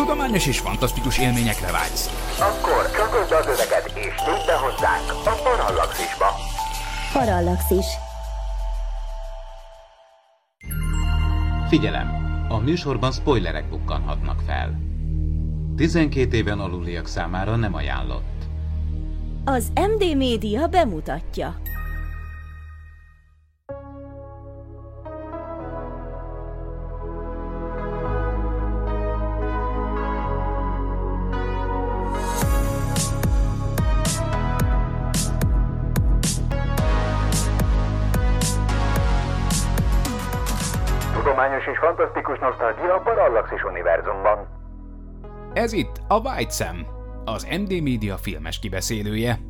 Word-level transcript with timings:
Tudományos 0.00 0.46
és 0.46 0.58
fantasztikus 0.58 1.18
élményekre 1.18 1.70
vágysz. 1.70 2.36
Akkor 2.40 2.90
csatold 2.90 3.32
az 3.32 3.46
öveket 3.46 3.86
és 3.86 4.14
tűnj 4.24 4.44
be 4.46 4.56
hozzánk 4.56 5.10
a 5.24 5.40
Parallaxisba. 5.42 6.26
Parallaxis. 7.12 7.86
Figyelem! 11.68 12.08
A 12.48 12.58
műsorban 12.58 13.12
spoilerek 13.12 13.68
bukkanhatnak 13.68 14.40
fel. 14.46 14.80
12 15.76 16.36
éven 16.36 16.60
aluliak 16.60 17.06
számára 17.06 17.56
nem 17.56 17.74
ajánlott. 17.74 18.44
Az 19.44 19.72
MD 19.74 20.16
Média 20.16 20.66
bemutatja. 20.66 21.56
Ez 45.60 45.72
itt 45.72 46.00
a 46.08 46.18
White 46.18 46.50
Sam, 46.50 46.86
az 47.24 47.46
MD 47.60 47.82
Media 47.82 48.16
filmes 48.16 48.58
kibeszélője. 48.58 49.40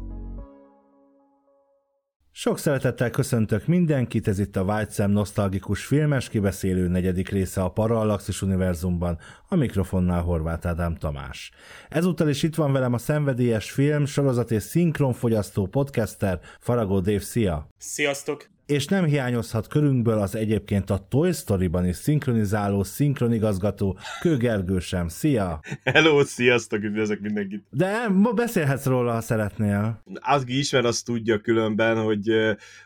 Sok 2.32 2.58
szeretettel 2.58 3.10
köszöntök 3.10 3.66
mindenkit, 3.66 4.28
ez 4.28 4.38
itt 4.38 4.56
a 4.56 4.62
White 4.62 4.90
Sam 4.92 5.10
nosztalgikus 5.10 5.84
filmes 5.84 6.28
kibeszélő 6.28 6.88
negyedik 6.88 7.28
része 7.28 7.62
a 7.62 7.70
Parallaxis 7.70 8.42
univerzumban, 8.42 9.18
a 9.48 9.56
mikrofonnál 9.56 10.22
Horváth 10.22 10.66
Ádám 10.66 10.96
Tamás. 10.96 11.50
Ezúttal 11.88 12.28
is 12.28 12.42
itt 12.42 12.54
van 12.54 12.72
velem 12.72 12.92
a 12.92 12.98
szenvedélyes 12.98 13.70
film, 13.70 14.04
sorozat 14.04 14.50
és 14.50 14.62
szinkronfogyasztó 14.62 15.66
podcaster 15.66 16.40
Faragó 16.60 17.00
Dave, 17.00 17.20
szia! 17.20 17.68
Sziasztok! 17.78 18.48
És 18.70 18.86
nem 18.86 19.04
hiányozhat 19.04 19.66
körünkből 19.66 20.18
az 20.18 20.34
egyébként 20.34 20.90
a 20.90 21.06
Toy 21.08 21.32
Story-ban 21.32 21.86
is 21.86 21.96
szinkronizáló 21.96 22.82
szinkronigazgató 22.82 23.98
Kőgergő 24.20 24.78
sem. 24.78 25.08
Szia! 25.08 25.60
Hello, 25.84 26.24
sziasztok, 26.24 26.82
üdvözlök 26.82 27.20
mindenkit! 27.20 27.64
De 27.70 28.08
ma 28.08 28.32
beszélhetsz 28.32 28.84
róla, 28.84 29.12
ha 29.12 29.20
szeretnél. 29.20 30.02
Aki 30.14 30.58
ismer, 30.58 30.84
azt 30.84 31.04
tudja 31.04 31.38
különben, 31.38 32.02
hogy, 32.02 32.30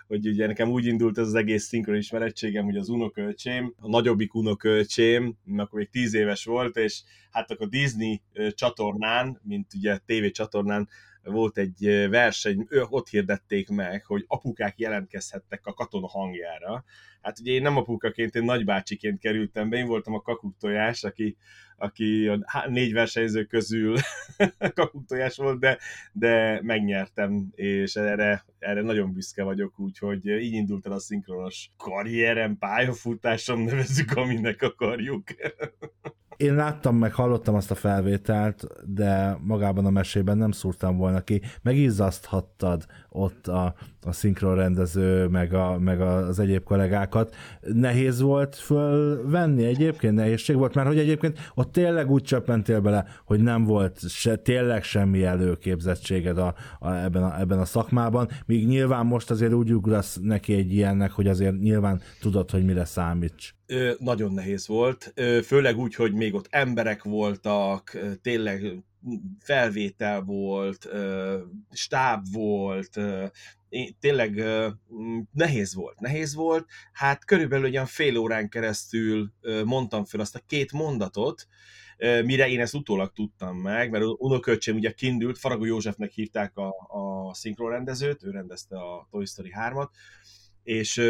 hogy 0.06 0.28
ugye 0.28 0.46
nekem 0.46 0.68
úgy 0.68 0.86
indult 0.86 1.18
ez 1.18 1.27
az 1.27 1.34
egész 1.34 1.64
szinkron 1.64 1.96
ismerettségem, 1.96 2.64
hogy 2.64 2.77
az 2.77 2.88
unokölcsém, 2.88 3.74
a 3.80 3.88
nagyobbik 3.88 4.34
unokölcsém, 4.34 5.36
akkor 5.56 5.78
még 5.78 5.90
tíz 5.90 6.14
éves 6.14 6.44
volt, 6.44 6.77
és 6.77 7.02
hát 7.30 7.50
akkor 7.50 7.68
Disney 7.68 8.22
csatornán, 8.50 9.40
mint 9.42 9.74
ugye 9.74 9.98
TV 10.06 10.30
csatornán 10.30 10.88
volt 11.25 11.58
egy 11.58 12.06
verseny, 12.11 12.67
ő, 12.69 12.83
ott 12.89 13.08
hirdették 13.08 13.69
meg, 13.69 14.05
hogy 14.05 14.25
apukák 14.27 14.78
jelentkezhettek 14.78 15.67
a 15.67 15.72
katona 15.72 16.08
hangjára. 16.08 16.84
Hát 17.22 17.39
ugye 17.39 17.53
én 17.53 17.62
nem 17.62 17.77
apukaként, 17.77 18.34
én 18.34 18.44
nagybácsiként 18.44 19.19
kerültem 19.19 19.69
be, 19.69 19.77
én 19.77 19.86
voltam 19.86 20.14
a 20.14 20.20
kakuktojás, 20.20 21.05
aki, 21.05 21.36
aki 21.77 22.27
a 22.28 22.69
négy 22.69 22.92
versenyző 22.92 23.45
közül 23.45 23.97
kakuktojás 24.75 25.36
volt, 25.36 25.61
de, 25.61 25.78
de 26.12 26.61
megnyertem, 26.62 27.48
és 27.55 27.97
erre, 27.97 28.45
erre 28.58 28.83
nagyon 28.83 29.12
büszke 29.12 29.42
vagyok, 29.42 29.78
úgyhogy 29.78 30.27
így 30.27 30.52
indult 30.52 30.86
el 30.86 30.92
a 30.92 30.98
szinkronos 30.98 31.70
karrierem, 31.77 32.58
pályafutásom, 32.58 33.61
nevezzük, 33.61 34.17
aminek 34.17 34.62
akarjuk. 34.62 35.25
Én 36.36 36.54
láttam 36.54 36.96
meg, 36.96 37.12
hallottam 37.12 37.54
azt 37.54 37.70
a 37.70 37.74
felvételt, 37.74 38.66
de 38.86 39.38
magában 39.40 39.86
a 39.86 39.90
mesében 39.90 40.38
nem 40.38 40.50
szúrtam 40.50 40.96
volna 40.96 41.20
ki. 41.20 41.40
Megizzaszthattad 41.62 42.86
ott 43.08 43.46
a, 43.46 43.74
a 44.02 44.12
szinkronrendező, 44.12 45.27
meg, 45.27 45.55
a, 45.55 45.78
meg 45.78 46.00
az 46.00 46.39
egyéb 46.39 46.62
kollégákat. 46.62 47.34
Nehéz 47.61 48.20
volt 48.20 48.56
fölvenni 48.56 49.64
egyébként? 49.64 50.14
Nehézség 50.14 50.56
volt? 50.56 50.74
Mert 50.74 50.89
hogy 50.89 50.98
egyébként 50.98 51.39
ott 51.55 51.73
tényleg 51.73 52.11
úgy 52.11 52.23
csöppentél 52.23 52.80
bele, 52.80 53.05
hogy 53.24 53.40
nem 53.40 53.64
volt 53.64 54.08
se, 54.08 54.36
tényleg 54.36 54.83
semmi 54.83 55.24
előképzettséged 55.24 56.39
a, 56.39 56.55
a, 56.78 56.90
ebben, 56.90 57.23
a, 57.23 57.40
ebben 57.40 57.58
a 57.58 57.64
szakmában, 57.64 58.28
míg 58.46 58.67
nyilván 58.67 59.06
most 59.06 59.30
azért 59.30 59.52
úgy 59.52 59.73
ugrasz 59.73 60.18
neki 60.23 60.55
egy 60.55 60.73
ilyennek, 60.73 61.11
hogy 61.11 61.27
azért 61.27 61.61
nyilván 61.61 62.00
tudod, 62.20 62.50
hogy 62.50 62.64
mire 62.64 62.84
számíts. 62.84 63.55
Nagyon 63.98 64.33
nehéz 64.33 64.67
volt, 64.67 65.13
főleg 65.45 65.79
úgy, 65.79 65.95
hogy 65.95 66.13
még 66.13 66.35
ott 66.35 66.47
emberek 66.51 67.02
voltak, 67.02 67.98
tényleg 68.23 68.85
felvétel 69.39 70.20
volt, 70.20 70.89
stáb 71.70 72.24
volt, 72.33 73.01
tényleg 74.01 74.42
nehéz 75.33 75.74
volt, 75.74 76.01
nehéz 76.01 76.35
volt, 76.35 76.69
hát 76.92 77.24
körülbelül 77.24 77.64
olyan 77.64 77.86
fél 77.86 78.17
órán 78.17 78.48
keresztül 78.48 79.33
mondtam 79.64 80.05
fel 80.05 80.20
azt 80.20 80.35
a 80.35 80.42
két 80.47 80.73
mondatot, 80.73 81.47
mire 82.24 82.48
én 82.48 82.61
ezt 82.61 82.74
utólag 82.74 83.13
tudtam 83.13 83.57
meg, 83.57 83.91
mert 83.91 84.05
unoköcsém 84.05 84.77
ugye 84.77 84.91
kindült, 84.91 85.39
Faragó 85.39 85.64
Józsefnek 85.64 86.11
hívták 86.11 86.57
a, 86.57 86.69
a 86.69 87.35
szinkronrendezőt, 87.35 88.23
ő 88.23 88.30
rendezte 88.30 88.77
a 88.77 89.07
Toy 89.11 89.24
Story 89.24 89.53
3-at, 89.58 89.89
és 90.64 91.02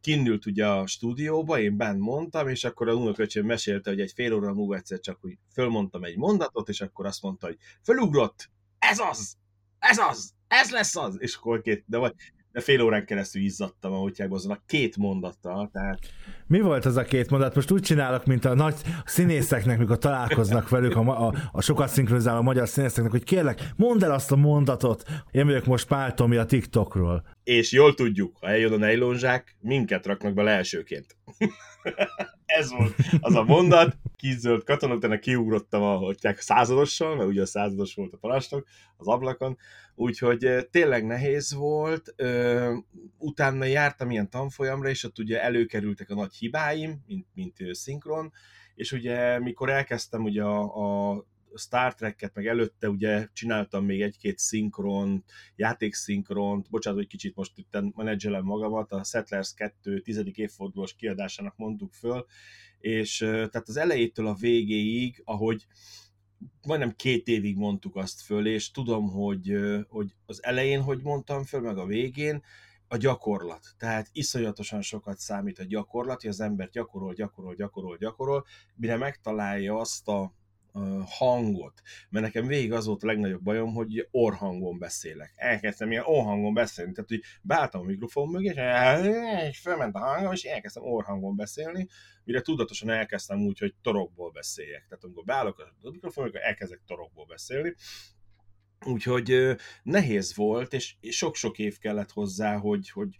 kinnült 0.00 0.46
ugye 0.46 0.66
a 0.66 0.86
stúdióba, 0.86 1.60
én 1.60 1.76
benn 1.76 1.98
mondtam, 1.98 2.48
és 2.48 2.64
akkor 2.64 2.88
a 2.88 2.94
unoköcsém 2.94 3.46
mesélte, 3.46 3.90
hogy 3.90 4.00
egy 4.00 4.12
fél 4.12 4.34
óra 4.34 4.52
múlva 4.52 4.76
egyszer 4.76 5.00
csak 5.00 5.18
úgy 5.24 5.38
fölmondtam 5.52 6.04
egy 6.04 6.16
mondatot, 6.16 6.68
és 6.68 6.80
akkor 6.80 7.06
azt 7.06 7.22
mondta, 7.22 7.46
hogy 7.46 7.56
fölugrott, 7.82 8.50
ez 8.78 8.98
az, 8.98 9.36
ez 9.78 9.98
az, 9.98 10.32
ez 10.48 10.70
lesz 10.70 10.96
az, 10.96 11.16
és 11.20 11.34
akkor 11.34 11.62
két, 11.62 11.84
de 11.86 11.96
vagy, 11.96 12.14
fél 12.60 12.82
órán 12.82 13.04
keresztül 13.04 13.42
izzadtam 13.42 13.92
a 13.92 14.10
azon 14.28 14.52
a 14.52 14.62
két 14.66 14.96
mondattal. 14.96 15.70
Tehát... 15.72 15.98
Mi 16.46 16.60
volt 16.60 16.84
az 16.84 16.96
a 16.96 17.02
két 17.02 17.30
mondat? 17.30 17.54
Most 17.54 17.70
úgy 17.70 17.82
csinálok, 17.82 18.24
mint 18.24 18.44
a 18.44 18.54
nagy 18.54 18.74
színészeknek, 19.04 19.78
mikor 19.78 19.98
találkoznak 19.98 20.68
velük, 20.68 20.96
a, 20.96 21.26
a, 21.26 21.34
a 21.52 21.60
sokat 21.60 21.88
szinkronizáló 21.88 22.42
magyar 22.42 22.68
színészeknek, 22.68 23.10
hogy 23.10 23.24
kérlek, 23.24 23.68
mondd 23.76 24.04
el 24.04 24.12
azt 24.12 24.32
a 24.32 24.36
mondatot. 24.36 25.02
Én 25.30 25.46
vagyok 25.46 25.64
most 25.64 25.86
Pál 25.86 26.14
Tomi 26.14 26.36
a 26.36 26.44
TikTokról. 26.44 27.24
És 27.44 27.72
jól 27.72 27.94
tudjuk, 27.94 28.36
ha 28.40 28.48
eljön 28.48 28.72
a 28.72 28.76
nejlonzsák, 28.76 29.56
minket 29.60 30.06
raknak 30.06 30.34
be 30.34 30.50
elsőként. 30.50 31.16
Ez 32.46 32.70
volt 32.70 32.94
az 33.20 33.34
a 33.34 33.42
mondat, 33.42 33.96
kizöld 34.16 34.64
katona, 34.64 34.94
utána 34.94 35.18
kiugrottam 35.18 35.82
a, 35.82 36.08
a 36.08 36.14
századossal, 36.36 37.16
mert 37.16 37.28
ugye 37.28 37.42
a 37.42 37.46
százados 37.46 37.94
volt 37.94 38.12
a 38.12 38.16
parancsnok 38.16 38.66
az 38.96 39.06
ablakon, 39.06 39.58
úgyhogy 39.98 40.68
tényleg 40.70 41.06
nehéz 41.06 41.54
volt. 41.54 42.14
Utána 43.18 43.64
jártam 43.64 44.10
ilyen 44.10 44.30
tanfolyamra, 44.30 44.88
és 44.88 45.04
ott 45.04 45.18
ugye 45.18 45.42
előkerültek 45.42 46.10
a 46.10 46.14
nagy 46.14 46.34
hibáim, 46.34 47.02
mint, 47.06 47.26
mint 47.34 47.56
szinkron, 47.72 48.32
és 48.74 48.92
ugye 48.92 49.38
mikor 49.38 49.70
elkezdtem 49.70 50.22
ugye 50.22 50.42
a, 50.42 51.14
a 51.14 51.24
Star 51.54 51.94
Trek-et, 51.94 52.34
meg 52.34 52.46
előtte 52.46 52.88
ugye 52.88 53.28
csináltam 53.32 53.84
még 53.84 54.02
egy-két 54.02 54.38
szinkron, 54.38 55.24
játékszinkront, 55.56 56.70
bocsánat, 56.70 56.98
hogy 56.98 57.08
kicsit 57.08 57.36
most 57.36 57.58
itt 57.58 57.78
menedzselem 57.94 58.44
magamat, 58.44 58.92
a 58.92 59.04
Settlers 59.04 59.54
2 59.54 60.00
tizedik 60.00 60.36
évfordulós 60.36 60.94
kiadásának 60.94 61.56
mondtuk 61.56 61.92
föl, 61.92 62.26
és 62.80 63.16
tehát 63.18 63.68
az 63.68 63.76
elejétől 63.76 64.26
a 64.26 64.34
végéig, 64.34 65.22
ahogy 65.24 65.66
majdnem 66.66 66.96
két 66.96 67.28
évig 67.28 67.56
mondtuk 67.56 67.96
azt 67.96 68.20
föl, 68.20 68.46
és 68.46 68.70
tudom, 68.70 69.10
hogy, 69.10 69.56
hogy 69.88 70.14
az 70.26 70.44
elején 70.44 70.82
hogy 70.82 71.00
mondtam 71.02 71.44
föl, 71.44 71.60
meg 71.60 71.78
a 71.78 71.86
végén, 71.86 72.42
a 72.88 72.96
gyakorlat. 72.96 73.74
Tehát 73.78 74.08
iszonyatosan 74.12 74.82
sokat 74.82 75.18
számít 75.18 75.58
a 75.58 75.64
gyakorlat, 75.64 76.20
hogy 76.20 76.30
az 76.30 76.40
ember 76.40 76.68
gyakorol, 76.70 77.14
gyakorol, 77.14 77.54
gyakorol, 77.54 77.96
gyakorol, 77.96 78.46
mire 78.74 78.96
megtalálja 78.96 79.78
azt 79.78 80.08
a, 80.08 80.32
hangot, 81.06 81.82
mert 82.10 82.24
nekem 82.24 82.46
végig 82.46 82.72
az 82.72 82.86
volt 82.86 83.02
a 83.02 83.06
legnagyobb 83.06 83.42
bajom, 83.42 83.74
hogy 83.74 84.08
orhangon 84.10 84.78
beszélek. 84.78 85.32
Elkezdtem 85.36 85.90
ilyen 85.90 86.04
orhangon 86.06 86.54
beszélni, 86.54 86.92
tehát 86.92 87.10
hogy 87.10 87.22
beálltam 87.42 87.80
a 87.80 87.84
mikrofon 87.84 88.28
mögé, 88.28 88.54
és 89.48 89.58
felment 89.58 89.94
a 89.94 89.98
hangom, 89.98 90.32
és 90.32 90.42
elkezdtem 90.42 90.82
orhangon 90.82 91.36
beszélni, 91.36 91.88
mire 92.24 92.40
tudatosan 92.40 92.90
elkezdtem 92.90 93.40
úgy, 93.40 93.58
hogy 93.58 93.74
torokból 93.82 94.30
beszéljek. 94.30 94.86
Tehát 94.88 95.04
amikor 95.04 95.24
beállok 95.24 95.58
a 95.58 95.90
mikrofon 95.90 96.24
mögé, 96.24 96.38
elkezdek 96.42 96.80
torokból 96.86 97.26
beszélni, 97.26 97.74
Úgyhogy 98.86 99.56
nehéz 99.82 100.34
volt, 100.34 100.72
és 100.72 100.96
sok-sok 101.00 101.58
év 101.58 101.78
kellett 101.78 102.10
hozzá, 102.10 102.56
hogy, 102.56 102.90
hogy 102.90 103.16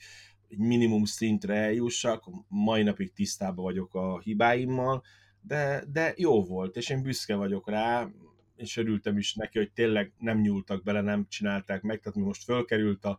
egy 0.49 0.59
minimum 0.59 1.05
szintre 1.05 1.55
eljussak, 1.55 2.25
mai 2.49 2.83
napig 2.83 3.13
tisztában 3.13 3.65
vagyok 3.65 3.95
a 3.95 4.21
hibáimmal, 4.21 5.03
de, 5.49 5.85
de 5.93 6.15
jó 6.17 6.45
volt, 6.45 6.77
és 6.77 6.89
én 6.91 7.03
büszke 7.03 7.35
vagyok 7.35 7.71
rá, 7.71 8.09
és 8.57 8.77
örültem 8.77 9.19
is 9.19 9.35
neki, 9.35 9.59
hogy 9.59 9.73
tényleg 9.73 10.13
nem 10.19 10.41
nyúltak 10.41 10.83
bele, 10.83 11.01
nem 11.01 11.27
csinálták 11.29 11.83
meg, 11.83 12.01
tehát 12.01 12.19
mi 12.19 12.25
most 12.25 12.45
fölkerült 12.45 13.05
a 13.05 13.19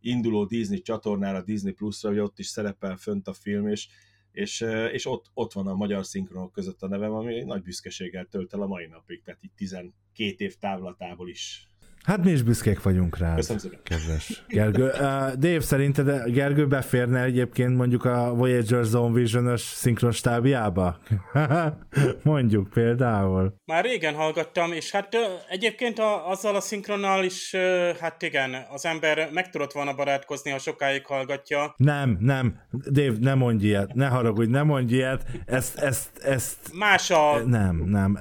induló 0.00 0.44
Disney 0.44 0.80
csatornára, 0.80 1.42
Disney 1.42 1.72
Plus-ra, 1.72 2.08
hogy 2.08 2.18
ott 2.18 2.38
is 2.38 2.46
szerepel 2.46 2.96
fönt 2.96 3.28
a 3.28 3.32
film, 3.32 3.68
és 3.68 3.88
és, 4.32 4.60
ö, 4.60 4.86
és 4.86 5.06
ott, 5.06 5.30
ott 5.34 5.52
van 5.52 5.66
a 5.66 5.74
magyar 5.74 6.04
szinkronok 6.04 6.52
között 6.52 6.82
a 6.82 6.88
nevem, 6.88 7.12
ami 7.12 7.42
nagy 7.42 7.62
büszkeséggel 7.62 8.24
tölt 8.24 8.52
el 8.52 8.62
a 8.62 8.66
mai 8.66 8.86
napig, 8.86 9.22
tehát 9.22 9.42
itt 9.42 9.56
12 9.56 9.92
év 10.36 10.54
távlatából 10.54 11.28
is 11.28 11.69
Hát 12.04 12.24
mi 12.24 12.30
is 12.30 12.42
büszkék 12.42 12.82
vagyunk 12.82 13.18
rá. 13.18 13.34
Köszönöm 13.34 13.60
szépen. 13.60 13.78
Kedves 13.82 14.44
Gergő. 14.48 14.84
Uh, 14.84 15.32
Dave, 15.32 15.60
szerinted 15.60 16.30
Gergő 16.30 16.66
beférne 16.66 17.22
egyébként 17.22 17.76
mondjuk 17.76 18.04
a 18.04 18.34
Voyager 18.34 18.84
Zone 18.84 19.14
Vision-ös 19.14 19.60
szinkron 19.60 20.12
stábjába? 20.12 20.98
mondjuk 22.22 22.68
például. 22.68 23.54
Már 23.64 23.84
régen 23.84 24.14
hallgattam, 24.14 24.72
és 24.72 24.90
hát 24.90 25.16
egyébként 25.48 25.98
a, 25.98 26.30
azzal 26.30 26.56
a 26.56 26.60
szinkronnal 26.60 27.24
is, 27.24 27.54
hát 28.00 28.22
igen, 28.22 28.50
az 28.70 28.84
ember 28.84 29.28
meg 29.32 29.50
tudott 29.50 29.72
volna 29.72 29.94
barátkozni, 29.94 30.50
ha 30.50 30.58
sokáig 30.58 31.06
hallgatja. 31.06 31.74
Nem, 31.76 32.16
nem. 32.20 32.60
Dave, 32.90 33.16
ne 33.20 33.34
mondj 33.34 33.66
ilyet. 33.66 33.94
Ne 33.94 34.06
haragudj, 34.06 34.50
ne 34.50 34.62
mondj 34.62 34.94
ilyet. 34.94 35.24
Ezt, 35.46 35.78
ezt, 35.78 36.18
ezt... 36.18 36.56
Más 36.72 37.10
a, 37.10 37.38
Nem, 37.46 37.76
nem. 37.76 38.18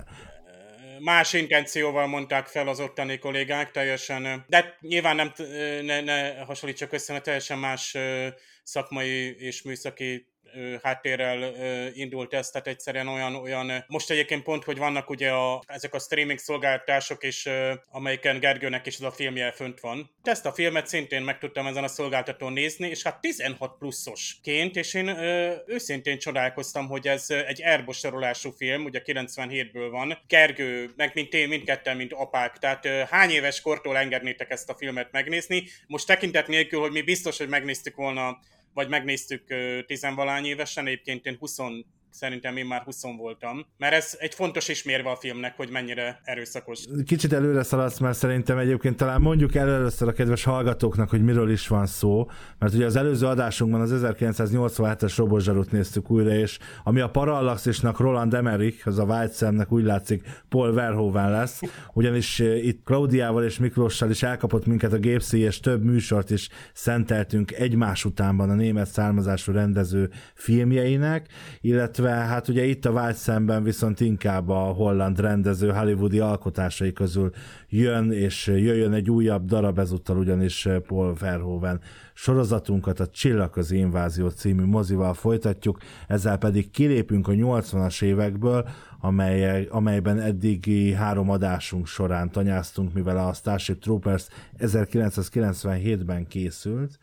Más 0.99 1.33
intencióval 1.33 2.07
mondták 2.07 2.47
fel 2.47 2.67
az 2.67 2.79
ottani 2.79 3.17
kollégák, 3.17 3.71
teljesen, 3.71 4.45
de 4.47 4.77
nyilván 4.79 5.15
nem, 5.15 5.33
ne, 5.81 6.01
ne 6.01 6.39
hasonlítsak 6.39 6.93
össze, 6.93 7.11
mert 7.11 7.23
teljesen 7.23 7.59
más 7.59 7.97
szakmai 8.63 9.35
és 9.39 9.61
műszaki 9.61 10.27
háttérrel 10.83 11.53
indult 11.93 12.33
ez, 12.33 12.49
tehát 12.49 12.67
egyszerűen 12.67 13.07
olyan, 13.07 13.35
olyan, 13.35 13.85
most 13.87 14.09
egyébként 14.09 14.43
pont, 14.43 14.63
hogy 14.63 14.77
vannak 14.77 15.09
ugye 15.09 15.31
a, 15.31 15.61
ezek 15.67 15.93
a 15.93 15.99
streaming 15.99 16.39
szolgáltatások 16.39 17.23
is, 17.23 17.45
ö, 17.45 17.73
amelyiken 17.91 18.39
Gergőnek 18.39 18.85
is 18.85 18.95
ez 18.95 19.01
a 19.01 19.11
filmje 19.11 19.51
fönt 19.51 19.79
van. 19.79 20.11
Ezt 20.23 20.45
a 20.45 20.51
filmet 20.51 20.87
szintén 20.87 21.21
meg 21.21 21.37
tudtam 21.37 21.65
ezen 21.65 21.83
a 21.83 21.87
szolgáltatón 21.87 22.53
nézni, 22.53 22.87
és 22.87 23.03
hát 23.03 23.21
16 23.21 23.77
pluszosként, 23.77 24.75
és 24.75 24.93
én 24.93 25.07
ö, 25.07 25.53
őszintén 25.65 26.19
csodálkoztam, 26.19 26.87
hogy 26.87 27.07
ez 27.07 27.29
egy 27.29 27.63
Airbus 27.63 27.97
sorolású 27.97 28.51
film, 28.51 28.83
ugye 28.83 29.01
97-ből 29.05 29.87
van. 29.91 30.17
Gergő, 30.27 30.89
meg 30.95 31.11
mint 31.13 31.33
én, 31.33 31.47
mindketten, 31.47 31.97
mint 31.97 32.13
apák, 32.13 32.57
tehát 32.57 32.85
hány 33.09 33.29
éves 33.29 33.61
kortól 33.61 33.97
engednétek 33.97 34.49
ezt 34.49 34.69
a 34.69 34.75
filmet 34.75 35.11
megnézni? 35.11 35.63
Most 35.87 36.07
tekintet 36.07 36.47
nélkül, 36.47 36.79
hogy 36.79 36.91
mi 36.91 37.01
biztos, 37.01 37.37
hogy 37.37 37.49
megnéztük 37.49 37.95
volna 37.95 38.39
vagy 38.73 38.89
megnéztük 38.89 39.43
tizenvalány 39.85 40.45
évesen, 40.45 40.85
egyébként 40.85 41.25
én 41.25 41.35
20, 41.39 41.57
szerintem 42.11 42.57
én 42.57 42.65
már 42.65 42.81
20 42.81 43.03
voltam, 43.17 43.65
mert 43.77 43.93
ez 43.93 44.15
egy 44.19 44.33
fontos 44.33 44.67
ismérve 44.67 45.09
a 45.09 45.15
filmnek, 45.15 45.55
hogy 45.55 45.69
mennyire 45.69 46.21
erőszakos. 46.23 46.79
Kicsit 47.05 47.33
előre 47.33 47.63
szaladsz, 47.63 47.97
mert 47.97 48.17
szerintem 48.17 48.57
egyébként 48.57 48.97
talán 48.97 49.21
mondjuk 49.21 49.55
el 49.55 49.69
először 49.69 50.07
a 50.07 50.11
kedves 50.11 50.43
hallgatóknak, 50.43 51.09
hogy 51.09 51.23
miről 51.23 51.51
is 51.51 51.67
van 51.67 51.85
szó, 51.85 52.29
mert 52.59 52.73
ugye 52.73 52.85
az 52.85 52.95
előző 52.95 53.25
adásunkban 53.25 53.81
az 53.81 54.01
1987-es 54.03 55.13
robotzsarút 55.17 55.71
néztük 55.71 56.11
újra, 56.11 56.29
és 56.29 56.59
ami 56.83 56.99
a 56.99 57.09
Parallaxisnak 57.09 57.99
Roland 57.99 58.33
Emmerich, 58.33 58.87
az 58.87 58.99
a 58.99 59.03
White 59.03 59.33
Sam-nek 59.33 59.71
úgy 59.71 59.83
látszik 59.83 60.23
Paul 60.49 60.73
Verhoeven 60.73 61.31
lesz, 61.31 61.61
ugyanis 61.93 62.39
eh, 62.39 62.65
itt 62.65 62.83
Klaudiával 62.83 63.43
és 63.43 63.59
Miklóssal 63.59 64.09
is 64.09 64.23
elkapott 64.23 64.65
minket 64.65 64.93
a 64.93 64.97
gépszíj, 64.97 65.41
és 65.41 65.59
több 65.59 65.83
műsort 65.83 66.29
is 66.29 66.49
szenteltünk 66.73 67.51
egymás 67.51 68.05
utánban 68.05 68.49
a 68.49 68.53
német 68.53 68.87
származású 68.87 69.51
rendező 69.51 70.09
filmjeinek, 70.33 71.27
illetve 71.61 71.98
hát 72.07 72.47
ugye 72.47 72.63
itt 72.63 72.85
a 72.85 72.91
White 72.91 73.13
Sam-ben 73.13 73.63
viszont 73.63 73.99
inkább 73.99 74.49
a 74.49 74.59
holland 74.59 75.19
rendező 75.19 75.71
hollywoodi 75.71 76.19
alkotásai 76.19 76.93
közül 76.93 77.31
jön, 77.69 78.11
és 78.11 78.47
jöjjön 78.47 78.93
egy 78.93 79.09
újabb 79.09 79.45
darab 79.45 79.79
ezúttal 79.79 80.17
ugyanis 80.17 80.67
Paul 80.87 81.15
Verhoeven 81.19 81.79
sorozatunkat 82.13 82.99
a 82.99 83.07
Csillagközi 83.07 83.77
Invázió 83.77 84.29
című 84.29 84.65
mozival 84.65 85.13
folytatjuk, 85.13 85.77
ezzel 86.07 86.37
pedig 86.37 86.71
kilépünk 86.71 87.27
a 87.27 87.31
80-as 87.31 88.03
évekből, 88.03 88.67
amely, 89.01 89.67
amelyben 89.71 90.19
eddigi 90.19 90.93
három 90.93 91.29
adásunk 91.29 91.87
során 91.87 92.31
tanyáztunk, 92.31 92.93
mivel 92.93 93.27
a 93.27 93.33
Starship 93.33 93.81
Troopers 93.81 94.27
1997-ben 94.59 96.27
készült, 96.27 96.99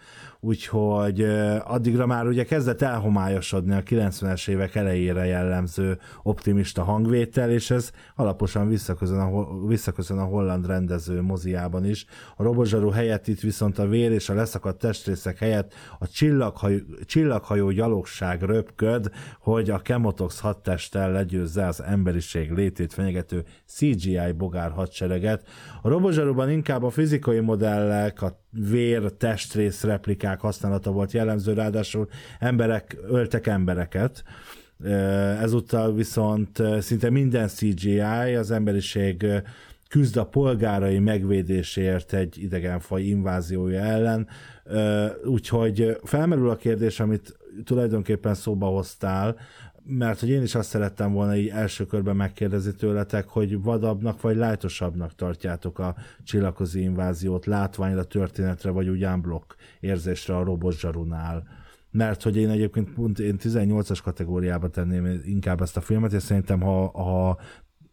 úgyhogy 0.47 1.21
addigra 1.65 2.07
már 2.07 2.27
ugye 2.27 2.45
kezdett 2.45 2.83
elhomályosodni 2.83 3.75
a 3.75 3.83
90-es 3.83 4.49
évek 4.49 4.75
elejére 4.75 5.25
jellemző 5.25 5.99
optimista 6.23 6.83
hangvétel, 6.83 7.51
és 7.51 7.71
ez 7.71 7.91
alaposan 8.15 8.69
visszaköszön 8.69 9.19
a, 9.19 9.67
visszaköszön 9.67 10.19
a 10.19 10.25
holland 10.25 10.67
rendező 10.67 11.23
moziában 11.23 11.85
is. 11.85 12.07
A 12.37 12.43
robotzsarú 12.43 12.91
helyett 12.91 13.27
itt 13.27 13.41
viszont 13.41 13.79
a 13.79 13.87
vér 13.87 14.11
és 14.11 14.29
a 14.29 14.35
leszakadt 14.35 14.79
testrészek 14.79 15.39
helyett 15.39 15.75
a 15.99 16.09
csillaghajó, 16.09 16.79
csillaghajó 17.05 17.71
gyalogság 17.71 18.43
röpköd, 18.43 19.11
hogy 19.41 19.71
a 19.71 19.81
Chemotox 19.81 20.41
hadtesttel 20.41 21.13
legyőzze 21.13 21.67
az 21.67 21.83
emberiség 21.83 22.51
létét 22.51 22.93
fenyegető 22.93 23.45
CGI 23.67 24.33
bogár 24.37 24.71
hadsereget. 24.71 25.47
A 25.83 25.89
robotzsarúban 25.89 26.51
inkább 26.51 26.83
a 26.83 26.91
fizikai 26.91 27.41
modellek, 27.41 28.23
a 28.23 28.45
vér, 28.69 29.13
testrész 29.13 29.83
replikák 29.83 30.41
használata 30.41 30.91
volt 30.91 31.13
jellemző, 31.13 31.53
ráadásul 31.53 32.09
emberek 32.39 32.97
öltek 33.09 33.47
embereket. 33.47 34.25
Ezúttal 35.41 35.95
viszont 35.95 36.63
szinte 36.81 37.11
minden 37.11 37.49
CGI 37.49 38.01
az 38.35 38.51
emberiség 38.51 39.27
küzd 39.89 40.17
a 40.17 40.27
polgárai 40.27 40.99
megvédéséért 40.99 42.13
egy 42.13 42.43
idegenfaj 42.43 43.03
inváziója 43.03 43.81
ellen, 43.81 44.29
úgyhogy 45.25 45.99
felmerül 46.03 46.51
a 46.51 46.57
kérdés, 46.57 47.01
amit 47.01 47.37
tulajdonképpen 47.65 48.35
szóba 48.35 48.67
hoztál, 48.67 49.37
mert 49.89 50.21
hogy 50.21 50.29
én 50.29 50.43
is 50.43 50.55
azt 50.55 50.69
szerettem 50.69 51.13
volna 51.13 51.37
így 51.37 51.49
első 51.49 51.87
körben 51.87 52.17
megkérdezni 52.17 52.73
tőletek, 52.73 53.29
hogy 53.29 53.63
vadabbnak 53.63 54.21
vagy 54.21 54.37
lájtosabbnak 54.37 55.15
tartjátok 55.15 55.79
a 55.79 55.97
csillagközi 56.25 56.81
inváziót 56.81 57.47
látványra, 57.47 58.05
történetre, 58.05 58.71
vagy 58.71 58.89
úgy 58.89 59.05
unblock 59.05 59.57
érzésre 59.81 60.37
a 60.37 60.45
robotzsarunál. 60.45 61.47
Mert 61.91 62.23
hogy 62.23 62.37
én 62.37 62.49
egyébként 62.49 62.93
pont 62.93 63.19
én 63.19 63.37
18-as 63.43 63.99
kategóriába 64.03 64.69
tenném 64.69 65.21
inkább 65.25 65.61
ezt 65.61 65.77
a 65.77 65.81
filmet, 65.81 66.13
és 66.13 66.23
szerintem 66.23 66.61
ha, 66.61 66.91
ha, 66.91 67.39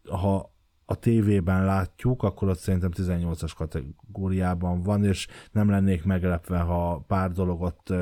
ha 0.08 0.52
a 0.84 0.94
tévében 0.94 1.64
látjuk, 1.64 2.22
akkor 2.22 2.48
ott 2.48 2.58
szerintem 2.58 2.90
18-as 2.96 3.52
kategóriában 3.56 4.82
van, 4.82 5.04
és 5.04 5.26
nem 5.52 5.70
lennék 5.70 6.04
meglepve, 6.04 6.58
ha 6.58 7.04
pár 7.06 7.30
dolog 7.30 7.62
ott 7.62 7.92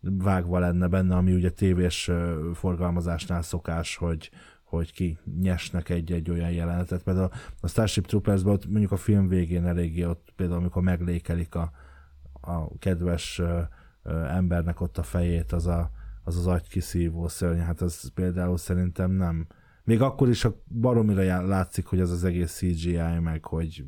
vágva 0.00 0.58
lenne 0.58 0.88
benne, 0.88 1.16
ami 1.16 1.32
ugye 1.32 1.50
tévés 1.50 2.10
forgalmazásnál 2.54 3.42
szokás, 3.42 3.96
hogy, 3.96 4.30
hogy 4.64 4.92
ki 4.92 5.18
nyesnek 5.40 5.88
egy-egy 5.88 6.30
olyan 6.30 6.50
jelenetet. 6.50 7.02
Például 7.02 7.30
a 7.60 7.68
Starship 7.68 8.06
troopers 8.06 8.44
ott 8.44 8.68
mondjuk 8.68 8.92
a 8.92 8.96
film 8.96 9.28
végén 9.28 9.66
eléggé 9.66 10.04
ott 10.04 10.32
például 10.36 10.58
amikor 10.58 10.82
meglékelik 10.82 11.54
a, 11.54 11.70
a 12.40 12.78
kedves 12.78 13.42
embernek 14.28 14.80
ott 14.80 14.98
a 14.98 15.02
fejét, 15.02 15.52
az 15.52 15.66
a, 15.66 15.90
az, 16.24 16.36
az 16.36 16.46
agykiszívó 16.46 17.28
szörny, 17.28 17.58
hát 17.58 17.80
az 17.80 18.10
például 18.14 18.56
szerintem 18.56 19.10
nem, 19.10 19.46
még 19.84 20.02
akkor 20.02 20.28
is 20.28 20.44
a 20.44 20.62
baromira 20.80 21.46
látszik, 21.46 21.86
hogy 21.86 22.00
az 22.00 22.10
az 22.10 22.24
egész 22.24 22.52
CGI, 22.52 23.18
meg 23.20 23.44
hogy 23.44 23.84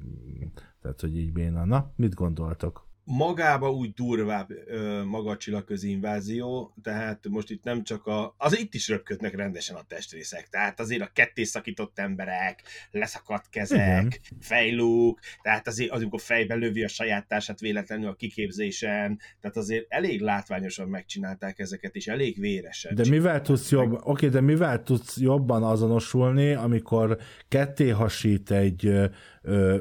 tehát, 0.83 1.01
hogy 1.01 1.17
így 1.17 1.33
béna. 1.33 1.65
Na, 1.65 1.93
mit 1.97 2.15
gondoltok? 2.15 2.89
Magába 3.05 3.71
úgy 3.71 3.93
durvább 3.93 4.51
ö, 4.67 5.05
maga 5.05 5.31
a 5.31 5.37
csillagközi 5.37 5.91
invázió, 5.91 6.75
tehát 6.83 7.29
most 7.29 7.51
itt 7.51 7.63
nem 7.65 7.83
csak 7.83 8.07
a... 8.07 8.35
Az 8.39 8.59
itt 8.59 8.75
is 8.75 8.89
röpködnek 8.89 9.37
rendesen 9.37 9.77
a 9.77 9.85
testrészek, 9.89 10.49
tehát 10.49 10.81
azért 10.81 11.03
a 11.03 11.11
ketté 11.15 11.45
szakított 11.45 11.99
emberek, 11.99 12.63
leszakadt 12.91 13.49
kezek, 13.51 13.79
Igen. 13.79 14.13
fejlúk, 14.41 15.21
tehát 15.43 15.67
azért 15.67 15.91
az, 15.91 16.01
amikor 16.01 16.21
fejbe 16.21 16.55
lövi 16.55 16.83
a 16.83 16.89
saját 16.89 17.29
társát 17.29 17.61
véletlenül 17.61 18.09
a 18.09 18.15
kiképzésen, 18.15 19.19
tehát 19.41 19.57
azért 19.57 19.85
elég 19.89 20.21
látványosan 20.21 20.89
megcsinálták 20.89 21.59
ezeket, 21.59 21.95
és 21.95 22.07
elég 22.07 22.41
véresen. 22.41 22.95
De 22.95 23.09
mivel 23.09 23.41
tudsz 23.41 23.71
jobb, 23.71 23.93
oké, 23.93 24.03
okay, 24.05 24.29
de 24.29 24.41
mivel 24.41 24.83
tudsz 24.83 25.17
jobban 25.17 25.63
azonosulni, 25.63 26.53
amikor 26.53 27.19
ketté 27.49 27.89
hasít 27.89 28.51
egy 28.51 28.93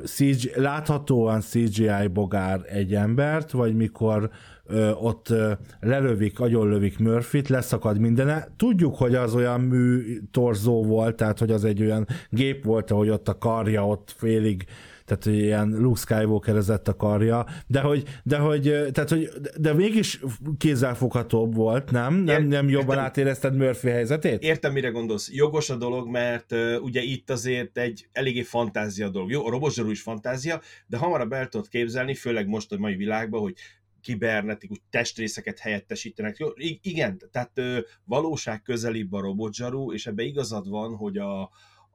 CG, 0.04 0.56
láthatóan 0.56 1.42
CGI 1.42 2.08
bogár 2.12 2.62
egy 2.68 2.94
embert, 3.10 3.51
vagy 3.51 3.75
mikor 3.75 4.30
ö, 4.66 4.92
ott 4.92 5.30
ö, 5.30 5.51
lelövik, 5.80 6.39
agyonlövik 6.39 7.00
Murphy-t, 7.00 7.50
leszakad 7.50 8.00
mindene. 8.00 8.48
Tudjuk, 8.58 8.96
hogy 8.96 9.16
az 9.16 9.36
olyan 9.36 9.62
mű 9.62 10.18
torzó 10.32 10.84
volt, 10.84 11.16
tehát 11.16 11.39
hogy 11.39 11.51
az 11.51 11.66
egy 11.66 11.82
olyan 11.82 12.08
gép 12.30 12.63
volt, 12.63 12.89
hogy 12.89 13.10
ott 13.10 13.28
a 13.28 13.38
karja 13.38 13.88
ott 13.88 14.13
félig 14.18 14.66
tehát 15.10 15.24
hogy 15.24 15.38
ilyen 15.38 15.70
Luke 15.70 16.00
Skywalker 16.00 16.56
a 16.84 16.96
karja, 16.96 17.46
de 17.68 17.82
hogy, 17.82 18.04
de 18.24 18.38
hogy, 18.38 18.62
tehát 18.92 19.10
hogy, 19.10 19.30
de 19.58 19.74
mégis 19.74 20.20
kézzelfoghatóbb 20.58 21.56
volt, 21.56 21.92
nem? 21.92 22.13
Nem, 22.13 22.48
nem 22.48 22.70
jobban 22.70 22.89
értem, 22.89 23.04
átérezted 23.04 23.56
Murphy 23.56 23.89
helyzetét? 23.89 24.44
Értem, 24.44 24.72
mire 24.74 24.89
gondolsz. 24.89 25.30
Jogos 25.32 25.70
a 25.70 25.75
dolog, 25.75 26.08
mert 26.08 26.51
uh, 26.51 26.75
ugye 26.82 27.01
itt 27.01 27.30
azért 27.30 27.78
egy 27.78 28.08
eléggé 28.12 28.42
fantázia 28.42 29.10
dolog. 29.10 29.32
Jó, 29.32 29.46
a 29.46 29.50
robotzsarú 29.50 29.89
is 29.89 30.01
fantázia, 30.01 30.62
de 30.88 30.98
hamarabb 30.98 31.32
el 31.32 31.48
tudod 31.48 31.68
képzelni, 31.68 32.13
főleg 32.13 32.48
most 32.48 32.72
a 32.72 32.78
mai 32.78 32.96
világban, 32.96 33.42
hogy 33.42 33.54
kibernetikus 34.01 34.78
testrészeket 34.89 35.60
helyettesítenek. 35.60 36.38
Jó, 36.38 36.48
igen, 36.82 37.22
tehát 37.32 37.51
ö, 37.54 37.80
valóság 38.04 38.62
közelibb 38.62 39.13
a 39.13 39.22
robotzsaru, 39.22 39.94
és 39.94 40.08
ebbe 40.08 40.24
igazad 40.24 40.70
van, 40.70 40.96
hogy 40.96 41.18
a, 41.18 41.50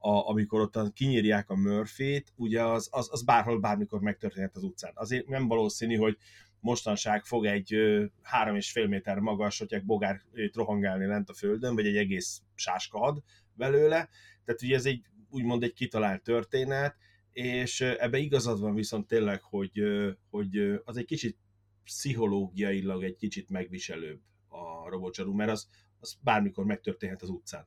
a, 0.05 0.29
amikor 0.29 0.61
ott 0.61 0.93
kinyírják 0.93 1.49
a 1.49 1.55
Murphy-t, 1.55 2.33
ugye 2.35 2.63
az, 2.63 2.87
az, 2.91 3.09
az 3.11 3.23
bárhol, 3.23 3.59
bármikor 3.59 4.01
megtörténhet 4.01 4.55
az 4.55 4.63
utcán. 4.63 4.91
Azért 4.95 5.27
nem 5.27 5.47
valószínű, 5.47 5.95
hogy 5.95 6.17
mostanság 6.59 7.25
fog 7.25 7.45
egy 7.45 7.75
három 8.21 8.55
és 8.55 8.71
fél 8.71 8.87
méter 8.87 9.19
magas, 9.19 9.59
hogy 9.59 9.83
bogár 9.83 10.21
rohangálni 10.53 11.05
lent 11.05 11.29
a 11.29 11.33
földön, 11.33 11.75
vagy 11.75 11.85
egy 11.85 11.97
egész 11.97 12.41
sáskahad 12.55 13.23
belőle. 13.53 14.09
Tehát 14.45 14.61
ugye 14.61 14.75
ez 14.75 14.85
egy 14.85 15.01
úgymond 15.29 15.63
egy 15.63 15.73
kitalált 15.73 16.23
történet, 16.23 16.95
és 17.31 17.81
ebbe 17.81 18.17
igazad 18.17 18.59
van 18.59 18.73
viszont 18.73 19.07
tényleg, 19.07 19.41
hogy, 19.41 19.81
hogy 20.29 20.81
az 20.83 20.97
egy 20.97 21.05
kicsit 21.05 21.37
pszichológiailag 21.83 23.03
egy 23.03 23.15
kicsit 23.15 23.49
megviselőbb 23.49 24.19
a 24.47 24.89
robotzsarú, 24.89 25.33
mert 25.33 25.51
az, 25.51 25.67
az 26.05 26.17
bármikor 26.23 26.65
megtörténhet 26.65 27.21
az 27.21 27.29
utcán. 27.29 27.65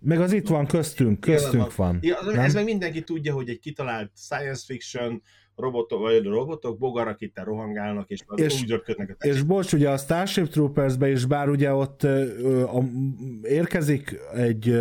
Meg 0.00 0.20
az 0.20 0.32
itt 0.32 0.48
van 0.48 0.66
köztünk, 0.66 1.20
köztünk 1.20 1.74
van. 1.74 1.98
Ja, 2.02 2.16
ez 2.32 2.54
meg 2.54 2.64
mindenki 2.64 3.02
tudja, 3.02 3.34
hogy 3.34 3.48
egy 3.48 3.58
kitalált 3.58 4.10
science 4.16 4.64
fiction 4.66 5.22
robotok, 5.56 6.00
vagy 6.00 6.24
robotok 6.24 6.78
bogarak 6.78 7.20
itt 7.20 7.38
rohangálnak, 7.44 8.10
és, 8.10 8.20
és 8.34 8.62
úgy 8.62 8.70
röpködnek 8.70 9.16
a 9.18 9.26
És 9.26 9.42
bocs, 9.42 9.72
ugye 9.72 9.90
a 9.90 9.96
Starship 9.96 10.48
Troopers-be 10.48 11.10
is, 11.10 11.24
bár 11.24 11.48
ugye 11.48 11.72
ott 11.72 12.02
ö, 12.02 12.62
a, 12.62 12.82
érkezik 13.42 14.18
egy 14.34 14.74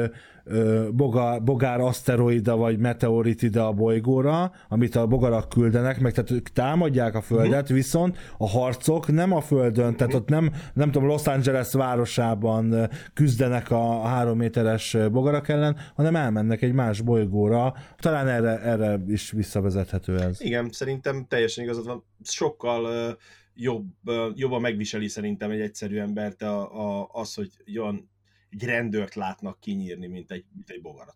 boga, 0.91 1.39
bogár 1.39 1.79
aszteroida 1.79 2.56
vagy 2.56 2.77
meteorit 2.77 3.41
ide 3.41 3.62
a 3.62 3.74
bolygóra, 3.74 4.51
amit 4.70 4.96
a 4.96 5.08
bogarak 5.08 5.50
küldenek, 5.50 6.00
meg 6.00 6.13
tehát 6.13 6.32
ők 6.32 6.50
támadják 6.50 7.15
a 7.15 7.22
Földet, 7.22 7.62
uh-huh. 7.62 7.77
viszont 7.77 8.18
a 8.38 8.48
harcok 8.48 9.12
nem 9.12 9.32
a 9.32 9.41
Földön, 9.41 9.84
uh-huh. 9.84 9.98
tehát 9.98 10.13
ott 10.13 10.29
nem, 10.29 10.51
nem 10.74 10.91
tudom, 10.91 11.08
Los 11.08 11.27
Angeles 11.27 11.74
városában 11.74 12.89
küzdenek 13.13 13.72
a 13.72 14.01
három 14.01 14.38
méteres 14.38 14.98
bogarak 15.12 15.48
ellen, 15.48 15.77
hanem 15.96 16.15
elmennek 16.15 16.62
egy 16.62 16.74
más 16.74 17.01
bolygóra. 17.01 17.74
Talán 17.98 18.27
erre, 18.27 18.62
erre 18.62 19.03
is 19.08 19.32
visszavezethető 19.32 20.20
ez. 20.20 20.41
Igen, 20.41 20.70
szerintem 20.72 21.25
teljesen 21.27 21.63
igazad 21.63 21.86
van. 21.86 22.03
Sokkal 22.24 22.84
uh, 22.84 23.18
jobb, 23.53 23.86
jobban 24.36 24.62
megviseli 24.62 25.08
szerintem 25.08 25.51
egy 25.51 25.60
egyszerű 25.60 25.98
embert 25.98 26.41
a, 26.41 26.62
a, 26.62 27.10
az, 27.12 27.34
hogy 27.34 27.50
olyan 27.79 28.09
egy 28.50 28.63
rendőrt 28.63 29.15
látnak 29.15 29.60
kinyírni, 29.60 30.08
mint 30.08 30.32
egy, 30.32 30.46
mint 30.53 30.70
egy 30.70 30.82
bogarat. 30.82 31.15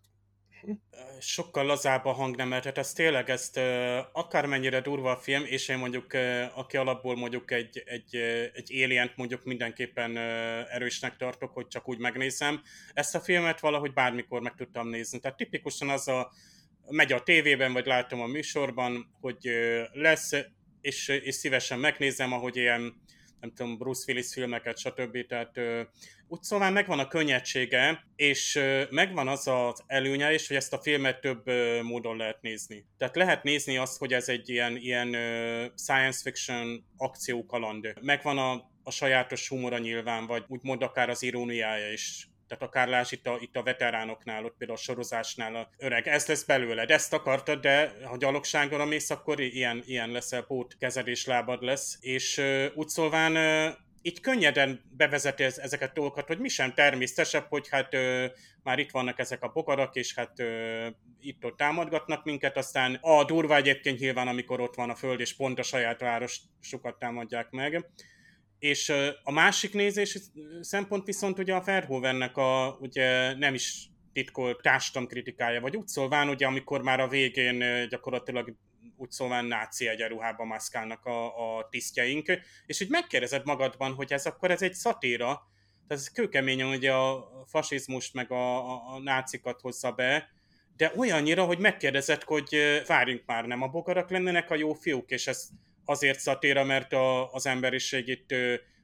Hm? 0.64 0.72
Sokkal 1.20 1.64
lazább 1.64 2.04
a 2.04 2.12
hangnemet, 2.12 2.62
tehát 2.62 2.78
ez 2.78 2.92
tényleg 2.92 3.30
ezt 3.30 3.60
akármennyire 4.12 4.80
durva 4.80 5.10
a 5.10 5.16
film, 5.16 5.44
és 5.44 5.68
én 5.68 5.78
mondjuk, 5.78 6.12
aki 6.54 6.76
alapból 6.76 7.16
mondjuk 7.16 7.50
egy, 7.50 7.82
egy, 7.86 8.16
egy 8.52 8.82
alien 8.82 9.12
mondjuk 9.16 9.44
mindenképpen 9.44 10.16
erősnek 10.68 11.16
tartok, 11.16 11.52
hogy 11.52 11.66
csak 11.66 11.88
úgy 11.88 11.98
megnézem, 11.98 12.62
ezt 12.92 13.14
a 13.14 13.20
filmet 13.20 13.60
valahogy 13.60 13.92
bármikor 13.92 14.40
meg 14.40 14.54
tudtam 14.54 14.88
nézni. 14.88 15.20
Tehát 15.20 15.36
tipikusan 15.36 15.88
az 15.88 16.08
a, 16.08 16.32
megy 16.88 17.12
a 17.12 17.22
tévében, 17.22 17.72
vagy 17.72 17.86
látom 17.86 18.20
a 18.20 18.26
műsorban, 18.26 19.14
hogy 19.20 19.50
lesz, 19.92 20.32
és, 20.80 21.08
és 21.08 21.34
szívesen 21.34 21.78
megnézem, 21.78 22.32
ahogy 22.32 22.56
ilyen 22.56 23.02
nem 23.44 23.54
tudom, 23.54 23.78
Bruce 23.78 24.04
Willis 24.06 24.32
filmeket, 24.32 24.78
stb. 24.78 25.26
Tehát 25.26 25.58
úgy 26.28 26.42
szóval 26.42 26.70
megvan 26.70 26.98
a 26.98 27.06
könnyedsége, 27.06 28.04
és 28.16 28.60
megvan 28.90 29.28
az 29.28 29.46
az 29.46 29.82
előnye 29.86 30.34
is, 30.34 30.48
hogy 30.48 30.56
ezt 30.56 30.72
a 30.72 30.80
filmet 30.82 31.20
több 31.20 31.46
módon 31.82 32.16
lehet 32.16 32.42
nézni. 32.42 32.86
Tehát 32.98 33.16
lehet 33.16 33.42
nézni 33.42 33.76
azt, 33.76 33.98
hogy 33.98 34.12
ez 34.12 34.28
egy 34.28 34.48
ilyen, 34.48 34.76
ilyen 34.76 35.08
science 35.76 36.20
fiction 36.22 36.84
akciókaland. 36.96 37.94
Megvan 38.00 38.38
a, 38.38 38.70
a 38.82 38.90
sajátos 38.90 39.48
humora 39.48 39.78
nyilván, 39.78 40.26
vagy 40.26 40.44
úgymond 40.48 40.82
akár 40.82 41.10
az 41.10 41.22
iróniája 41.22 41.92
is 41.92 42.28
tehát 42.58 42.74
akár 42.74 42.88
láss 42.88 43.12
itt 43.12 43.26
a, 43.26 43.36
itt 43.40 43.56
a 43.56 43.62
veteránoknál, 43.62 44.44
ott 44.44 44.56
például 44.58 44.78
a 44.78 44.82
sorozásnál 44.82 45.54
a 45.54 45.68
öreg, 45.78 46.08
ez 46.08 46.26
lesz 46.26 46.44
belőled, 46.44 46.90
ezt 46.90 47.12
akartad, 47.12 47.60
de 47.60 47.92
ha 48.04 48.16
gyalogságra 48.16 48.84
mész, 48.84 49.10
akkor 49.10 49.40
ilyen, 49.40 49.82
ilyen 49.86 50.10
leszel, 50.10 50.42
pót 50.42 50.76
kezelés 50.78 51.26
lábad 51.26 51.62
lesz, 51.62 51.98
és 52.00 52.38
uh, 52.38 52.66
úgy 52.74 52.88
szólván 52.88 53.36
uh, 53.36 53.76
így 54.06 54.20
könnyeden 54.20 54.80
bevezeti 54.96 55.42
ez, 55.42 55.58
ezeket 55.58 55.90
a 55.90 55.94
dolgokat, 55.94 56.26
hogy 56.26 56.38
mi 56.38 56.48
sem 56.48 56.74
természetesebb, 56.74 57.46
hogy 57.48 57.68
hát 57.68 57.94
ö, 57.94 58.26
már 58.62 58.78
itt 58.78 58.90
vannak 58.90 59.18
ezek 59.18 59.42
a 59.42 59.48
bogarak, 59.52 59.94
és 59.94 60.14
hát 60.14 60.40
ö, 60.40 60.86
itt-ott 61.20 61.56
támadgatnak 61.56 62.24
minket, 62.24 62.56
aztán 62.56 62.98
a 63.00 63.24
durva 63.24 63.56
egyébként 63.56 63.98
nyilván, 63.98 64.28
amikor 64.28 64.60
ott 64.60 64.74
van 64.74 64.90
a 64.90 64.94
föld, 64.94 65.20
és 65.20 65.36
pont 65.36 65.58
a 65.58 65.62
saját 65.62 66.00
város 66.00 66.40
sokat 66.60 66.98
támadják 66.98 67.50
meg. 67.50 67.90
És 68.64 68.92
a 69.22 69.32
másik 69.32 69.72
nézés 69.72 70.18
szempont 70.60 71.06
viszont 71.06 71.38
ugye 71.38 71.54
a 71.54 71.60
Verhoevennek 71.60 72.36
a 72.36 72.76
ugye 72.80 73.34
nem 73.34 73.54
is 73.54 73.88
titkolt 74.12 74.68
kritikája, 75.06 75.60
vagy. 75.60 75.76
Úgy 75.76 75.86
szólván, 75.86 76.28
ugye 76.28 76.46
amikor 76.46 76.82
már 76.82 77.00
a 77.00 77.08
végén 77.08 77.88
gyakorlatilag 77.88 78.54
úgy 78.96 79.10
szóval 79.10 79.42
náci 79.42 79.88
egyenruhában 79.88 80.46
maszkálnak 80.46 81.04
a, 81.04 81.56
a 81.56 81.68
tisztjeink, 81.70 82.38
és 82.66 82.78
hogy 82.78 82.88
megkérdezed 82.88 83.44
magadban, 83.44 83.94
hogy 83.94 84.12
ez 84.12 84.26
akkor 84.26 84.50
ez 84.50 84.62
egy 84.62 84.74
szatíra, 84.74 85.26
tehát 85.86 86.02
ez 86.02 86.08
kőkeményen 86.08 86.68
ugye 86.68 86.92
a 86.92 87.28
fasizmust 87.46 88.14
meg 88.14 88.32
a, 88.32 88.72
a, 88.72 88.94
a 88.94 88.98
nácikat 88.98 89.60
hozza 89.60 89.92
be, 89.92 90.28
de 90.76 90.92
olyannyira, 90.96 91.44
hogy 91.44 91.58
megkérdezed, 91.58 92.22
hogy 92.22 92.82
várjunk 92.86 93.22
már, 93.26 93.44
nem 93.44 93.62
a 93.62 93.68
bogarak 93.68 94.10
lennének 94.10 94.50
a 94.50 94.56
jó 94.56 94.72
fiúk, 94.72 95.10
és 95.10 95.26
ez 95.26 95.48
azért 95.84 96.20
szatíra, 96.20 96.64
mert 96.64 96.92
a, 96.92 97.32
az 97.32 97.46
emberiség 97.46 98.08
itt 98.08 98.34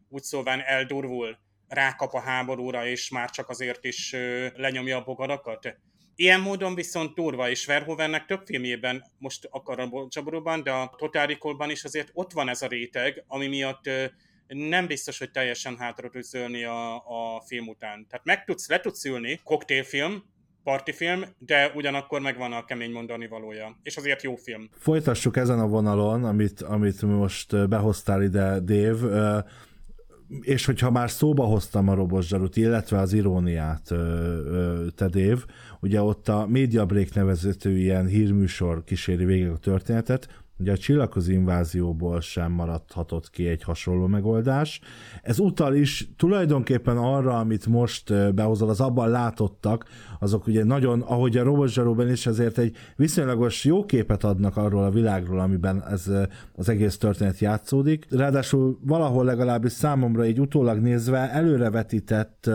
úgy 0.09 0.23
szóván 0.23 0.61
eldurvul, 0.61 1.39
rákap 1.69 2.15
a 2.15 2.21
háborúra, 2.21 2.87
és 2.87 3.11
már 3.11 3.31
csak 3.31 3.49
azért 3.49 3.85
is 3.85 4.17
lenyomja 4.55 4.97
a 4.97 5.05
bogarakat. 5.05 5.77
Ilyen 6.15 6.41
módon 6.41 6.75
viszont 6.75 7.15
durva, 7.15 7.51
és 7.51 7.67
Verhoevennek 7.67 8.27
több 8.27 8.47
filmjében, 8.47 9.05
most 9.19 9.49
a 9.51 10.09
Csaborúban, 10.09 10.63
de 10.63 10.71
a 10.71 10.95
Total 10.97 11.27
Recall-ban 11.27 11.71
is 11.71 11.85
azért 11.85 12.11
ott 12.13 12.33
van 12.33 12.49
ez 12.49 12.63
a 12.63 12.67
réteg, 12.67 13.25
ami 13.27 13.47
miatt 13.47 13.91
nem 14.47 14.87
biztos, 14.87 15.19
hogy 15.19 15.31
teljesen 15.31 15.77
hátra 15.79 16.11
tudsz 16.11 16.35
a, 16.35 16.95
a 16.97 17.43
film 17.47 17.69
után. 17.69 18.07
Tehát 18.09 18.25
meg 18.25 18.45
tudsz, 18.45 18.69
le 18.69 18.81
tudsz 18.81 19.05
ülni, 19.05 19.41
koktélfilm, 19.45 20.25
partifilm, 20.65 21.25
de 21.39 21.73
ugyanakkor 21.75 22.21
megvan 22.21 22.53
a 22.53 22.65
kemény 22.65 22.91
mondani 22.91 23.29
valója. 23.29 23.77
És 23.83 23.97
azért 23.97 24.23
jó 24.23 24.37
film. 24.37 24.69
Folytassuk 24.73 25.37
ezen 25.37 25.59
a 25.59 25.67
vonalon, 25.67 26.25
amit, 26.25 26.61
amit 26.63 27.03
most 27.03 27.69
behoztál 27.69 28.23
ide, 28.23 28.61
Dave 28.61 29.45
és 30.41 30.65
hogyha 30.65 30.91
már 30.91 31.11
szóba 31.11 31.45
hoztam 31.45 31.89
a 31.89 31.95
robotzsarut, 31.95 32.57
illetve 32.57 32.99
az 32.99 33.13
iróniát, 33.13 33.83
te 34.95 35.09
Dév, 35.09 35.45
ugye 35.81 36.03
ott 36.03 36.29
a 36.29 36.47
Media 36.47 36.87
Break 36.87 37.15
nevezető 37.15 37.79
ilyen 37.79 38.07
hírműsor 38.07 38.85
kíséri 38.85 39.25
végig 39.25 39.49
a 39.49 39.57
történetet, 39.57 40.29
Ugye 40.61 40.73
a 40.73 40.77
csillagközi 40.77 41.33
invázióból 41.33 42.21
sem 42.21 42.53
maradhatott 42.53 43.31
ki 43.31 43.47
egy 43.47 43.63
hasonló 43.63 44.07
megoldás. 44.07 44.81
Ez 45.23 45.39
utal 45.39 45.75
is 45.75 46.09
tulajdonképpen 46.17 46.97
arra, 46.97 47.39
amit 47.39 47.67
most 47.67 48.35
behozol, 48.35 48.69
az 48.69 48.81
abban 48.81 49.09
látottak, 49.09 49.85
azok 50.19 50.47
ugye 50.47 50.65
nagyon, 50.65 51.01
ahogy 51.01 51.37
a 51.37 51.43
robotzsaróban 51.43 52.11
is 52.11 52.27
azért 52.27 52.59
egy 52.59 52.77
viszonylagos 52.97 53.65
jó 53.65 53.85
képet 53.85 54.25
adnak 54.25 54.57
arról 54.57 54.85
a 54.85 54.91
világról, 54.91 55.41
amiben 55.41 55.85
ez 55.91 56.11
az 56.55 56.69
egész 56.69 56.99
történet 56.99 57.39
játszódik. 57.39 58.07
Ráadásul 58.11 58.79
valahol 58.83 59.25
legalábbis 59.25 59.73
számomra 59.73 60.23
egy 60.23 60.41
utólag 60.41 60.79
nézve 60.79 61.31
előrevetített 61.31 62.51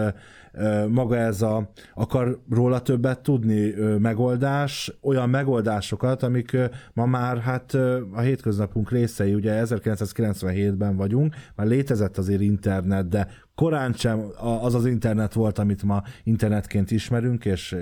maga 0.88 1.18
ez 1.18 1.42
a 1.42 1.70
akar 1.94 2.40
róla 2.50 2.82
többet 2.82 3.20
tudni 3.20 3.74
megoldás, 4.00 4.98
olyan 5.02 5.30
megoldásokat, 5.30 6.24
amik 6.24 6.58
ma 6.94 7.06
már 7.06 7.38
hát 7.38 7.74
a 8.14 8.20
hétköznapunk 8.20 8.92
részei, 8.92 9.34
ugye 9.34 9.64
1997-ben 9.66 10.96
vagyunk, 10.96 11.36
már 11.56 11.68
létezett 11.68 12.18
azért 12.18 12.42
internet, 12.42 13.08
de 13.08 13.28
korán 13.56 13.94
sem 13.94 14.24
az 14.62 14.76
az 14.76 14.86
internet 14.86 15.34
volt, 15.34 15.60
amit 15.60 15.84
ma 15.84 16.04
internetként 16.24 16.92
ismerünk 16.92 17.46
és 17.46 17.76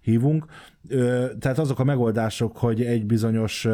hívunk. 0.00 0.44
Tehát 1.38 1.58
azok 1.58 1.78
a 1.78 1.84
megoldások, 1.84 2.56
hogy 2.56 2.82
egy 2.82 3.06
bizonyos 3.06 3.68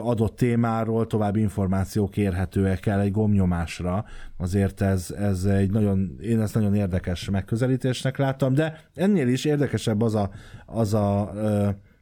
adott 0.00 0.36
témáról 0.36 1.06
további 1.06 1.40
információk 1.40 2.16
érhetőek 2.16 2.86
el 2.86 3.00
egy 3.00 3.10
gomnyomásra, 3.10 4.04
azért 4.36 4.80
ez, 4.80 5.14
ez 5.18 5.44
egy 5.44 5.70
nagyon, 5.70 6.16
én 6.22 6.40
ezt 6.40 6.54
nagyon 6.54 6.74
érdekes 6.74 7.30
megközelítésnek 7.30 8.16
láttam, 8.16 8.54
de 8.54 8.80
ennél 8.94 9.28
is 9.28 9.44
érdekesebb 9.44 10.02
az 10.02 10.14
a, 10.14 10.30
az 10.66 10.94
a 10.94 11.32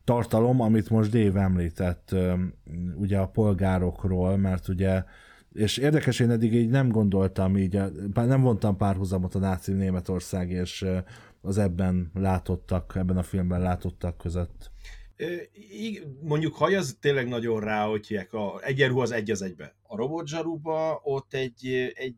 tartalom, 0.05 0.61
amit 0.61 0.91
most 0.91 1.11
Dave 1.11 1.41
említett, 1.41 2.15
ugye 2.97 3.19
a 3.19 3.27
polgárokról, 3.27 4.37
mert 4.37 4.69
ugye 4.69 5.03
és 5.59 5.77
érdekes, 5.77 6.21
én 6.21 6.31
eddig 6.31 6.55
így 6.55 6.69
nem 6.69 6.89
gondoltam, 6.89 7.57
így 7.57 7.81
nem 8.15 8.41
vontam 8.41 8.77
párhuzamot 8.77 9.35
a 9.35 9.39
náci 9.39 9.73
Németország 9.73 10.51
és 10.51 10.87
az 11.41 11.59
ebben 11.59 12.11
látottak, 12.15 12.93
ebben 12.97 13.17
a 13.17 13.23
filmben 13.23 13.61
látottak 13.61 14.17
között. 14.17 14.71
Mondjuk 16.21 16.55
haj 16.55 16.75
az 16.75 16.97
tényleg 17.01 17.29
nagyon 17.29 17.61
rá, 17.61 17.87
hogy 17.87 18.07
hívják, 18.07 18.33
a 18.33 18.61
egyenruha 18.63 19.03
az 19.03 19.11
egy 19.11 19.31
az 19.31 19.43
egybe. 19.43 19.77
A 19.83 19.97
robotzsaruba 19.97 21.01
ott 21.03 21.35
egy, 21.35 21.93
egy 21.95 22.15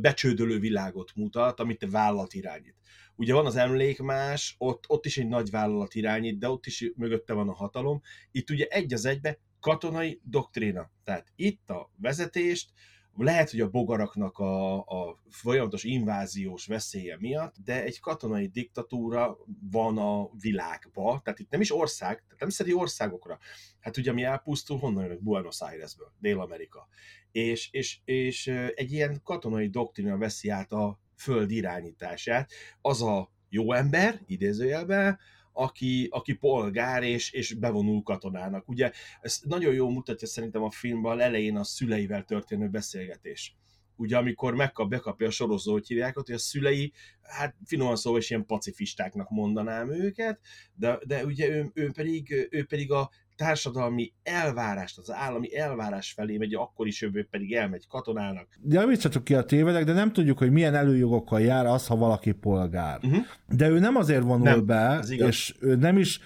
becsődölő 0.00 0.58
világot 0.58 1.10
mutat, 1.14 1.60
amit 1.60 1.82
a 1.82 1.90
vállalat 1.90 2.34
irányít. 2.34 2.74
Ugye 3.16 3.34
van 3.34 3.46
az 3.46 3.56
emlékmás, 3.56 4.54
ott, 4.58 4.84
ott 4.88 5.06
is 5.06 5.18
egy 5.18 5.28
nagy 5.28 5.50
vállalat 5.50 5.94
irányít, 5.94 6.38
de 6.38 6.48
ott 6.48 6.66
is 6.66 6.92
mögötte 6.96 7.32
van 7.32 7.48
a 7.48 7.54
hatalom. 7.54 8.00
Itt 8.30 8.50
ugye 8.50 8.66
egy 8.66 8.92
az 8.92 9.04
egybe 9.04 9.38
katonai 9.60 10.20
doktrína. 10.24 10.90
Tehát 11.04 11.32
itt 11.36 11.70
a 11.70 11.90
vezetést, 11.96 12.72
lehet, 13.16 13.50
hogy 13.50 13.60
a 13.60 13.70
bogaraknak 13.70 14.38
a, 14.38 14.78
a 14.78 15.22
folyamatos 15.30 15.84
inváziós 15.84 16.66
veszélye 16.66 17.16
miatt, 17.18 17.54
de 17.64 17.82
egy 17.82 18.00
katonai 18.00 18.46
diktatúra 18.46 19.38
van 19.70 19.98
a 19.98 20.30
világba, 20.40 21.20
tehát 21.24 21.38
itt 21.38 21.50
nem 21.50 21.60
is 21.60 21.72
ország, 21.72 22.16
tehát 22.16 22.40
nem 22.40 22.48
szedi 22.48 22.72
országokra. 22.72 23.38
Hát 23.80 23.96
ugye 23.96 24.12
mi 24.12 24.22
elpusztul, 24.22 24.78
honnan 24.78 25.02
jönnek? 25.02 25.22
Buenos 25.22 25.60
Airesből, 25.60 26.12
Dél-Amerika. 26.18 26.88
És, 27.32 27.68
és, 27.72 28.00
és 28.04 28.46
egy 28.74 28.92
ilyen 28.92 29.20
katonai 29.24 29.68
doktrina 29.68 30.16
veszi 30.16 30.48
át 30.48 30.72
a 30.72 30.98
föld 31.16 31.50
irányítását. 31.50 32.50
Az 32.80 33.02
a 33.02 33.30
jó 33.48 33.72
ember, 33.72 34.20
idézőjelben, 34.26 35.18
aki, 35.60 36.08
aki 36.10 36.32
polgár 36.32 37.02
és, 37.02 37.32
és 37.32 37.54
bevonul 37.54 38.02
katonának. 38.02 38.68
Ugye 38.68 38.90
ez 39.20 39.40
nagyon 39.44 39.74
jól 39.74 39.90
mutatja 39.90 40.28
szerintem 40.28 40.62
a 40.62 40.70
filmben 40.70 41.20
elején 41.20 41.56
a 41.56 41.64
szüleivel 41.64 42.24
történő 42.24 42.68
beszélgetés. 42.68 43.56
Ugye 43.96 44.16
amikor 44.16 44.54
megkap, 44.54 44.88
bekapja 44.88 45.26
a 45.26 45.30
sorozó, 45.30 45.72
hogy 45.72 45.86
hívják 45.86 46.18
ott, 46.18 46.26
hogy 46.26 46.34
a 46.34 46.38
szülei, 46.38 46.92
hát 47.22 47.56
finoman 47.64 47.96
szóval 47.96 48.18
is 48.18 48.30
ilyen 48.30 48.46
pacifistáknak 48.46 49.30
mondanám 49.30 49.90
őket, 49.90 50.40
de, 50.74 50.98
de 51.06 51.24
ugye 51.24 51.48
ő, 51.48 51.70
ő, 51.74 51.90
pedig, 51.90 52.48
ő 52.50 52.64
pedig 52.64 52.92
a 52.92 53.10
társadalmi 53.40 54.12
elvárást, 54.22 54.98
az 54.98 55.10
állami 55.12 55.56
elvárás 55.56 56.12
felé 56.12 56.36
megy, 56.36 56.54
akkor 56.54 56.86
is 56.86 57.02
ő 57.02 57.26
pedig 57.30 57.54
elmegy 57.54 57.86
katonának. 57.88 58.46
Javítsatok 58.68 59.24
ki 59.24 59.34
a 59.34 59.44
tévedek, 59.44 59.84
de 59.84 59.92
nem 59.92 60.12
tudjuk, 60.12 60.38
hogy 60.38 60.50
milyen 60.50 60.74
előjogokkal 60.74 61.40
jár 61.40 61.66
az, 61.66 61.86
ha 61.86 61.96
valaki 61.96 62.32
polgár. 62.32 62.98
Uh-huh. 63.02 63.24
De 63.48 63.68
ő 63.68 63.78
nem 63.78 63.96
azért 63.96 64.22
vonul 64.22 64.44
Nem, 64.44 64.66
be, 64.66 65.04
és 65.08 65.54
ő 65.60 65.74
nem 65.74 65.98
is, 65.98 66.20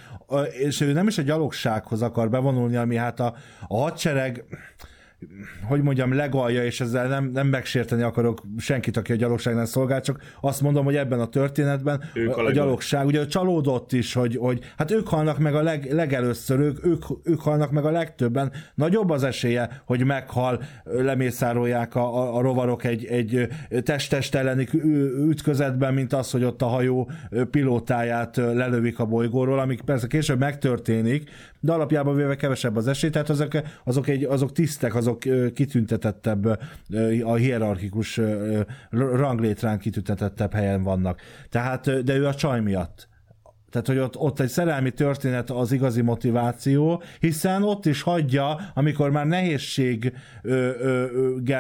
és 0.58 0.80
ő 0.80 0.92
nem 0.92 1.06
is 1.06 1.18
a 1.18 1.22
gyalogsághoz 1.22 2.02
akar 2.02 2.30
bevonulni, 2.30 2.76
ami 2.76 2.96
hát 2.96 3.20
a, 3.20 3.34
a 3.66 3.76
hadsereg 3.76 4.44
hogy 5.62 5.82
mondjam, 5.82 6.14
legalja, 6.14 6.64
és 6.64 6.80
ezzel 6.80 7.08
nem, 7.08 7.30
nem 7.32 7.46
megsérteni 7.46 8.02
akarok 8.02 8.42
senkit, 8.58 8.96
aki 8.96 9.12
a 9.12 9.16
gyalogságnál 9.16 9.66
szolgál, 9.66 10.00
csak 10.00 10.22
azt 10.40 10.60
mondom, 10.60 10.84
hogy 10.84 10.96
ebben 10.96 11.20
a 11.20 11.26
történetben 11.26 12.02
Ők 12.14 12.36
a 12.36 12.42
a, 12.42 12.46
a 12.46 12.50
gyalogság, 12.50 13.06
ugye 13.06 13.26
csalódott 13.26 13.92
is, 13.92 14.12
hogy, 14.12 14.36
hogy 14.36 14.60
hát 14.76 14.90
ők 14.90 15.08
halnak 15.08 15.38
meg 15.38 15.54
a 15.54 15.62
leg, 15.62 15.92
legelőször, 15.92 16.58
ők, 16.58 16.86
ők, 16.86 17.04
ők 17.24 17.40
halnak 17.40 17.70
meg 17.70 17.84
a 17.84 17.90
legtöbben. 17.90 18.52
Nagyobb 18.74 19.10
az 19.10 19.22
esélye, 19.22 19.82
hogy 19.84 20.04
meghal, 20.04 20.62
lemészárolják 20.84 21.94
a, 21.94 22.16
a, 22.16 22.36
a 22.36 22.40
rovarok 22.40 22.84
egy, 22.84 23.04
egy 23.04 23.48
test-test 23.82 24.34
elleni 24.34 24.68
ütközetben, 25.28 25.94
mint 25.94 26.12
az, 26.12 26.30
hogy 26.30 26.44
ott 26.44 26.62
a 26.62 26.66
hajó 26.66 27.10
pilótáját 27.50 28.36
lelövik 28.36 28.98
a 28.98 29.04
bolygóról, 29.04 29.58
amik 29.58 29.80
persze 29.80 30.06
később 30.06 30.38
megtörténik, 30.38 31.30
de 31.60 31.72
alapjában 31.72 32.16
véve 32.16 32.36
kevesebb 32.36 32.76
az 32.76 32.88
esély, 32.88 33.10
tehát 33.10 33.30
azok, 33.30 33.52
azok, 33.84 34.08
egy, 34.08 34.24
azok 34.24 34.52
tisztek, 34.52 34.94
azok 34.94 35.13
ö, 35.26 35.52
kitüntetettebb, 35.52 36.46
a 37.24 37.34
hierarchikus 37.34 38.20
ranglétrán 38.90 39.78
kitüntetettebb 39.78 40.52
helyen 40.52 40.82
vannak. 40.82 41.20
Tehát, 41.48 42.04
de 42.04 42.16
ő 42.16 42.26
a 42.26 42.34
csaj 42.34 42.60
miatt. 42.60 43.08
Tehát, 43.74 43.88
hogy 43.88 43.98
ott, 43.98 44.16
ott 44.16 44.40
egy 44.40 44.48
szerelmi 44.48 44.90
történet 44.90 45.50
az 45.50 45.72
igazi 45.72 46.00
motiváció, 46.00 47.02
hiszen 47.20 47.62
ott 47.62 47.86
is 47.86 48.02
hagyja, 48.02 48.60
amikor 48.74 49.10
már 49.10 49.26
nehézséggel 49.26 50.12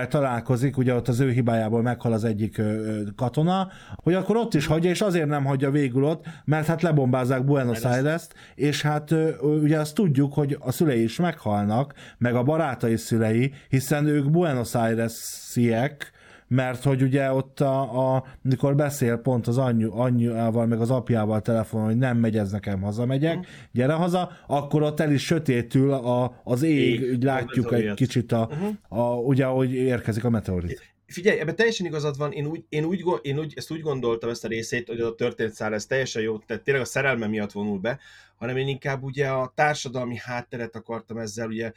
találkozik, 0.08 0.76
ugye 0.76 0.94
ott 0.94 1.08
az 1.08 1.20
ő 1.20 1.30
hibájából 1.30 1.82
meghal 1.82 2.12
az 2.12 2.24
egyik 2.24 2.58
ö, 2.58 3.00
katona, 3.16 3.68
hogy 3.96 4.14
akkor 4.14 4.36
ott 4.36 4.54
is 4.54 4.66
hagyja, 4.66 4.90
és 4.90 5.00
azért 5.00 5.28
nem 5.28 5.44
hagyja 5.44 5.70
végül 5.70 6.04
ott, 6.04 6.24
mert 6.44 6.66
hát 6.66 6.82
lebombázzák 6.82 7.44
Buenos 7.44 7.84
Aires-t, 7.84 8.34
és 8.54 8.82
hát 8.82 9.10
ö, 9.10 9.30
ugye 9.38 9.78
azt 9.78 9.94
tudjuk, 9.94 10.34
hogy 10.34 10.56
a 10.60 10.72
szülei 10.72 11.02
is 11.02 11.16
meghalnak, 11.16 11.94
meg 12.18 12.34
a 12.34 12.42
barátai 12.42 12.96
szülei, 12.96 13.52
hiszen 13.68 14.06
ők 14.06 14.30
Buenos 14.30 14.74
Aires-iek, 14.74 16.12
mert 16.48 16.82
hogy 16.82 17.02
ugye 17.02 17.32
ott, 17.32 17.60
a, 17.60 18.14
a, 18.14 18.24
mikor 18.42 18.74
beszél 18.74 19.16
pont 19.16 19.46
az 19.46 19.58
anyu, 19.58 19.98
anyjával, 19.98 20.66
meg 20.66 20.80
az 20.80 20.90
apjával 20.90 21.40
telefonon, 21.40 21.86
hogy 21.86 21.98
nem 21.98 22.16
megy 22.16 22.36
ez 22.36 22.50
nekem, 22.50 22.82
hazamegyek, 22.82 23.46
gyere 23.72 23.92
haza, 23.92 24.30
akkor 24.46 24.82
ott 24.82 25.00
el 25.00 25.12
is 25.12 25.24
sötétül 25.24 25.92
a, 25.92 26.40
az 26.44 26.62
ég, 26.62 27.00
Ég, 27.00 27.10
úgy 27.12 27.22
látjuk 27.22 27.72
egy 27.72 27.94
kicsit, 27.94 28.32
a, 28.32 28.50
a, 28.88 29.02
ugye, 29.14 29.44
ahogy 29.44 29.72
érkezik 29.72 30.24
a 30.24 30.30
meteorit. 30.30 30.92
Figyelj, 31.06 31.38
ebben 31.38 31.56
teljesen 31.56 31.86
igazad 31.86 32.16
van, 32.16 32.32
én, 32.32 32.46
úgy, 32.46 32.64
én, 32.68 32.84
úgy, 32.84 33.04
én 33.22 33.38
úgy, 33.38 33.52
ezt 33.56 33.70
úgy 33.70 33.80
gondoltam 33.80 34.30
ezt 34.30 34.44
a 34.44 34.48
részét, 34.48 34.88
hogy 34.88 35.00
a 35.00 35.14
történetszál 35.14 35.74
ez 35.74 35.86
teljesen 35.86 36.22
jó, 36.22 36.38
tehát 36.38 36.62
tényleg 36.62 36.82
a 36.82 36.86
szerelme 36.86 37.26
miatt 37.26 37.52
vonul 37.52 37.78
be, 37.78 37.98
hanem 38.36 38.56
én 38.56 38.68
inkább 38.68 39.02
ugye 39.02 39.28
a 39.28 39.52
társadalmi 39.54 40.16
hátteret 40.16 40.76
akartam 40.76 41.18
ezzel 41.18 41.48
ugye 41.48 41.72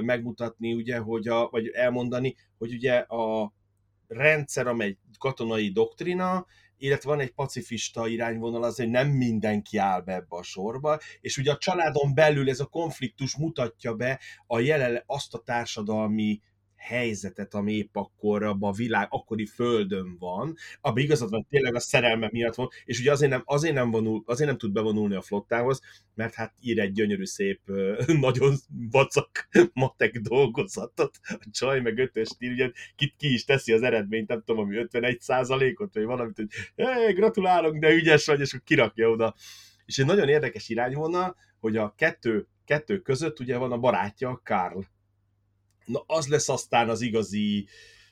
megmutatni, 0.00 0.74
ugye, 0.74 0.98
hogy 0.98 1.28
a, 1.28 1.48
vagy 1.50 1.66
elmondani, 1.66 2.36
hogy 2.58 2.72
ugye 2.72 2.94
a 2.94 3.52
rendszer, 4.08 4.66
amely 4.66 4.98
katonai 5.18 5.68
doktrina, 5.68 6.46
illetve 6.76 7.10
van 7.10 7.20
egy 7.20 7.30
pacifista 7.30 8.08
irányvonal, 8.08 8.62
az, 8.62 8.76
hogy 8.76 8.88
nem 8.88 9.08
mindenki 9.08 9.76
áll 9.76 10.00
be 10.00 10.14
ebbe 10.14 10.36
a 10.36 10.42
sorba, 10.42 10.98
és 11.20 11.36
ugye 11.36 11.52
a 11.52 11.58
családon 11.58 12.14
belül 12.14 12.48
ez 12.48 12.60
a 12.60 12.66
konfliktus 12.66 13.36
mutatja 13.36 13.94
be 13.94 14.20
a 14.46 14.60
jelen 14.60 15.02
azt 15.06 15.34
a 15.34 15.38
társadalmi 15.38 16.40
helyzetet, 16.78 17.54
ami 17.54 17.72
épp 17.72 17.96
akkor 17.96 18.42
abban 18.42 18.70
a 18.70 18.76
világ, 18.76 19.06
akkori 19.10 19.46
földön 19.46 20.16
van, 20.18 20.54
abban 20.80 21.02
igazad 21.02 21.30
van, 21.30 21.46
tényleg 21.50 21.74
a 21.74 21.80
szerelme 21.80 22.28
miatt 22.32 22.54
van, 22.54 22.68
és 22.84 23.00
ugye 23.00 23.12
azért 23.12 23.30
nem, 23.30 23.42
azért 23.44 23.74
nem, 23.74 23.90
vonul, 23.90 24.22
azért 24.26 24.48
nem 24.48 24.58
tud 24.58 24.72
bevonulni 24.72 25.14
a 25.14 25.22
flottához, 25.22 25.80
mert 26.14 26.34
hát 26.34 26.54
ír 26.60 26.78
egy 26.78 26.92
gyönyörű 26.92 27.24
szép, 27.24 27.60
nagyon 28.20 28.54
vacak 28.90 29.48
matek 29.72 30.18
dolgozatot, 30.18 31.18
a 31.28 31.48
csaj 31.50 31.80
meg 31.80 31.98
ötös 31.98 32.28
ír, 32.38 32.50
ugye 32.50 32.70
ki, 32.96 33.14
ki 33.16 33.32
is 33.32 33.44
teszi 33.44 33.72
az 33.72 33.82
eredményt, 33.82 34.28
nem 34.28 34.42
tudom, 34.44 34.64
ami 34.64 34.76
51 34.76 35.20
százalékot, 35.20 35.94
vagy 35.94 36.04
valamit, 36.04 36.36
hogy 36.36 36.48
hey, 36.76 37.12
gratulálok, 37.12 37.76
de 37.76 37.90
ügyes 37.90 38.26
vagy, 38.26 38.40
és 38.40 38.52
akkor 38.52 38.64
kirakja 38.66 39.10
oda. 39.10 39.34
És 39.86 39.98
egy 39.98 40.06
nagyon 40.06 40.28
érdekes 40.28 40.68
irányvonal, 40.68 41.36
hogy 41.60 41.76
a 41.76 41.94
kettő, 41.96 42.46
kettő 42.64 42.98
között 42.98 43.40
ugye 43.40 43.56
van 43.56 43.72
a 43.72 43.78
barátja, 43.78 44.28
a 44.28 44.40
Karl. 44.44 44.80
Na, 45.88 46.04
az 46.06 46.28
lesz 46.28 46.48
aztán 46.48 46.88
az 46.88 47.00
igazi 47.00 47.66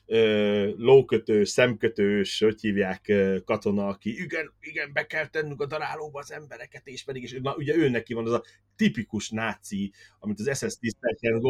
ö, 0.05 0.71
lókötős, 0.77 1.49
szemkötős, 1.49 2.39
hogy 2.39 2.61
hívják, 2.61 3.07
ö, 3.07 3.37
katona, 3.45 3.87
aki 3.87 4.21
igen, 4.21 4.53
igen, 4.59 4.93
be 4.93 5.05
kell 5.05 5.27
tennünk 5.27 5.61
a 5.61 5.65
darálóba 5.65 6.19
az 6.19 6.31
embereket, 6.31 6.87
és 6.87 7.03
pedig, 7.03 7.23
és 7.23 7.37
na, 7.41 7.55
ugye 7.55 7.75
ő 7.75 7.89
neki 7.89 8.13
van 8.13 8.25
az 8.25 8.31
a 8.31 8.43
tipikus 8.77 9.29
náci, 9.29 9.91
amit 10.19 10.39
az 10.39 10.57
SS 10.57 10.77
tisztelken 10.79 11.41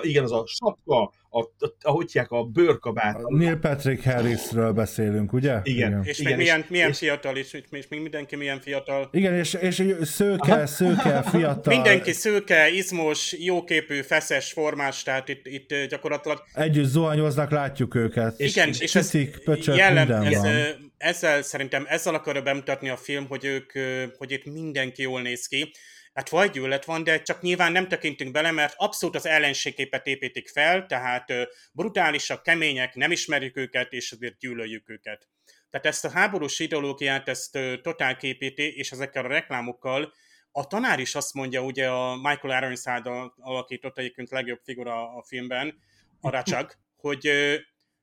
igen, 0.00 0.22
az 0.24 0.32
a 0.32 0.44
sapka, 0.46 1.12
a, 1.30 1.40
a, 1.40 1.74
ahogy 1.80 2.20
a 2.28 2.44
bőrkabát, 2.44 3.18
Neil 3.28 3.56
Patrick 3.56 4.04
Harrisről 4.04 4.72
beszélünk, 4.72 5.32
ugye? 5.32 5.60
Igen. 5.62 6.04
És 6.04 6.18
Igen, 6.18 6.30
még 6.32 6.40
milyen, 6.40 6.60
és- 6.60 6.68
milyen 6.68 6.88
és- 6.88 6.98
fiatal 6.98 7.36
is, 7.36 7.52
és 7.52 7.88
még 7.88 8.00
mindenki 8.00 8.36
milyen 8.36 8.60
fiatal. 8.60 9.08
Igen, 9.12 9.34
és, 9.34 9.54
és 9.54 9.82
szőke, 10.02 10.52
Aha. 10.52 10.66
szőke, 10.66 11.22
fiatal. 11.22 11.74
Mindenki 11.74 12.12
szőke, 12.12 12.68
izmos, 12.70 13.32
jóképű, 13.38 14.00
feszes, 14.00 14.52
formás, 14.52 15.02
tehát 15.02 15.28
itt, 15.28 15.46
itt 15.46 15.72
ö, 15.72 15.86
gyakorlatilag 15.86 16.42
Együtt 16.54 16.84
zuhanyoznak, 16.88 17.50
látjuk 17.50 17.94
őket. 17.94 18.40
És- 18.40 18.56
igen, 18.56 18.68
és 18.68 18.80
és, 18.80 18.94
ez 18.94 19.08
Citik, 19.08 19.38
pöcsök, 19.44 19.76
jellem, 19.76 20.08
minden 20.08 20.32
ez, 20.32 20.40
van. 20.42 20.46
ö, 20.54 20.68
ezzel 20.96 21.42
szerintem 21.42 21.84
ezzel 21.88 22.14
akarja 22.14 22.42
bemutatni 22.42 22.88
a 22.88 22.96
film, 22.96 23.26
hogy 23.28 23.44
ők, 23.44 23.74
ö, 23.74 24.04
hogy 24.18 24.30
itt 24.30 24.44
mindenki 24.44 25.02
jól 25.02 25.22
néz 25.22 25.46
ki. 25.46 25.72
Hát 26.16 26.28
vagy 26.28 26.50
gyűlölet 26.50 26.84
van, 26.84 27.04
de 27.04 27.22
csak 27.22 27.40
nyilván 27.40 27.72
nem 27.72 27.88
tekintünk 27.88 28.32
bele, 28.32 28.50
mert 28.50 28.74
abszolút 28.76 29.14
az 29.14 29.26
ellenségképet 29.26 30.06
építik 30.06 30.48
fel, 30.48 30.86
tehát 30.86 31.32
brutálisak, 31.72 32.42
kemények, 32.42 32.94
nem 32.94 33.10
ismerjük 33.10 33.56
őket, 33.56 33.92
és 33.92 34.12
azért 34.12 34.38
gyűlöljük 34.38 34.88
őket. 34.88 35.28
Tehát 35.70 35.86
ezt 35.86 36.04
a 36.04 36.10
háborús 36.10 36.58
ideológiát, 36.58 37.28
ezt 37.28 37.58
totál 37.82 38.16
képíti, 38.16 38.76
és 38.76 38.92
ezekkel 38.92 39.24
a 39.24 39.28
reklámokkal 39.28 40.12
a 40.50 40.66
tanár 40.66 40.98
is 40.98 41.14
azt 41.14 41.34
mondja, 41.34 41.62
ugye 41.62 41.88
a 41.88 42.16
Michael 42.16 42.62
Ironside 42.62 43.10
alakított 43.36 43.98
egyébként 43.98 44.30
legjobb 44.30 44.60
figura 44.64 45.16
a 45.16 45.22
filmben, 45.22 45.78
a 46.20 46.30
Rachag, 46.30 46.72
hogy 47.06 47.30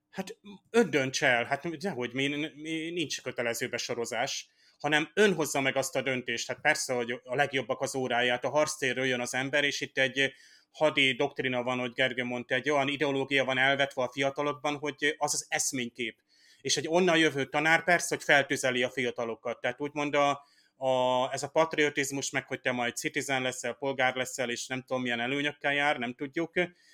hát 0.10 0.38
ön 0.70 0.90
dönts 0.90 1.24
el, 1.24 1.44
hát 1.44 1.78
dehogy 1.78 2.14
mi, 2.14 2.28
mi 2.56 2.90
nincs 2.90 3.22
kötelező 3.22 3.70
besorozás, 3.70 4.48
hanem 4.84 5.12
ön 5.14 5.34
hozza 5.34 5.62
meg 5.62 5.76
azt 5.76 5.96
a 5.96 6.02
döntést. 6.02 6.48
Hát 6.48 6.62
persze, 6.62 6.94
hogy 6.94 7.22
a 7.24 7.36
legjobbak 7.36 7.82
az 7.82 7.96
óráját, 7.96 8.44
a 8.44 8.50
harctérről 8.50 9.06
jön 9.06 9.20
az 9.20 9.34
ember, 9.34 9.64
és 9.64 9.82
itt 9.82 9.98
egy 9.98 10.34
hadi 10.72 11.14
doktrina 11.14 11.64
van, 11.64 11.80
hogy 11.80 11.92
Gergő 11.92 12.24
mondta, 12.24 12.56
egy 12.56 12.70
olyan 12.70 12.88
ideológia 12.88 13.46
van 13.46 13.58
elvetve 13.58 14.02
a 14.02 14.12
fiatalokban, 14.12 14.78
hogy 14.78 15.16
az 15.18 15.34
az 15.34 15.46
eszménykép. 15.50 16.20
És 16.62 16.78
egy 16.78 16.88
onnan 16.88 17.18
jövő 17.18 17.46
tanár 17.46 17.84
persze, 17.84 18.16
hogy 18.16 18.24
feltüzeli 18.24 18.84
a 18.84 18.90
fiatalokat. 18.90 19.62
Tehát 19.62 19.82
úgymond 19.82 20.16
a, 20.16 20.30
a, 20.76 21.30
ez 21.32 21.44
a 21.44 21.50
patriotizmus, 21.50 22.30
meg 22.30 22.48
hogy 22.48 22.62
te 22.62 22.72
majd 22.72 22.96
citizen 22.96 23.42
leszel, 23.42 23.74
polgár 23.74 24.16
leszel, 24.16 24.50
és 24.50 24.68
nem 24.68 24.82
tudom 24.82 25.02
milyen 25.02 25.20
előnyökkel 25.20 25.74
jár, 25.74 25.98
nem 25.98 26.14
tudjuk, 26.14 26.52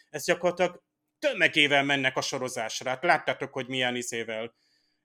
ez 0.09 0.25
gyakorlatilag 0.25 0.83
tömegével 1.19 1.83
mennek 1.83 2.17
a 2.17 2.21
sorozásra. 2.21 2.89
Hát 2.89 3.03
láttátok, 3.03 3.53
hogy 3.53 3.67
milyen 3.67 3.95
izével. 3.95 4.53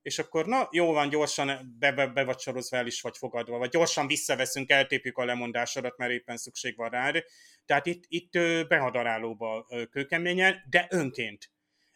És 0.05 0.19
akkor 0.19 0.47
na, 0.47 0.69
jó 0.71 0.93
van, 0.93 1.09
gyorsan 1.09 1.77
be, 1.79 1.93
be, 1.93 2.07
be 2.07 2.25
vagy 2.25 2.39
sorozva 2.39 2.77
el 2.77 2.87
is 2.87 3.01
vagy 3.01 3.17
fogadva, 3.17 3.59
vagy 3.59 3.71
gyorsan 3.71 4.07
visszaveszünk, 4.07 4.71
eltépjük 4.71 5.19
a 5.19 5.25
lemondásodat, 5.25 5.97
mert 5.97 6.13
éppen 6.13 6.37
szükség 6.37 6.77
van 6.77 6.91
rád. 6.91 7.25
Tehát 7.65 7.87
itt, 7.87 8.05
itt 8.09 8.33
behadarálóba 8.69 9.67
kőkeményen, 9.91 10.63
de 10.71 10.87
önként. 10.91 11.51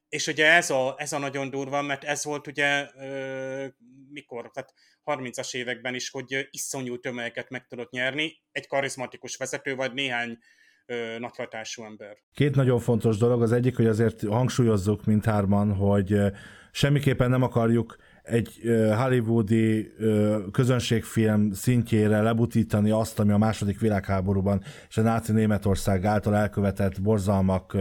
És 0.09 0.27
ugye 0.27 0.47
ez 0.47 0.71
a, 0.71 0.95
ez 0.99 1.13
a 1.13 1.19
nagyon 1.19 1.51
durva, 1.51 1.83
mert 1.83 2.05
ez 2.05 2.25
volt 2.25 2.47
ugye 2.47 2.87
mikor, 4.11 4.51
tehát 4.51 4.75
30-as 5.05 5.55
években 5.55 5.95
is, 5.95 6.11
hogy 6.11 6.49
iszonyú 6.51 7.01
tömegeket 7.01 7.51
meg 7.51 7.67
tudott 7.67 7.91
nyerni, 7.91 8.43
egy 8.53 8.67
karizmatikus 8.67 9.37
vezető, 9.37 9.75
vagy 9.75 9.93
néhány 9.93 10.39
ö, 10.89 11.85
ember. 11.87 12.17
Két 12.35 12.55
nagyon 12.55 12.79
fontos 12.79 13.17
dolog. 13.17 13.43
Az 13.43 13.53
egyik, 13.53 13.77
hogy 13.77 13.87
azért 13.87 14.27
hangsúlyozzuk 14.27 15.05
mindhárman, 15.05 15.75
hogy 15.75 16.17
semmiképpen 16.71 17.31
nem 17.31 17.43
akarjuk 17.43 17.97
egy 18.23 18.61
hollywoodi 18.97 19.93
közönségfilm 20.53 21.53
szintjére 21.53 22.23
lebutítani 22.23 22.91
azt, 22.91 23.19
ami 23.19 23.33
a 23.33 23.39
második 23.39 23.81
világháborúban 23.81 24.63
és 24.89 24.97
a 24.97 25.03
náci 25.03 25.33
Németország 25.33 26.05
által 26.05 26.37
elkövetett 26.37 27.03
borzalmak 27.03 27.77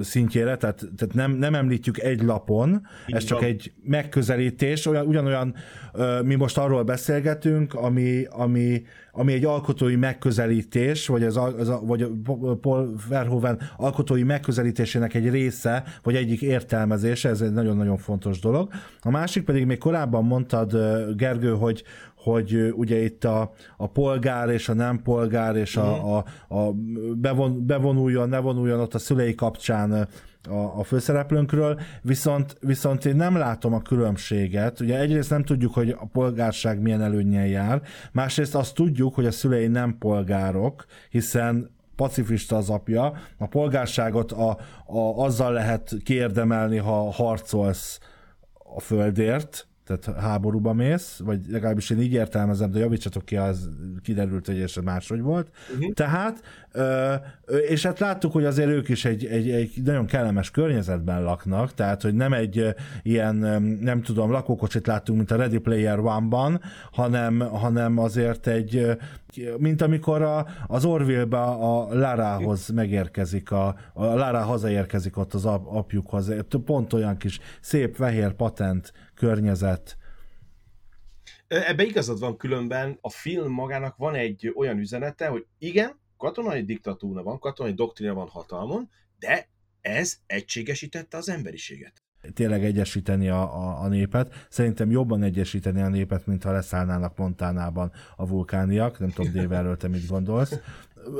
szintjére, 0.00 0.56
tehát, 0.56 0.84
tehát 0.96 1.14
nem, 1.14 1.32
nem 1.32 1.54
említjük 1.54 1.98
egy 1.98 2.22
lapon, 2.22 2.86
Így 3.06 3.14
ez 3.14 3.24
csak 3.24 3.40
van. 3.40 3.48
egy 3.48 3.72
megközelítés, 3.82 4.86
olyan, 4.86 5.06
ugyanolyan, 5.06 5.54
mi 6.24 6.34
most 6.34 6.58
arról 6.58 6.82
beszélgetünk, 6.82 7.74
ami, 7.74 8.24
ami, 8.30 8.82
ami 9.18 9.32
egy 9.32 9.44
alkotói 9.44 9.96
megközelítés, 9.96 11.06
vagy, 11.06 11.22
az, 11.22 11.36
az, 11.36 11.72
vagy 11.82 12.06
Paul 12.60 12.94
Verhoeven 13.08 13.60
alkotói 13.76 14.22
megközelítésének 14.22 15.14
egy 15.14 15.30
része, 15.30 15.84
vagy 16.02 16.14
egyik 16.14 16.42
értelmezése, 16.42 17.28
ez 17.28 17.40
egy 17.40 17.52
nagyon-nagyon 17.52 17.96
fontos 17.96 18.40
dolog. 18.40 18.68
A 19.00 19.10
másik 19.10 19.44
pedig 19.44 19.66
még 19.66 19.78
korábban 19.78 20.24
mondtad, 20.24 20.76
Gergő, 21.16 21.50
hogy, 21.50 21.82
hogy 22.16 22.72
ugye 22.76 23.02
itt 23.02 23.24
a, 23.24 23.52
a 23.76 23.86
polgár 23.86 24.48
és 24.48 24.68
a 24.68 24.74
nem 24.74 25.02
polgár, 25.02 25.56
és 25.56 25.76
a, 25.76 25.96
mhm. 25.96 26.06
a, 26.06 26.24
a 26.48 26.72
bevon, 27.14 27.66
bevonuljon, 27.66 28.28
ne 28.28 28.38
vonuljon 28.38 28.80
ott 28.80 28.94
a 28.94 28.98
szülei 28.98 29.34
kapcsán 29.34 30.08
a, 30.48 30.78
a 30.78 30.84
főszereplőnkről, 30.84 31.80
viszont, 32.02 32.56
viszont 32.60 33.04
én 33.04 33.16
nem 33.16 33.36
látom 33.36 33.74
a 33.74 33.82
különbséget. 33.82 34.80
Ugye 34.80 34.98
egyrészt 34.98 35.30
nem 35.30 35.44
tudjuk, 35.44 35.74
hogy 35.74 35.90
a 35.90 36.06
polgárság 36.12 36.80
milyen 36.80 37.02
előnyel 37.02 37.46
jár, 37.46 37.82
másrészt 38.12 38.54
azt 38.54 38.74
tudjuk, 38.74 39.14
hogy 39.14 39.26
a 39.26 39.30
szülei 39.30 39.66
nem 39.66 39.98
polgárok, 39.98 40.84
hiszen 41.10 41.76
pacifista 41.96 42.56
az 42.56 42.70
apja, 42.70 43.12
a 43.38 43.46
polgárságot 43.46 44.32
a, 44.32 44.58
a, 44.86 44.98
azzal 44.98 45.52
lehet 45.52 45.96
kiérdemelni, 46.04 46.76
ha 46.76 47.10
harcolsz 47.12 48.00
a 48.52 48.80
földért, 48.80 49.67
tehát 49.88 50.20
háborúba 50.20 50.72
mész, 50.72 51.20
vagy 51.24 51.40
legalábbis 51.48 51.90
én 51.90 52.00
így 52.00 52.12
értelmezem, 52.12 52.70
de 52.70 52.78
javítsatok 52.78 53.24
ki, 53.24 53.36
az 53.36 53.68
kiderült, 54.02 54.46
hogy 54.46 54.60
ez 54.60 54.74
máshogy 54.74 55.20
volt. 55.20 55.48
Uh-huh. 55.74 55.92
Tehát, 55.92 56.42
és 57.68 57.82
hát 57.86 57.98
láttuk, 57.98 58.32
hogy 58.32 58.44
azért 58.44 58.68
ők 58.68 58.88
is 58.88 59.04
egy, 59.04 59.24
egy, 59.26 59.50
egy 59.50 59.72
nagyon 59.84 60.06
kellemes 60.06 60.50
környezetben 60.50 61.22
laknak, 61.22 61.74
tehát, 61.74 62.02
hogy 62.02 62.14
nem 62.14 62.32
egy 62.32 62.74
ilyen, 63.02 63.34
nem 63.80 64.02
tudom, 64.02 64.30
lakókocsit 64.30 64.86
láttunk, 64.86 65.18
mint 65.18 65.30
a 65.30 65.36
Ready 65.36 65.58
Player 65.58 65.98
One-ban, 65.98 66.60
hanem, 66.92 67.40
hanem 67.40 67.98
azért 67.98 68.46
egy, 68.46 68.96
mint 69.58 69.82
amikor 69.82 70.22
a, 70.22 70.46
az 70.66 70.84
Orville-be 70.84 71.40
a 71.40 71.94
Lárához 71.94 72.68
megérkezik, 72.68 73.50
a, 73.50 73.66
a 73.92 74.04
Lara 74.04 74.40
hazaérkezik 74.40 75.16
ott 75.16 75.34
az 75.34 75.44
apjukhoz, 75.44 76.32
pont 76.64 76.92
olyan 76.92 77.16
kis 77.16 77.40
szép, 77.60 77.94
fehér, 77.94 78.32
patent 78.32 78.92
környezet. 79.18 79.96
Ebbe 81.48 81.82
igazad 81.82 82.18
van 82.18 82.36
különben, 82.36 82.98
a 83.00 83.10
film 83.10 83.52
magának 83.52 83.96
van 83.96 84.14
egy 84.14 84.52
olyan 84.56 84.78
üzenete, 84.78 85.26
hogy 85.26 85.46
igen, 85.58 86.00
katonai 86.16 86.64
diktatúra 86.64 87.22
van, 87.22 87.38
katonai 87.38 87.72
doktrina 87.72 88.14
van 88.14 88.28
hatalmon, 88.28 88.90
de 89.18 89.48
ez 89.80 90.18
egységesítette 90.26 91.16
az 91.16 91.28
emberiséget 91.28 92.02
tényleg 92.34 92.64
egyesíteni 92.64 93.28
a, 93.28 93.42
a, 93.42 93.82
a 93.82 93.88
népet. 93.88 94.46
Szerintem 94.48 94.90
jobban 94.90 95.22
egyesíteni 95.22 95.80
a 95.80 95.88
népet, 95.88 96.26
mint 96.26 96.42
ha 96.42 96.52
leszállnának 96.52 97.16
Montánában 97.16 97.92
a 98.16 98.26
vulkániak. 98.26 98.98
Nem 98.98 99.10
tudom, 99.10 99.32
Dave, 99.32 99.56
erről 99.56 99.76
te 99.76 99.88
mit 99.88 100.08
gondolsz. 100.08 100.58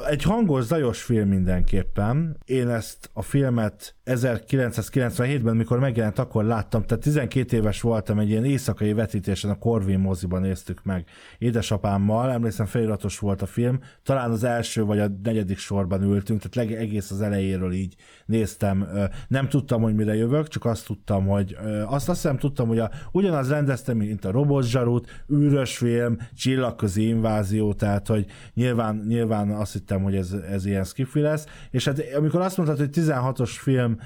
Egy 0.09 0.23
hangos, 0.23 0.65
zajos 0.65 1.03
film 1.03 1.29
mindenképpen. 1.29 2.37
Én 2.45 2.69
ezt 2.69 3.11
a 3.13 3.23
filmet 3.23 3.95
1997-ben, 4.09 5.57
mikor 5.57 5.79
megjelent, 5.79 6.19
akkor 6.19 6.45
láttam, 6.45 6.83
tehát 6.83 7.03
12 7.03 7.57
éves 7.57 7.81
voltam, 7.81 8.19
egy 8.19 8.29
ilyen 8.29 8.45
éjszakai 8.45 8.93
vetítésen 8.93 9.51
a 9.51 9.59
Corvin 9.59 9.99
moziban 9.99 10.41
néztük 10.41 10.85
meg. 10.85 11.05
Édesapámmal, 11.39 12.31
emlékszem 12.31 12.67
feliratos 12.67 13.19
volt 13.19 13.43
a 13.43 13.47
film, 13.47 13.81
talán 14.03 14.31
az 14.31 14.45
első 14.45 14.85
vagy 14.85 14.99
a 14.99 15.07
negyedik 15.23 15.59
sorban 15.59 16.03
ültünk, 16.03 16.43
tehát 16.43 16.71
egész 16.71 17.11
az 17.11 17.21
elejéről 17.21 17.73
így 17.73 17.95
néztem, 18.27 18.89
nem 19.29 19.49
tudtam, 19.49 19.83
hogy 19.83 19.95
mire 19.95 20.15
jövök, 20.15 20.49
csak 20.49 20.65
azt 20.65 20.87
tudtam, 20.87 21.27
hogy 21.27 21.57
azt 21.87 22.09
azt 22.09 22.23
hiszem 22.23 22.39
tudtam, 22.39 22.69
hogy 22.69 22.79
a, 22.79 22.91
ugyanaz 23.13 23.49
rendeztem, 23.49 23.97
mint 23.97 24.25
a 24.25 24.31
robotzsarút, 24.31 25.25
űrös 25.33 25.77
film, 25.77 26.17
csillagközi 26.35 27.07
invázió, 27.09 27.73
tehát 27.73 28.07
hogy 28.07 28.27
nyilván, 28.55 29.05
nyilván 29.07 29.51
azt 29.51 29.73
hittem, 29.73 30.03
hogy 30.03 30.17
ez, 30.17 30.33
ez 30.51 30.67
ilyen 30.67 30.85
skifi 30.85 31.21
lesz, 31.21 31.47
és 31.71 31.85
hát 31.85 32.05
amikor 32.17 32.41
azt 32.41 32.57
mondtad, 32.57 32.79
hogy 32.79 32.91
16-os 32.93 33.51
film 33.51 33.98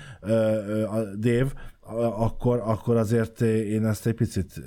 a 0.87 1.17
Dave, 1.19 1.53
akkor, 2.19 2.63
akkor 2.65 2.97
azért 2.97 3.41
én 3.41 3.87
ezt 3.87 4.07
egy 4.07 4.15
picit 4.15 4.63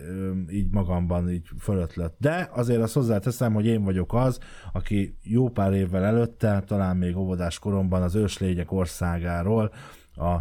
így 0.49 0.71
magamban 0.71 1.29
így 1.29 1.47
fölött 1.59 1.93
lett. 1.93 2.15
De 2.19 2.49
azért 2.53 2.81
azt 2.81 2.93
hozzáteszem, 2.93 3.53
hogy 3.53 3.65
én 3.65 3.83
vagyok 3.83 4.13
az, 4.13 4.39
aki 4.73 5.17
jó 5.23 5.49
pár 5.49 5.73
évvel 5.73 6.03
előtte, 6.03 6.63
talán 6.67 6.97
még 6.97 7.17
óvodás 7.17 7.59
koromban 7.59 8.01
az 8.01 8.15
őslények 8.15 8.71
országáról 8.71 9.71
a 10.15 10.35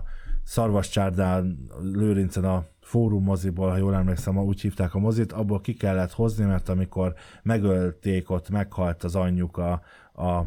Szarvascsárdán, 0.45 1.59
Lőrincen 1.83 2.45
a 2.45 2.65
fórum 2.81 3.23
moziból, 3.23 3.71
ha 3.71 3.77
jól 3.77 3.95
emlékszem, 3.95 4.39
úgy 4.39 4.61
hívták 4.61 4.95
a 4.95 4.99
mozit, 4.99 5.33
abból 5.33 5.61
ki 5.61 5.75
kellett 5.75 6.13
hozni, 6.13 6.45
mert 6.45 6.69
amikor 6.69 7.15
megölték, 7.43 8.31
ott 8.31 8.51
meghalt 8.51 9.05
az 9.05 9.15
anyjuk 9.15 9.57
a, 9.57 9.83
a 10.17 10.43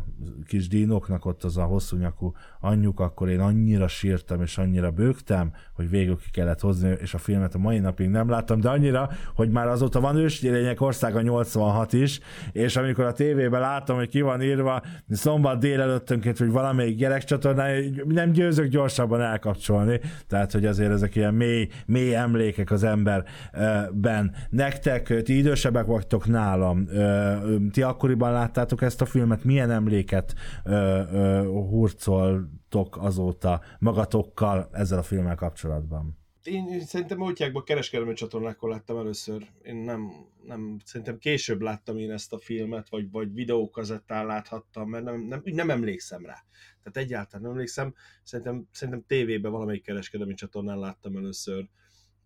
kis 0.46 0.68
dínoknak 0.68 1.26
ott 1.26 1.44
az 1.44 1.58
a 1.58 1.64
hosszú 1.64 1.98
nyakú 1.98 2.34
anyjuk, 2.60 3.00
akkor 3.00 3.30
én 3.30 3.40
annyira 3.40 3.88
sírtam 3.88 4.42
és 4.42 4.58
annyira 4.58 4.92
bőgtem, 4.92 5.52
hogy 5.74 5.90
végül 5.90 6.18
ki 6.18 6.30
kellett 6.32 6.60
hozni, 6.60 6.96
és 7.02 7.14
a 7.14 7.18
filmet 7.18 7.56
a 7.56 7.58
mai 7.58 7.80
napig 7.80 8.10
nem 8.10 8.30
láttam, 8.30 8.60
de 8.60 8.70
annyira, 8.70 9.10
hogy 9.36 9.50
már 9.50 9.68
azóta 9.68 10.00
van 10.00 10.16
ősgyérények 10.16 10.82
országa 10.82 11.22
86 11.22 11.94
is, 11.94 12.20
és 12.52 12.76
amikor 12.76 13.06
a 13.06 13.12
tévében 13.12 13.60
látom, 13.60 13.98
hogy 13.98 14.10
ki 14.10 14.22
van 14.22 14.42
írva 14.42 14.82
szombat 15.10 15.60
délelőttönként, 15.60 16.38
hogy 16.38 16.52
valamelyik 16.52 16.98
gyerekcsatornán, 16.98 18.02
nem 18.08 18.32
győzök 18.32 18.68
gyorsabban 18.68 19.22
elkapcsolni, 19.22 20.00
tehát, 20.28 20.52
hogy 20.52 20.66
azért 20.66 20.92
ezek 20.92 21.16
ilyen 21.16 21.34
mély, 21.34 21.68
mély 21.86 22.16
emlékek 22.16 22.72
az 22.72 22.84
emberben. 22.84 24.36
Nektek, 24.50 25.22
ti 25.24 25.38
idősebbek 25.38 25.86
vagytok 25.86 26.28
nálam, 26.28 26.88
ti 27.72 27.82
akkoriban 27.82 28.32
láttátok 28.32 28.82
ezt 28.82 29.02
a 29.02 29.06
filmet, 29.06 29.44
mi 29.44 29.57
milyen 29.58 29.72
emléket 29.72 30.34
ö, 30.64 31.04
ö, 31.12 31.44
hurcoltok 31.46 32.98
azóta 32.98 33.62
magatokkal 33.80 34.70
ezzel 34.72 34.98
a 34.98 35.04
filmmel 35.04 35.36
kapcsolatban? 35.36 36.18
Én, 36.44 36.68
én 36.68 36.80
szerintem 36.80 37.22
útjákban 37.22 37.64
kereskedelmi 37.64 38.14
csatornákkal 38.14 38.70
láttam 38.70 38.98
először. 38.98 39.48
Én 39.62 39.76
nem, 39.76 40.12
nem, 40.44 40.78
szerintem 40.86 41.18
később 41.18 41.62
láttam 41.62 41.98
én 41.98 42.12
ezt 42.12 42.34
a 42.34 42.38
filmet, 42.40 42.90
vagy, 42.90 43.12
vagy 43.12 43.34
videókazettán 43.34 44.26
láthattam, 44.26 44.90
mert 44.90 45.04
nem, 45.04 45.22
nem, 45.22 45.42
nem 45.44 45.70
emlékszem 45.70 46.26
rá. 46.26 46.44
Tehát 46.84 47.10
egyáltalán 47.10 47.42
nem 47.42 47.52
emlékszem. 47.52 47.94
Szerintem, 48.24 48.68
szerintem 48.72 49.04
tévében 49.08 49.52
valamelyik 49.52 49.84
kereskedelmi 49.84 50.34
csatornán 50.34 50.80
láttam 50.80 51.16
először. 51.16 51.68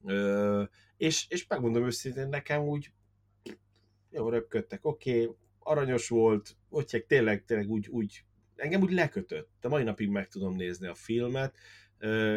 Ö, 0.06 0.64
és, 0.98 1.26
és 1.30 1.48
megmondom 1.48 1.86
őszintén, 1.86 2.28
nekem 2.28 2.62
úgy 2.62 2.92
jó, 4.12 4.30
röpködtek, 4.30 4.86
oké, 4.86 5.24
okay, 5.24 5.36
aranyos 5.64 6.10
volt, 6.10 6.56
hogy 6.70 7.06
tényleg, 7.08 7.46
tényleg 7.46 7.70
úgy, 7.70 7.88
úgy, 7.88 8.24
engem 8.56 8.82
úgy 8.82 8.92
lekötött. 8.92 9.50
De 9.62 9.68
mai 9.68 9.84
napig 9.84 10.10
meg 10.10 10.28
tudom 10.28 10.56
nézni 10.56 10.88
a 10.88 10.94
filmet, 10.94 11.56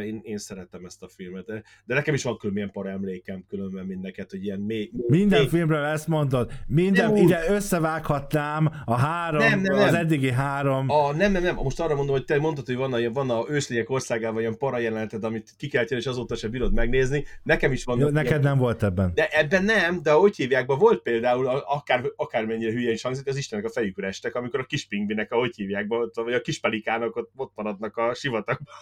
Én, 0.05 0.21
én 0.23 0.39
szeretem 0.39 0.85
ezt 0.85 1.03
a 1.03 1.09
filmet, 1.09 1.47
de 1.85 1.95
nekem 1.95 2.15
is 2.15 2.23
van 2.23 2.37
különböző 2.37 2.53
para 2.73 2.91
emlékem 2.91 3.45
különben 3.49 3.87
mindeket, 3.87 4.31
hogy 4.31 4.45
ilyen 4.45 4.61
mély... 4.61 4.91
Minden 5.07 5.39
mély- 5.39 5.49
filmről 5.49 5.85
ezt 5.85 6.07
mondod. 6.07 6.53
Minden, 6.67 7.13
Nem 7.13 7.23
ide 7.23 7.45
összevághatnám 7.49 8.71
a 8.85 8.95
három, 8.95 9.41
Nem, 9.41 9.61
nem, 9.61 9.75
az 9.75 9.93
nem. 9.93 9.95
eddigi 9.95 10.31
három. 10.31 10.91
A, 10.91 11.13
nem, 11.13 11.33
nem, 11.33 11.43
nem, 11.43 11.55
most 11.55 11.81
arra 11.81 11.95
mondom, 11.95 12.15
hogy 12.15 12.25
te 12.25 12.39
mondtad, 12.39 12.67
hogy 12.67 12.77
van 12.77 12.93
a, 12.93 13.13
van 13.13 13.31
a 13.31 13.45
őslények 13.49 13.91
országában 13.91 14.41
ilyen 14.41 14.59
para 14.59 14.79
jeleneted, 14.79 15.25
amit 15.25 15.55
ki 15.57 15.69
kell 15.69 15.85
tenni, 15.85 16.01
és 16.01 16.07
azóta 16.07 16.35
sem 16.35 16.51
bírod 16.51 16.73
megnézni. 16.73 17.25
Nekem 17.43 17.73
is 17.73 17.85
van. 17.85 17.99
Jó, 17.99 18.09
neked 18.09 18.43
nem 18.43 18.59
volt 18.59 18.83
ebben. 18.83 19.13
De 19.15 19.29
ebben 19.29 19.65
nem, 19.65 20.03
de 20.03 20.13
hogy 20.13 20.37
hívják, 20.37 20.67
be, 20.67 20.75
volt 20.75 21.03
például, 21.03 21.47
akár, 21.47 22.03
akármennyire 22.17 22.73
hülye 22.73 22.91
is 22.91 23.03
hangzik, 23.03 23.27
az 23.27 23.37
Istenek 23.37 23.65
a 23.65 23.71
fejükre 23.71 24.07
estek, 24.07 24.35
amikor 24.35 24.61
a 24.61 24.65
kis 24.65 24.87
pingvinek, 24.87 25.33
ahogy 25.33 25.55
hívják, 25.55 25.87
be, 25.87 25.97
vagy 26.15 26.35
a 26.35 26.41
kis 26.41 26.61
pelikának 26.61 27.17
ott, 27.17 27.31
ott 27.37 27.53
maradnak 27.55 27.97
a 27.97 28.15
sivatagban. 28.15 28.67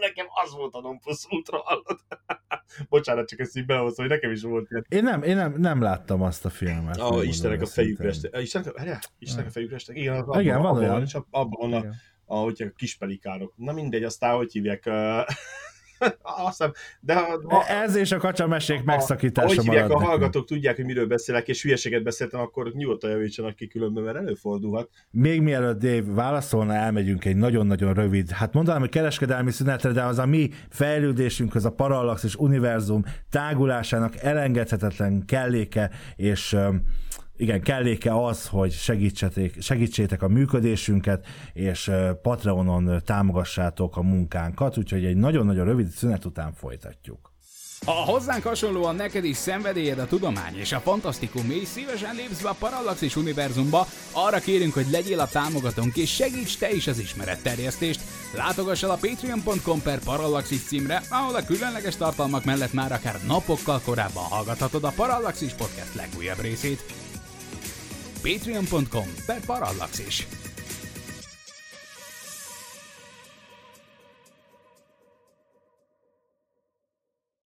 Na, 0.00 0.23
nekem 0.24 0.44
az 0.44 0.54
volt 0.54 0.74
a 0.74 0.80
Nompus 0.80 1.24
Ultra, 1.30 1.58
hallod? 1.64 1.98
Bocsánat, 2.88 3.28
csak 3.28 3.38
ezt 3.38 3.56
így 3.56 3.66
behozom, 3.66 4.06
hogy 4.06 4.14
nekem 4.14 4.30
is 4.30 4.42
volt 4.42 4.70
ilyen. 4.70 4.86
Én 4.88 5.02
nem, 5.02 5.22
én 5.22 5.36
nem, 5.36 5.54
nem 5.56 5.80
láttam 5.82 6.22
azt 6.22 6.44
a 6.44 6.50
filmet. 6.50 6.96
A 6.96 7.02
megmondom 7.02 7.28
Istenek 7.28 7.62
a 7.62 7.66
fejükre 7.66 8.08
estek. 8.08 8.34
A 8.34 8.38
Istenek, 8.38 8.74
a- 8.74 8.98
Istenek 9.18 9.46
a 9.46 9.50
fejükre 9.50 9.74
estek. 9.76 9.96
Igen, 9.96 10.14
abban, 10.16 10.40
Igen, 10.40 10.56
van 10.62 10.66
abban, 10.66 10.82
olyan. 10.82 11.02
és 11.02 11.14
ab- 11.14 11.26
abban 11.30 11.70
van 11.70 11.72
a, 11.72 11.78
Igen. 11.78 11.94
ahogy 12.26 12.62
a 12.62 12.70
kis 12.76 12.96
pelikánok. 12.96 13.52
Na 13.56 13.72
mindegy, 13.72 14.04
aztán 14.04 14.36
hogy 14.36 14.52
hívják, 14.52 14.82
uh, 14.86 15.20
hiszem, 16.46 16.72
de 17.00 17.14
a, 17.14 17.40
a, 17.44 17.68
Ez 17.68 17.94
és 17.94 18.12
a 18.12 18.18
kacsamesék 18.18 18.76
ahogy 18.76 18.86
megszakítása 18.86 19.62
hívják, 19.62 19.88
marad 19.88 20.02
a 20.02 20.06
hallgatók 20.06 20.46
tudják, 20.46 20.76
hogy 20.76 20.84
miről 20.84 21.06
beszélek, 21.06 21.48
és 21.48 21.62
hülyeséget 21.62 22.02
beszéltem, 22.02 22.40
akkor 22.40 22.72
nyugodtan 22.72 23.10
javítsanak 23.10 23.54
ki 23.54 23.66
különben, 23.66 24.04
mert 24.04 24.16
előfordulhat. 24.16 24.88
Még 25.10 25.40
mielőtt 25.40 25.78
Dave 25.78 26.12
válaszolna, 26.12 26.74
elmegyünk 26.74 27.24
egy 27.24 27.36
nagyon-nagyon 27.36 27.94
rövid, 27.94 28.30
hát 28.30 28.52
mondanám, 28.52 28.80
hogy 28.80 28.90
kereskedelmi 28.90 29.50
szünetre, 29.50 29.90
de 29.90 30.02
az 30.02 30.18
a 30.18 30.26
mi 30.26 30.50
fejlődésünkhöz, 30.70 31.64
a 31.64 31.70
Parallaxis 31.70 32.34
univerzum 32.34 33.04
tágulásának 33.30 34.16
elengedhetetlen 34.16 35.24
kelléke, 35.26 35.90
és 36.16 36.52
öm, 36.52 36.82
igen, 37.36 37.62
kelléke 37.62 38.24
az, 38.24 38.46
hogy 38.46 38.72
segítsetek, 38.72 39.54
segítsétek 39.60 40.22
a 40.22 40.28
működésünket, 40.28 41.26
és 41.52 41.90
Patreonon 42.22 43.02
támogassátok 43.04 43.96
a 43.96 44.02
munkánkat, 44.02 44.78
úgyhogy 44.78 45.04
egy 45.04 45.16
nagyon-nagyon 45.16 45.64
rövid 45.64 45.88
szünet 45.88 46.24
után 46.24 46.52
folytatjuk. 46.52 47.32
Ha 47.84 47.92
hozzánk 47.92 48.42
hasonlóan 48.42 48.94
neked 48.94 49.24
is 49.24 49.36
szenvedélyed 49.36 49.98
a 49.98 50.06
tudomány 50.06 50.56
és 50.56 50.72
a 50.72 50.80
fantasztikum, 50.80 51.50
és 51.50 51.68
szívesen 51.68 52.14
lépsz 52.14 52.42
be 52.42 52.48
a 52.48 52.56
Parallaxis 52.58 53.16
univerzumba, 53.16 53.86
arra 54.12 54.38
kérünk, 54.38 54.72
hogy 54.72 54.86
legyél 54.90 55.20
a 55.20 55.28
támogatónk 55.28 55.96
és 55.96 56.14
segíts 56.14 56.58
te 56.58 56.70
is 56.70 56.86
az 56.86 56.98
ismeretterjesztést. 56.98 58.00
Látogass 58.34 58.82
el 58.82 58.90
a 58.90 58.98
patreon.com 59.00 59.82
per 59.82 59.98
Parallaxis 59.98 60.62
címre, 60.62 61.02
ahol 61.10 61.34
a 61.34 61.44
különleges 61.44 61.96
tartalmak 61.96 62.44
mellett 62.44 62.72
már 62.72 62.92
akár 62.92 63.20
napokkal 63.26 63.80
korábban 63.84 64.24
hallgathatod 64.24 64.84
a 64.84 64.92
Parallaxis 64.96 65.52
podcast 65.52 65.94
legújabb 65.94 66.40
részét. 66.40 67.03
patreon.com 68.24 69.08
per 69.26 69.40
Parallaxis. 69.46 70.26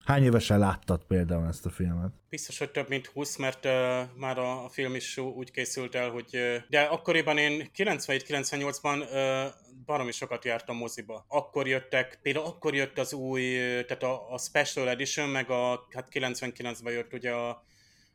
Hány 0.05 0.23
évesen 0.23 0.59
láttad 0.59 1.03
például 1.07 1.47
ezt 1.47 1.65
a 1.65 1.69
filmet? 1.69 2.11
Biztos, 2.29 2.57
hogy 2.57 2.71
több 2.71 2.89
mint 2.89 3.07
20, 3.07 3.35
mert 3.35 3.65
uh, 3.65 3.71
már 4.15 4.37
a, 4.37 4.63
a 4.63 4.69
film 4.69 4.95
is 4.95 5.17
úgy 5.17 5.51
készült 5.51 5.95
el, 5.95 6.09
hogy... 6.09 6.29
Uh, 6.33 6.55
de 6.69 6.81
akkoriban 6.81 7.37
én 7.37 7.69
97-98-ban 7.75 8.99
uh, 8.99 9.53
baromi 9.85 10.11
sokat 10.11 10.45
jártam 10.45 10.77
moziba. 10.77 11.25
Akkor 11.27 11.67
jöttek, 11.67 12.19
például 12.21 12.45
akkor 12.45 12.75
jött 12.75 12.97
az 12.97 13.13
új, 13.13 13.55
uh, 13.55 13.85
tehát 13.85 14.03
a, 14.03 14.33
a 14.33 14.37
Special 14.37 14.89
Edition, 14.89 15.29
meg 15.29 15.49
a, 15.49 15.87
hát 15.93 16.07
99-ben 16.11 16.93
jött 16.93 17.13
ugye 17.13 17.31
a, 17.31 17.63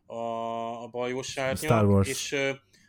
a, 0.07 0.83
a 0.83 0.87
bajós 0.87 1.27
sárnya, 1.27 1.57
Star 1.57 1.85
Wars. 1.85 2.09
és 2.09 2.37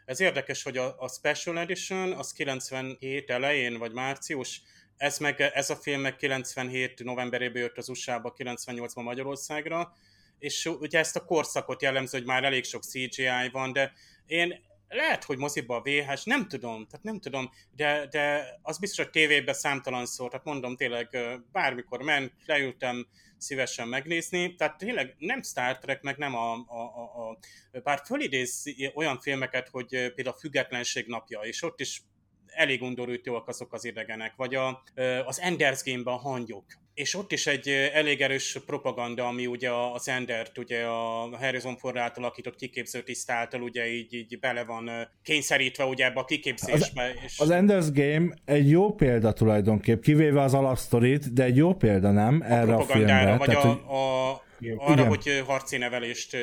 ez 0.06 0.19
érdekes, 0.19 0.63
hogy 0.63 0.78
a, 0.78 0.95
a 0.97 1.10
Special 1.10 1.60
Edition 1.60 2.12
az 2.12 2.34
97 2.34 3.30
elején, 3.30 3.78
vagy 3.78 3.91
március, 3.91 4.62
ez, 4.97 5.17
meg, 5.17 5.41
ez 5.41 5.69
a 5.69 5.75
film 5.75 6.01
meg 6.01 6.15
97 6.15 7.04
novemberében 7.04 7.62
jött 7.62 7.78
az 7.78 7.89
USA-ba, 7.89 8.34
98-ban 8.38 9.04
Magyarországra, 9.04 9.93
és 10.39 10.65
ugye 10.65 10.99
ezt 10.99 11.15
a 11.15 11.25
korszakot 11.25 11.82
jellemző, 11.82 12.17
hogy 12.17 12.28
már 12.28 12.43
elég 12.43 12.63
sok 12.63 12.84
CGI 12.84 13.49
van, 13.51 13.71
de 13.73 13.93
én 14.25 14.63
lehet, 14.89 15.23
hogy 15.23 15.38
moziba 15.38 15.75
a 15.75 15.82
VHS, 15.82 16.23
nem 16.23 16.47
tudom, 16.47 16.88
tehát 16.88 17.06
nem 17.06 17.19
tudom, 17.19 17.51
de, 17.75 18.08
de 18.12 18.45
az 18.62 18.78
biztos, 18.78 19.04
hogy 19.04 19.13
tévében 19.13 19.54
számtalan 19.54 20.06
szó, 20.06 20.28
tehát 20.28 20.45
mondom 20.45 20.75
tényleg 20.75 21.17
bármikor 21.51 22.01
ment, 22.01 22.32
leültem 22.45 23.08
szívesen 23.38 23.88
megnézni, 23.88 24.56
tehát 24.56 24.78
tényleg 24.78 25.15
nem 25.17 25.41
Star 25.41 25.78
Trek, 25.78 26.02
meg 26.02 26.17
nem 26.17 26.36
a, 26.36 26.54
a, 26.54 26.82
a, 26.95 27.30
a 27.71 27.80
bár 27.84 28.02
fölidéz 28.06 28.63
olyan 28.93 29.19
filmeket, 29.19 29.69
hogy 29.69 29.88
például 29.89 30.36
a 30.36 30.39
Függetlenség 30.39 31.08
napja, 31.08 31.39
és 31.39 31.63
ott 31.63 31.80
is 31.80 32.02
elég 32.45 32.82
undorítőak 32.82 33.48
azok 33.48 33.74
az 33.74 33.86
idegenek, 33.86 34.36
vagy 34.36 34.56
a, 34.56 34.84
az 35.26 35.41
Ender's 35.43 35.82
Game-ben 35.84 36.13
a 36.13 36.17
hangyok. 36.17 36.65
És 36.95 37.15
ott 37.15 37.31
is 37.31 37.47
egy 37.47 37.69
elég 37.93 38.21
erős 38.21 38.58
propaganda, 38.65 39.27
ami 39.27 39.45
ugye 39.45 39.69
az 39.71 40.10
Endert, 40.10 40.58
ugye 40.58 40.84
a 40.84 41.38
Harrison 41.38 41.77
Ford 41.77 41.97
által 41.97 42.23
alakított 42.23 42.55
kiképző 42.55 43.01
tiszt 43.01 43.31
által 43.31 43.62
ugye 43.62 43.88
így, 43.88 44.13
így 44.13 44.39
bele 44.39 44.63
van 44.63 44.89
kényszerítve 45.23 45.86
ugye 45.86 46.05
ebbe 46.05 46.19
a 46.19 46.25
kiképzésbe. 46.25 47.13
és... 47.25 47.39
Az 47.39 47.49
Ender's 47.51 47.88
Game 47.93 48.36
egy 48.45 48.69
jó 48.69 48.93
példa 48.93 49.34
tulajdonképp, 49.34 50.01
kivéve 50.01 50.41
az 50.41 50.53
alapsztorit, 50.53 51.34
de 51.34 51.43
egy 51.43 51.55
jó 51.55 51.73
példa, 51.73 52.12
nem? 52.12 52.41
Erre 52.41 52.75
a, 52.75 52.81
filmre. 52.81 53.38
vagy 53.38 53.47
Tehát, 53.47 53.63
a, 53.63 53.67
hogy... 53.67 53.97
a, 53.97 54.43
Igen. 54.60 54.77
arra, 54.77 54.93
Igen. 54.93 55.08
hogy 55.08 55.43
harci 55.45 55.77
nevelést 55.77 56.38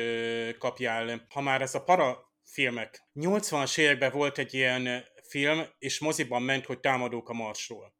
kapjál. 0.57 1.25
Ha 1.29 1.41
már 1.41 1.61
ez 1.61 1.75
a 1.75 1.83
para 1.83 2.31
filmek. 2.43 3.03
80-as 3.15 3.77
években 3.77 4.11
volt 4.11 4.37
egy 4.37 4.53
ilyen 4.53 5.03
film, 5.29 5.61
és 5.79 5.99
moziban 5.99 6.41
ment, 6.41 6.65
hogy 6.65 6.79
támadók 6.79 7.29
a 7.29 7.33
marsról. 7.33 7.93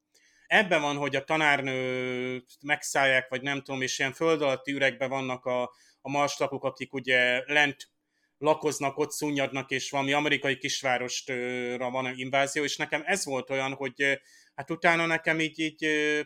Ebben 0.54 0.82
van, 0.82 0.96
hogy 0.96 1.16
a 1.16 1.24
tanárnő 1.24 2.44
megszállják, 2.62 3.30
vagy 3.30 3.42
nem 3.42 3.62
tudom, 3.62 3.82
és 3.82 4.00
ilyen 4.00 4.14
föld 4.14 4.42
alatti 4.42 4.72
üregben 4.72 5.10
vannak 5.10 5.46
a, 5.46 5.62
a 6.02 6.10
marslakok, 6.10 6.64
akik 6.64 6.94
ugye 6.94 7.44
lent 7.46 7.90
lakoznak, 8.38 8.98
ott 8.98 9.12
szunnyadnak, 9.12 9.72
és 9.72 9.90
valami 9.90 10.14
amerikai 10.14 10.58
kisvárostra 10.58 11.90
van 11.90 12.14
invázió, 12.16 12.64
és 12.64 12.78
nekem 12.78 13.02
ez 13.06 13.26
volt 13.26 13.50
olyan, 13.50 13.74
hogy 13.74 14.20
hát 14.56 14.72
utána 14.72 15.06
nekem 15.06 15.40
így, 15.40 15.60
így 15.60 15.78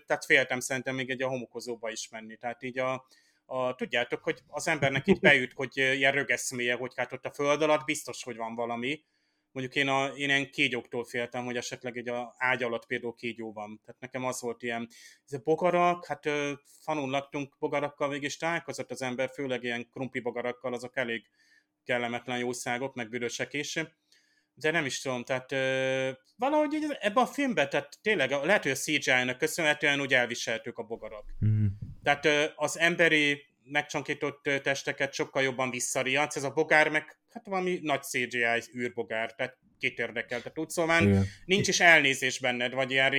tehát 0.06 0.26
féltem 0.26 0.60
szerintem 0.60 0.96
még 0.96 1.10
egy 1.10 1.22
a 1.22 1.28
homokozóba 1.28 1.90
is 1.90 2.10
menni. 2.10 2.38
Tehát 2.38 2.64
így 2.64 2.80
a, 2.80 3.08
a, 3.46 3.76
tudjátok, 3.76 4.24
hogy 4.24 4.40
az 4.48 4.68
embernek 4.68 5.08
így 5.08 5.20
beüt, 5.20 5.54
hogy 5.54 5.78
ilyen 5.78 6.12
rögeszméje, 6.12 6.76
hogy 6.76 6.94
hát 6.96 7.14
ott 7.14 7.26
a 7.26 7.34
föld 7.34 7.62
alatt 7.62 7.86
biztos, 7.86 8.24
hogy 8.24 8.36
van 8.36 8.56
valami. 8.56 9.04
Mondjuk 9.58 9.78
én, 9.78 9.88
a, 9.88 10.08
én 10.08 10.30
ilyen 10.30 10.50
kígyóktól 10.52 11.06
féltem, 11.06 11.46
hogy 11.46 11.58
esetleg 11.58 11.98
egy 11.98 12.10
a 12.10 12.36
ágy 12.38 12.64
alatt 12.64 12.86
például 12.86 13.16
kígyó 13.16 13.54
van. 13.54 13.82
Tehát 13.86 14.02
nekem 14.02 14.26
az 14.26 14.42
volt 14.42 14.64
ilyen, 14.64 14.88
ez 15.26 15.34
a 15.34 15.42
bogarak, 15.44 16.06
hát 16.06 16.30
fanul 16.82 17.10
laktunk 17.10 17.56
bogarakkal, 17.60 18.10
végig 18.10 18.38
találkozott 18.38 18.92
az 18.92 19.02
ember, 19.02 19.30
főleg 19.34 19.64
ilyen 19.64 19.90
krumpi 19.90 20.20
bogarakkal, 20.20 20.74
azok 20.74 20.98
elég 20.98 21.30
kellemetlen 21.84 22.38
jószágok, 22.38 22.96
meg 22.96 23.10
büdösek 23.10 23.54
is. 23.54 23.80
De 24.54 24.72
nem 24.72 24.86
is 24.86 25.02
tudom, 25.02 25.24
tehát 25.24 25.52
ö, 25.52 26.10
valahogy 26.36 26.74
így 26.74 26.98
ebben 27.00 27.24
a 27.24 27.28
filmben, 27.28 27.70
tehát 27.70 28.00
tényleg 28.02 28.30
lehet, 28.30 28.64
hogy 28.64 28.72
a 28.72 28.76
CGI-nak 28.76 29.38
köszönhetően 29.38 30.02
úgy 30.02 30.14
elviseltük 30.14 30.78
a 30.78 30.84
bogarak. 30.84 31.26
Mhm. 31.40 31.66
Tehát 32.04 32.26
ö, 32.26 32.46
az 32.56 32.80
emberi 32.80 33.46
megcsonkított 33.70 34.50
testeket 34.64 35.14
sokkal 35.14 35.44
jobban 35.44 35.70
visszariadsz, 35.70 36.36
ez 36.36 36.44
a 36.44 36.52
bogár 36.52 36.90
meg 36.90 37.18
hát 37.30 37.46
valami 37.46 37.80
nagy 37.82 38.04
CGI 38.04 38.78
űrbogár, 38.78 39.34
tehát 39.34 39.58
kit 39.80 40.00
érdekel, 40.00 40.42
tehát 40.42 40.58
úgy 40.58 40.70
szóval 40.70 41.02
Igen. 41.02 41.26
nincs 41.46 41.68
is 41.68 41.80
elnézés 41.80 42.40
benned, 42.40 42.74
vagy 42.74 42.92
ilyen 42.92 43.12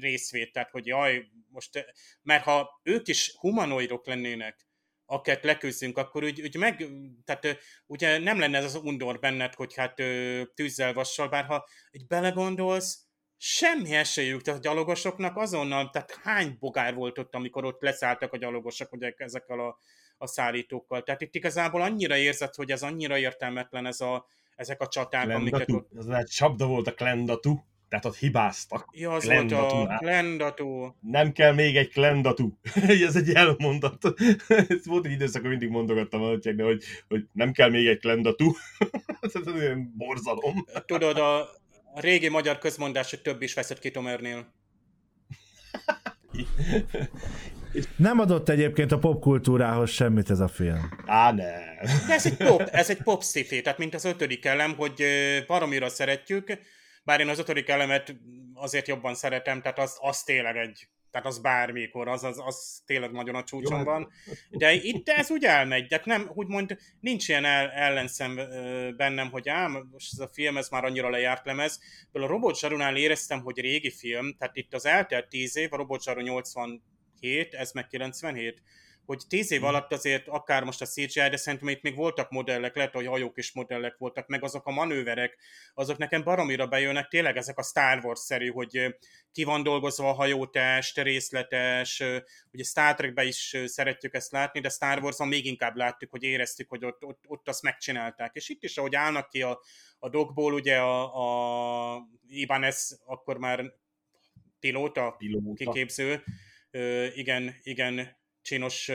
részvét, 0.00 0.52
tehát 0.52 0.70
hogy 0.70 0.86
jaj, 0.86 1.24
most, 1.48 1.84
mert 2.22 2.44
ha 2.44 2.80
ők 2.82 3.08
is 3.08 3.34
humanoidok 3.38 4.06
lennének, 4.06 4.66
akiket 5.06 5.44
leküzdünk, 5.44 5.98
akkor 5.98 6.24
úgy, 6.24 6.40
úgy 6.40 6.56
meg, 6.56 6.86
tehát 7.24 7.58
ugye 7.86 8.18
nem 8.18 8.38
lenne 8.38 8.58
ez 8.58 8.64
az 8.64 8.74
undor 8.74 9.18
benned, 9.18 9.54
hogy 9.54 9.74
hát 9.74 10.02
tűzzel, 10.54 10.92
vassal, 10.92 11.28
bár 11.28 11.44
ha 11.44 11.68
egy 11.90 12.06
belegondolsz, 12.06 13.03
semmi 13.46 13.94
esélyük, 13.94 14.42
tehát 14.42 14.60
a 14.60 14.62
gyalogosoknak 14.62 15.36
azonnal, 15.36 15.90
tehát 15.90 16.18
hány 16.22 16.56
bogár 16.60 16.94
volt 16.94 17.18
ott, 17.18 17.34
amikor 17.34 17.64
ott 17.64 17.82
leszálltak 17.82 18.32
a 18.32 18.36
gyalogosok 18.36 18.92
ugye 18.92 19.14
ezekkel 19.16 19.60
a, 19.60 19.78
a 20.18 20.26
szállítókkal. 20.26 21.02
Tehát 21.02 21.20
itt 21.20 21.34
igazából 21.34 21.82
annyira 21.82 22.16
érzed, 22.16 22.54
hogy 22.54 22.70
ez 22.70 22.82
annyira 22.82 23.18
értelmetlen 23.18 23.86
ez 23.86 24.00
a, 24.00 24.26
ezek 24.56 24.80
a 24.80 24.88
csaták, 24.88 25.28
amiket 25.28 25.70
ott... 25.70 25.90
Az 25.96 26.08
egy 26.08 26.26
csapda 26.26 26.66
volt 26.66 26.86
a 26.86 26.94
Klendatu, 26.94 27.58
tehát 27.88 28.04
ott 28.04 28.16
hibáztak. 28.16 28.88
Ja, 28.92 29.12
az 29.12 29.26
volt 29.26 29.52
a. 29.52 29.96
Klendató. 29.98 30.96
Nem 31.00 31.32
kell 31.32 31.52
még 31.52 31.76
egy 31.76 31.88
Klendatu. 31.88 32.52
Ez 33.06 33.16
egy 33.16 33.30
elmondat. 33.30 34.14
Ez 34.68 34.86
volt 34.86 35.06
egy 35.06 35.12
időszak, 35.12 35.34
amikor 35.34 35.50
mindig 35.50 35.68
mondogattam 35.68 36.22
a 36.22 36.38
hogy, 36.56 36.84
hogy 37.08 37.26
nem 37.32 37.52
kell 37.52 37.70
még 37.70 37.86
egy 37.86 37.98
Klendatu. 37.98 38.52
Ez 39.20 39.46
olyan 39.54 39.94
borzalom. 39.96 40.64
Tudod, 40.86 41.16
a, 41.16 41.48
a 41.94 42.00
régi 42.00 42.28
magyar 42.28 42.58
közmondás, 42.58 43.10
hogy 43.10 43.22
több 43.22 43.42
is 43.42 43.54
veszett 43.54 43.78
ki 43.78 43.90
Tomernél. 43.90 44.52
Nem 47.96 48.18
adott 48.18 48.48
egyébként 48.48 48.92
a 48.92 48.98
popkultúrához 48.98 49.90
semmit 49.90 50.30
ez 50.30 50.40
a 50.40 50.48
film. 50.48 50.90
Á, 51.06 51.32
ne. 51.32 51.52
De 52.06 52.14
ez 52.14 52.26
egy 52.26 52.36
pop, 52.36 52.60
ez 52.60 52.90
egy 52.90 53.02
pop 53.02 53.22
sci 53.22 53.60
tehát 53.62 53.78
mint 53.78 53.94
az 53.94 54.04
ötödik 54.04 54.44
elem, 54.44 54.74
hogy 54.76 55.04
baromira 55.46 55.88
szeretjük, 55.88 56.58
bár 57.04 57.20
én 57.20 57.28
az 57.28 57.38
ötödik 57.38 57.68
elemet 57.68 58.16
azért 58.54 58.88
jobban 58.88 59.14
szeretem, 59.14 59.60
tehát 59.60 59.78
az, 59.78 59.96
az 60.00 60.22
tényleg 60.22 60.56
egy, 60.56 60.88
tehát 61.14 61.28
az 61.28 61.38
bármikor, 61.38 62.08
az, 62.08 62.24
az, 62.24 62.42
az 62.44 62.82
tényleg 62.86 63.10
nagyon 63.10 63.34
a 63.34 63.44
csúcson 63.44 63.78
Jó, 63.78 63.84
van. 63.84 64.10
De 64.50 64.72
itt 64.72 65.08
ez 65.08 65.30
úgy 65.30 65.44
elmegy, 65.44 65.86
de 65.86 66.00
nem, 66.04 66.30
úgymond 66.34 66.78
nincs 67.00 67.28
ilyen 67.28 67.44
el, 67.44 67.70
ellenszem 67.70 68.34
bennem, 68.96 69.30
hogy 69.30 69.48
ám, 69.48 69.88
most 69.92 70.12
ez 70.12 70.18
a 70.18 70.30
film, 70.32 70.56
ez 70.56 70.68
már 70.68 70.84
annyira 70.84 71.10
lejárt 71.10 71.46
lemez. 71.46 71.80
Például 72.12 72.32
a 72.32 72.36
Robot 72.36 72.58
Zsarunál 72.58 72.96
éreztem, 72.96 73.40
hogy 73.40 73.60
régi 73.60 73.90
film, 73.90 74.36
tehát 74.38 74.56
itt 74.56 74.74
az 74.74 74.86
eltelt 74.86 75.28
10 75.28 75.56
év, 75.56 75.72
a 75.72 75.76
Robot 75.76 76.02
Zsaru 76.02 76.20
87, 76.20 77.54
ez 77.54 77.72
meg 77.72 77.86
97, 77.86 78.62
hogy 79.06 79.22
tíz 79.28 79.50
év 79.50 79.64
alatt 79.64 79.92
azért 79.92 80.28
akár 80.28 80.64
most 80.64 80.80
a 80.80 80.86
CGI, 80.86 81.28
de 81.28 81.36
szerintem 81.36 81.68
itt 81.68 81.82
még 81.82 81.94
voltak 81.94 82.30
modellek, 82.30 82.76
lehet, 82.76 82.92
hogy 82.92 83.06
hajók 83.06 83.38
is 83.38 83.52
modellek 83.52 83.96
voltak, 83.98 84.26
meg 84.26 84.44
azok 84.44 84.66
a 84.66 84.70
manőverek, 84.70 85.38
azok 85.74 85.98
nekem 85.98 86.22
baromira 86.22 86.66
bejönnek, 86.66 87.08
tényleg 87.08 87.36
ezek 87.36 87.58
a 87.58 87.62
Star 87.62 88.04
Wars-szerű, 88.04 88.50
hogy 88.50 88.96
ki 89.32 89.44
van 89.44 89.62
dolgozva 89.62 90.08
a 90.08 90.12
hajótest, 90.12 91.00
részletes, 91.00 92.02
ugye 92.52 92.64
Star 92.64 92.94
Trekben 92.94 93.26
is 93.26 93.56
szeretjük 93.64 94.14
ezt 94.14 94.32
látni, 94.32 94.60
de 94.60 94.68
Star 94.68 95.02
Wars-on 95.02 95.28
még 95.28 95.46
inkább 95.46 95.76
láttuk, 95.76 96.10
hogy 96.10 96.22
éreztük, 96.22 96.68
hogy 96.68 96.84
ott, 96.84 97.04
ott, 97.04 97.24
ott 97.26 97.48
azt 97.48 97.62
megcsinálták. 97.62 98.34
És 98.34 98.48
itt 98.48 98.62
is, 98.62 98.76
ahogy 98.76 98.94
állnak 98.94 99.28
ki 99.28 99.42
a, 99.42 99.60
a 99.98 100.08
dogból, 100.08 100.52
ugye 100.52 100.76
a, 100.76 101.94
a 101.94 102.08
Ibanez 102.28 103.00
akkor 103.06 103.38
már 103.38 103.72
pilóta, 104.60 105.10
Pilóta. 105.18 105.54
kiképző, 105.54 106.24
igen, 107.14 107.54
igen, 107.62 108.16
csinos, 108.44 108.88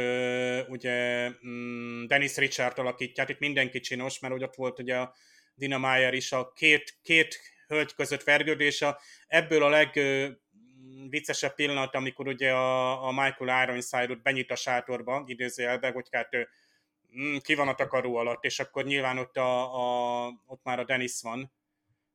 ugye 0.67 1.29
mm, 1.47 2.05
Dennis 2.05 2.35
Richard 2.35 2.79
alakítja, 2.79 3.23
hát 3.23 3.31
itt 3.31 3.39
mindenki 3.39 3.79
csinos, 3.79 4.19
mert 4.19 4.33
hogy 4.33 4.43
ott 4.43 4.55
volt 4.55 4.79
ugye 4.79 4.97
a 4.97 5.15
Dina 5.53 5.77
Meyer 5.77 6.13
is, 6.13 6.31
a 6.31 6.51
két, 6.53 6.97
két 7.01 7.39
hölgy 7.67 7.93
között 7.93 8.23
vergődés, 8.23 8.81
a, 8.81 8.99
ebből 9.27 9.63
a 9.63 9.69
leg 9.69 9.95
ö, 9.95 10.29
viccesebb 11.09 11.55
pillanat, 11.55 11.95
amikor 11.95 12.27
ugye 12.27 12.51
a, 12.51 13.07
a 13.07 13.11
Michael 13.11 13.63
Ironside-ot 13.63 14.21
benyit 14.21 14.51
a 14.51 14.55
sátorba, 14.55 15.23
idézőjelbe, 15.25 15.91
hogy 15.91 16.07
hát 16.11 16.29
mm, 17.19 17.37
ki 17.37 17.55
van 17.55 17.67
a 17.67 17.75
takaró 17.75 18.15
alatt, 18.15 18.43
és 18.43 18.59
akkor 18.59 18.85
nyilván 18.85 19.17
ott, 19.17 19.37
a, 19.37 19.75
a, 19.75 20.27
ott 20.45 20.63
már 20.63 20.79
a 20.79 20.85
Dennis 20.85 21.21
van, 21.21 21.53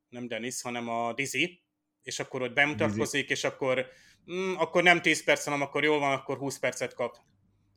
nem 0.09 0.27
Dennis, 0.27 0.61
hanem 0.61 0.89
a 0.89 1.13
Dizzy, 1.13 1.63
és 2.03 2.19
akkor 2.19 2.41
ott 2.41 2.53
bemutatkozik, 2.53 3.29
és 3.29 3.43
akkor, 3.43 3.87
mm, 4.31 4.53
akkor 4.57 4.83
nem 4.83 5.01
10 5.01 5.23
perc, 5.23 5.43
hanem 5.43 5.61
akkor 5.61 5.83
jól 5.83 5.99
van, 5.99 6.11
akkor 6.11 6.37
20 6.37 6.59
percet 6.59 6.93
kap. 6.93 7.15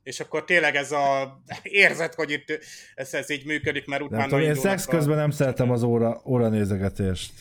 És 0.02 0.20
akkor 0.20 0.44
tényleg 0.44 0.74
ez 0.74 0.92
a 0.92 1.38
érzet, 1.62 2.14
hogy 2.14 2.30
itt 2.30 2.58
ez, 2.94 3.14
ez 3.14 3.30
így 3.30 3.44
működik, 3.44 3.86
mert 3.86 4.02
utána 4.02 4.20
Nem 4.20 4.28
tudom, 4.28 4.44
én 4.44 4.54
szex 4.54 4.84
közben 4.84 5.16
nem 5.16 5.30
szeretem 5.30 5.70
az 5.70 5.82
óra, 5.82 6.22
óra 6.24 6.48
nézegetést. 6.48 7.32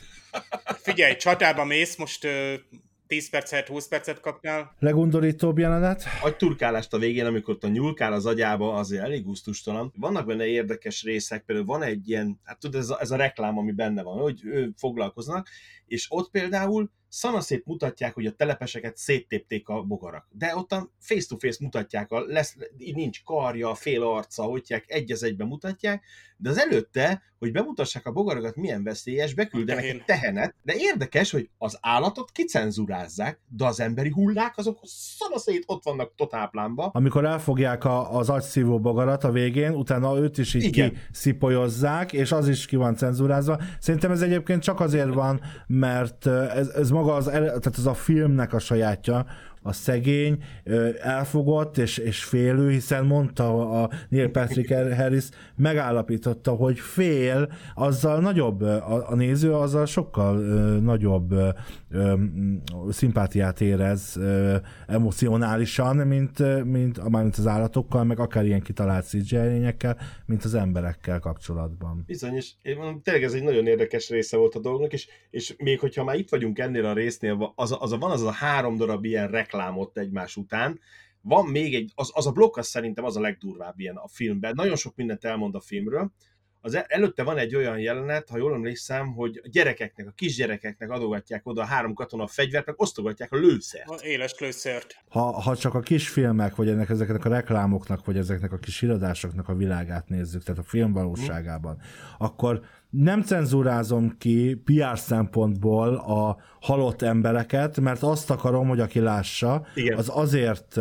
Figyelj, 0.82 1.16
csatába 1.16 1.66
mész, 1.66 1.96
most 1.96 2.24
ö, 2.24 2.54
10 3.08 3.30
percet, 3.30 3.68
20 3.68 3.88
percet 3.88 4.20
kapnál. 4.20 4.76
Legundorítóbb 4.80 5.58
jelenet? 5.58 6.04
agyturkálást 6.22 6.94
a 6.94 6.98
végén, 6.98 7.26
amikor 7.26 7.54
ott 7.54 7.64
a 7.64 7.68
nyúlkál 7.68 8.14
az 8.14 8.26
agyába, 8.26 8.74
azért 8.74 9.04
elég 9.04 9.24
gusztustalan. 9.24 9.94
Vannak 9.96 10.26
benne 10.26 10.46
érdekes 10.46 11.04
részek, 11.04 11.44
például 11.46 11.68
van 11.68 11.84
egy 11.84 12.10
ilyen, 12.10 12.40
hát 12.44 12.60
tudod, 12.60 12.82
ez 12.82 12.90
a, 12.90 12.98
ez 13.02 13.12
a 13.12 13.16
reklám, 13.16 13.58
ami 13.58 13.72
benne 13.72 14.04
van, 14.04 14.18
hogy 14.18 14.42
ő 14.44 14.72
foglalkoznak, 14.78 15.48
és 15.88 16.06
ott 16.10 16.30
például 16.30 16.92
szanaszét 17.10 17.66
mutatják, 17.66 18.14
hogy 18.14 18.26
a 18.26 18.32
telepeseket 18.32 18.98
széttépték 18.98 19.70
a 19.70 19.82
bogarak. 19.82 20.28
De 20.32 20.56
ott 20.56 20.72
a 20.72 20.92
face-to-face 21.00 21.58
mutatják, 21.62 22.12
a 22.12 22.20
lesz, 22.20 22.56
nincs 22.78 23.24
karja, 23.24 23.76
fél 23.76 24.04
arca, 24.04 24.44
hogy 24.44 24.84
egy 24.86 25.12
az 25.12 25.24
egyben 25.24 25.48
mutatják, 25.48 26.04
de 26.38 26.50
az 26.50 26.58
előtte, 26.60 27.22
hogy 27.40 27.52
bemutassák 27.52 28.06
a 28.06 28.12
bogarakat, 28.12 28.56
milyen 28.56 28.84
veszélyes, 28.84 29.34
beküldenek 29.34 29.82
Tehén. 29.82 29.96
egy 29.96 30.06
tehenet, 30.06 30.56
de 30.64 30.74
érdekes, 30.76 31.32
hogy 31.32 31.50
az 31.58 31.78
állatot 31.82 32.32
kicenzurázzák, 32.32 33.40
de 33.48 33.66
az 33.66 33.80
emberi 33.80 34.10
hullák, 34.10 34.58
azok 34.58 34.80
szanaszét 34.84 35.64
ott 35.68 35.84
vannak 35.84 36.16
totálplánba, 36.16 36.90
Amikor 36.94 37.26
elfogják 37.26 37.86
a, 37.86 38.18
az 38.18 38.30
agyszívó 38.30 38.80
bogarat 38.80 39.24
a 39.24 39.32
végén, 39.32 39.74
utána 39.74 40.18
őt 40.18 40.38
is 40.38 40.54
így 40.54 40.64
Igen. 40.64 40.94
kiszipolyozzák, 41.12 42.14
és 42.14 42.32
az 42.32 42.48
is 42.48 42.66
ki 42.66 42.76
van 42.76 42.96
cenzúrázva. 42.96 43.62
Szerintem 43.80 44.12
ez 44.12 44.22
egyébként 44.22 44.62
csak 44.62 44.80
azért 44.80 45.14
van, 45.14 45.42
mert 45.80 46.26
ez, 46.28 46.68
ez 46.68 46.90
maga 46.90 47.14
az, 47.14 47.26
tehát 47.26 47.78
ez 47.78 47.86
a 47.86 47.94
filmnek 47.94 48.54
a 48.54 48.60
sajátja, 48.60 49.26
a 49.68 49.74
szegény 49.74 50.38
elfogott 51.02 51.78
és, 51.78 51.98
és 51.98 52.24
félő, 52.24 52.70
hiszen 52.70 53.06
mondta 53.06 53.82
a 53.82 53.90
Neil 54.10 54.30
Patrick 54.30 54.74
Harris, 54.74 55.30
megállapította, 55.56 56.52
hogy 56.52 56.80
fél, 56.80 57.52
azzal 57.76 58.20
nagyobb, 58.20 58.62
a, 58.62 59.10
a 59.10 59.16
néző 59.16 59.54
azzal 59.54 59.86
sokkal 59.86 60.38
nagyobb 60.80 61.32
ö, 61.32 61.50
ö, 61.90 62.14
szimpátiát 62.90 63.62
érez 63.62 64.18
ö, 64.18 64.56
emocionálisan, 64.88 65.96
mint, 65.96 66.64
mint, 66.64 67.10
mármint 67.10 67.38
az 67.38 67.48
állatokkal, 67.48 68.04
meg 68.04 68.20
akár 68.20 68.46
ilyen 68.46 68.62
kitalált 68.62 69.06
CGI 69.06 69.76
mint 70.26 70.44
az 70.44 70.54
emberekkel 70.54 71.20
kapcsolatban. 71.20 72.04
Bizony, 72.06 72.36
és 72.36 72.52
tényleg 73.04 73.24
ez 73.24 73.34
egy 73.34 73.44
nagyon 73.44 73.68
érdekes 73.68 74.10
része 74.10 74.38
volt 74.38 74.56
a 74.56 74.60
dolgnak, 74.60 74.94
és, 74.94 75.08
és 75.30 75.56
még 75.58 75.80
hogyha 75.80 76.04
már 76.04 76.16
itt 76.16 76.30
vagyunk 76.30 76.60
ennél 76.60 76.86
a 76.86 76.94
résznél, 76.94 77.54
az 77.56 77.76
az 77.80 77.92
a, 77.92 77.98
van 77.98 78.12
az 78.12 78.24
a 78.24 78.32
három 78.32 78.78
darab 78.78 79.06
ilyen 79.06 79.28
reklám 79.28 79.57
ott 79.60 79.98
egymás 79.98 80.36
után, 80.36 80.80
van 81.22 81.46
még 81.46 81.76
egy, 81.76 81.92
az, 81.96 82.12
az 82.14 82.28
a 82.28 82.32
blokk 82.32 82.58
az 82.58 82.68
szerintem 82.68 83.04
az 83.06 83.18
a 83.18 83.22
legdurvább 83.22 83.80
ilyen 83.80 83.96
a 83.96 84.08
filmben. 84.08 84.54
Nagyon 84.56 84.76
sok 84.76 84.96
mindent 84.96 85.24
elmond 85.24 85.56
a 85.56 85.60
filmről. 85.60 86.12
Az 86.62 86.76
el- 86.76 86.86
előtte 86.88 87.24
van 87.24 87.38
egy 87.38 87.56
olyan 87.56 87.80
jelenet, 87.80 88.30
ha 88.30 88.38
jól 88.38 88.54
emlékszem, 88.54 89.14
hogy 89.14 89.42
a 89.44 89.48
gyerekeknek, 89.52 90.08
a 90.08 90.12
kisgyerekeknek 90.12 90.90
adogatják 90.90 91.48
oda 91.48 91.62
a 91.62 91.66
három 91.66 91.94
katona 91.94 92.24
a 92.24 92.28
fegyvert, 92.28 92.66
meg 92.66 92.76
osztogatják 92.82 93.32
a 93.32 93.38
lőszert. 93.38 93.90
A 93.90 93.98
éles 94.02 94.36
lőszert. 94.40 94.96
Ha, 95.10 95.32
ha 95.42 95.56
csak 95.56 95.74
a 95.74 95.80
kis 95.80 96.10
filmek, 96.10 96.56
vagy 96.56 96.70
ennek 96.70 96.90
ezeknek 96.90 97.26
a 97.26 97.30
reklámoknak, 97.30 98.06
vagy 98.06 98.18
ezeknek 98.18 98.52
a 98.52 98.58
kis 98.58 98.82
irodásoknak 98.82 99.50
a 99.50 99.56
világát 99.56 100.10
nézzük, 100.10 100.44
tehát 100.44 100.62
a 100.62 100.68
film 100.68 100.94
valóságában, 100.94 101.82
akkor 102.18 102.62
nem 102.90 103.22
cenzúrázom 103.22 104.18
ki 104.18 104.62
PR 104.66 105.00
szempontból 105.00 105.96
a 105.96 106.38
halott 106.62 107.02
embereket, 107.02 107.80
mert 107.80 108.04
azt 108.04 108.30
akarom, 108.30 108.68
hogy 108.68 108.80
aki 108.80 109.00
lássa, 109.00 109.66
Igen. 109.76 109.98
az 109.98 110.10
azért 110.14 110.80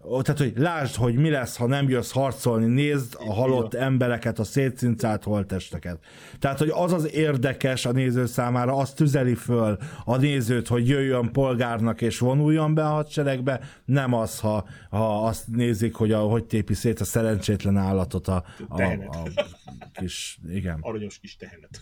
tehát, 0.00 0.38
hogy 0.38 0.52
lásd, 0.56 0.94
hogy 0.94 1.14
mi 1.14 1.30
lesz, 1.30 1.56
ha 1.56 1.66
nem 1.66 1.88
jössz 1.88 2.10
harcolni, 2.10 2.66
nézd 2.66 3.16
a 3.18 3.32
halott 3.32 3.74
embereket, 3.74 4.38
a 4.38 4.44
szétszincált 4.44 5.24
holttesteket. 5.24 5.98
Tehát, 6.38 6.58
hogy 6.58 6.70
az 6.74 6.92
az 6.92 7.12
érdekes 7.12 7.86
a 7.86 7.92
néző 7.92 8.26
számára, 8.26 8.76
az 8.76 8.92
tüzeli 8.92 9.34
föl 9.34 9.78
a 10.04 10.16
nézőt, 10.16 10.68
hogy 10.68 10.88
jöjjön 10.88 11.32
polgárnak 11.32 12.00
és 12.00 12.18
vonuljon 12.18 12.74
be 12.74 12.84
a 12.84 12.90
hadseregbe, 12.90 13.60
nem 13.84 14.14
az, 14.14 14.40
ha, 14.40 14.68
ha 14.90 15.26
azt 15.26 15.48
nézik, 15.48 15.94
hogy 15.94 16.12
a, 16.12 16.20
hogy 16.20 16.44
tépi 16.44 16.74
szét 16.74 17.00
a 17.00 17.04
szerencsétlen 17.04 17.76
állatot 17.76 18.28
a, 18.28 18.44
a, 18.68 18.76
Tehenet. 18.76 19.14
a 19.14 19.22
kis, 19.92 20.38
igen. 20.48 20.78
aranyos 20.80 21.18
kis 21.18 21.36
tehenet. 21.36 21.80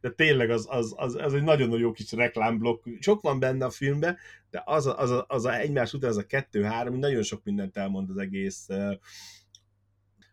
De 0.00 0.10
tényleg 0.10 0.50
az, 0.50 0.66
az, 0.68 0.94
az, 0.96 1.14
az 1.14 1.34
egy 1.34 1.42
nagyon 1.42 1.78
jó 1.78 1.92
kis 1.92 2.12
reklámblokk. 2.12 2.86
Sok 3.00 3.20
van 3.20 3.38
benne 3.38 3.64
a 3.64 3.70
filmben, 3.70 4.16
de 4.50 4.62
az 4.66 4.86
a, 4.86 4.98
az 4.98 5.24
az 5.26 5.44
a 5.44 5.58
egymás 5.58 5.92
után 5.92 6.10
az 6.10 6.16
a 6.16 6.26
kettő-három, 6.26 6.98
nagyon 6.98 7.22
sok 7.22 7.44
mindent 7.44 7.76
elmond 7.76 8.10
az 8.10 8.16
egész. 8.16 8.66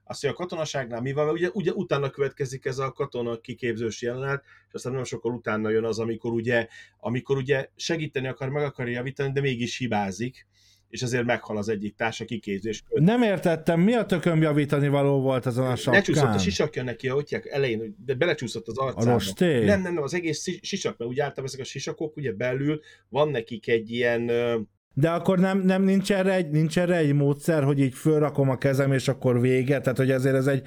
Azt, 0.08 0.22
hogy 0.22 0.30
a 0.30 0.34
katonaságnál 0.34 1.02
mi 1.02 1.14
van, 1.14 1.26
mert 1.26 1.38
ugye, 1.38 1.50
ugye 1.54 1.72
utána 1.72 2.10
következik 2.10 2.66
ez 2.66 2.78
a 2.78 2.92
katona 2.92 3.40
kiképzős 3.40 4.02
jelenet, 4.02 4.44
és 4.68 4.74
aztán 4.74 4.94
nem 4.94 5.04
sokkal 5.04 5.34
utána 5.34 5.70
jön 5.70 5.84
az, 5.84 6.00
amikor 6.00 6.32
ugye, 6.32 6.68
amikor 7.00 7.38
ugye 7.38 7.70
segíteni 7.76 8.28
akar, 8.28 8.50
meg 8.50 8.64
akarja 8.64 8.94
javítani, 8.94 9.32
de 9.32 9.42
mégis 9.42 9.78
hibázik, 9.78 10.48
és 10.96 11.02
ezért 11.02 11.26
meghal 11.26 11.58
az 11.58 11.70
egyik 11.70 11.96
társa 11.96 12.26
kiképzés. 12.26 12.84
Nem 12.90 13.22
értettem, 13.22 13.80
mi 13.80 13.94
a 13.94 14.06
tököm 14.06 14.42
javítani 14.42 14.88
való 14.88 15.22
volt 15.22 15.46
ezen 15.46 15.66
a 15.66 15.76
sapkán? 15.76 15.94
Lecsúszott 15.94 16.34
a 16.34 16.38
sisakja 16.38 16.84
neki, 16.84 17.10
ahogy 17.10 17.42
elején, 17.50 17.96
de 18.06 18.14
belecsúszott 18.14 18.68
az 18.68 18.78
arcába. 18.78 19.22
Nem, 19.40 19.82
nem, 19.82 19.94
nem, 19.94 20.04
az 20.04 20.14
egész 20.14 20.42
si- 20.42 20.60
sisak, 20.62 20.98
mert 20.98 21.10
úgy 21.10 21.20
általában 21.20 21.46
ezek 21.46 21.60
a 21.60 21.64
sisakok, 21.64 22.18
ugye 22.18 22.32
belül 22.32 22.82
van 23.10 23.30
nekik 23.30 23.68
egy 23.68 23.92
ilyen, 23.92 24.32
De 24.94 25.10
akkor 25.10 25.40
nem, 25.40 25.60
nem 25.60 25.84
nincs, 25.84 26.12
erre 26.12 26.34
egy, 26.34 26.50
nincs 26.50 26.80
erre 26.80 26.96
egy 26.96 27.14
módszer, 27.14 27.64
hogy 27.64 27.80
így 27.80 27.94
fölrakom 27.94 28.50
a 28.50 28.58
kezem, 28.58 28.92
és 28.92 29.08
akkor 29.08 29.42
vége? 29.42 29.80
Tehát, 29.80 29.98
hogy 29.98 30.12
ezért 30.12 30.36
ez 30.36 30.48
egy, 30.48 30.62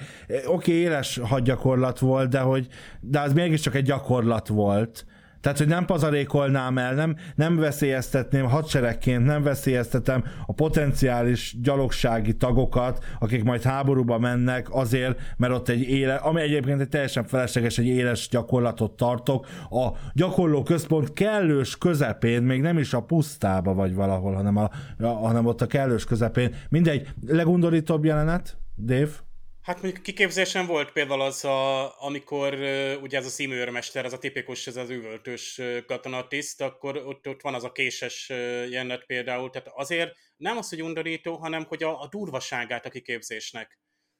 oké, 0.45 0.71
éles 0.71 1.19
hadgyakorlat 1.23 1.99
volt, 1.99 2.29
de 2.29 2.39
hogy, 2.39 2.67
de 3.01 3.19
az 3.19 3.33
mégiscsak 3.33 3.75
egy 3.75 3.83
gyakorlat 3.85 4.47
volt. 4.47 5.05
Tehát, 5.41 5.57
hogy 5.57 5.67
nem 5.67 5.85
pazarékolnám 5.85 6.77
el, 6.77 6.93
nem, 6.93 7.15
nem 7.35 7.55
veszélyeztetném 7.55 8.45
hadseregként, 8.45 9.25
nem 9.25 9.43
veszélyeztetem 9.43 10.23
a 10.45 10.53
potenciális 10.53 11.55
gyalogsági 11.61 12.33
tagokat, 12.33 13.03
akik 13.19 13.43
majd 13.43 13.61
háborúba 13.61 14.19
mennek 14.19 14.67
azért, 14.71 15.19
mert 15.37 15.53
ott 15.53 15.69
egy 15.69 15.81
éle, 15.81 16.15
ami 16.15 16.41
egyébként 16.41 16.81
egy 16.81 16.89
teljesen 16.89 17.23
felesleges, 17.23 17.77
egy 17.77 17.87
éles 17.87 18.27
gyakorlatot 18.29 18.91
tartok. 18.91 19.47
A 19.69 19.87
gyakorló 20.13 20.63
központ 20.63 21.13
kellős 21.13 21.77
közepén, 21.77 22.43
még 22.43 22.61
nem 22.61 22.77
is 22.77 22.93
a 22.93 23.01
pusztába 23.01 23.73
vagy 23.73 23.95
valahol, 23.95 24.33
hanem, 24.33 24.57
a, 24.57 24.69
hanem 25.07 25.45
ott 25.45 25.61
a 25.61 25.67
kellős 25.67 26.05
közepén. 26.05 26.55
Mindegy, 26.69 27.07
legundorítóbb 27.27 28.05
jelenet, 28.05 28.57
Dave? 28.75 29.28
Hát 29.69 29.81
mondjuk 29.81 30.03
kiképzésen 30.03 30.65
volt 30.65 30.91
például 30.91 31.21
az, 31.21 31.45
a, 31.45 32.01
amikor 32.01 32.53
ugye 33.01 33.17
ez 33.17 33.25
a 33.25 33.29
színőrmester, 33.29 34.05
ez 34.05 34.13
a 34.13 34.17
tipikus, 34.17 34.67
ez 34.67 34.75
az 34.75 34.89
üvöltős 34.89 35.61
katonatiszt, 35.85 36.61
akkor 36.61 36.97
ott, 36.97 37.27
ott 37.27 37.41
van 37.41 37.53
az 37.53 37.63
a 37.63 37.71
késes 37.71 38.29
jelenet 38.69 39.05
például, 39.05 39.49
tehát 39.49 39.71
azért 39.75 40.15
nem 40.37 40.57
az, 40.57 40.69
hogy 40.69 40.81
undorító, 40.81 41.35
hanem 41.35 41.65
hogy 41.65 41.83
a, 41.83 42.01
a 42.01 42.07
durvaságát 42.07 42.85
a 42.85 42.89
kiképzésnek. 42.89 43.79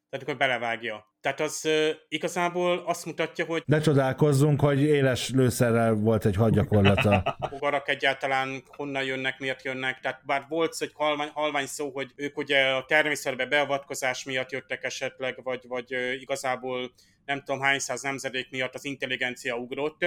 Tehát 0.10 0.28
akkor 0.28 0.38
belevágja. 0.38 1.14
Tehát 1.22 1.40
az 1.40 1.62
uh, 1.66 1.90
igazából 2.08 2.84
azt 2.86 3.06
mutatja, 3.06 3.46
hogy... 3.46 3.64
Ne 3.66 3.80
csodálkozzunk, 3.80 4.62
hogy 4.62 4.82
éles 4.82 5.30
lőszerrel 5.30 5.94
volt 5.94 6.26
egy 6.26 6.36
hadgyakorlata. 6.36 7.38
Bogarak 7.52 7.90
egyáltalán 7.90 8.64
honnan 8.68 9.04
jönnek, 9.04 9.40
miért 9.40 9.64
jönnek. 9.64 10.00
Tehát 10.00 10.22
bár 10.26 10.46
volt 10.50 10.76
egy 10.80 10.92
halvány, 10.94 11.30
halvány 11.34 11.66
szó, 11.66 11.90
hogy 11.90 12.12
ők 12.16 12.38
ugye 12.38 12.66
a 12.66 12.86
természetbe 12.86 13.46
beavatkozás 13.46 14.24
miatt 14.24 14.52
jöttek 14.52 14.84
esetleg, 14.84 15.40
vagy, 15.44 15.64
vagy 15.68 15.96
uh, 15.96 16.22
igazából 16.22 16.92
nem 17.26 17.44
tudom 17.44 17.62
hány 17.62 17.80
száz 17.80 18.02
nemzedék 18.02 18.50
miatt 18.50 18.74
az 18.74 18.86
intelligencia 18.86 19.56
ugrott. 19.56 20.00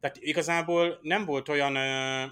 Tehát 0.00 0.16
igazából 0.18 0.98
nem 1.02 1.24
volt 1.24 1.48
olyan 1.48 1.76
uh, 1.76 2.30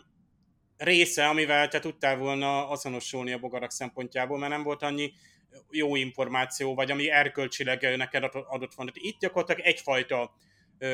része, 0.77 1.27
amivel 1.27 1.69
te 1.69 1.79
tudtál 1.79 2.17
volna 2.17 2.69
azonosulni 2.69 3.33
a 3.33 3.39
bogarak 3.39 3.71
szempontjából, 3.71 4.39
mert 4.39 4.53
nem 4.53 4.63
volt 4.63 4.83
annyi 4.83 5.13
jó 5.71 5.97
információ, 5.97 6.75
vagy 6.75 6.91
ami 6.91 7.11
erkölcsileg 7.11 7.97
neked 7.97 8.25
adott 8.33 8.75
van. 8.75 8.91
Itt 8.93 9.19
gyakorlatilag 9.19 9.61
egyfajta 9.61 10.35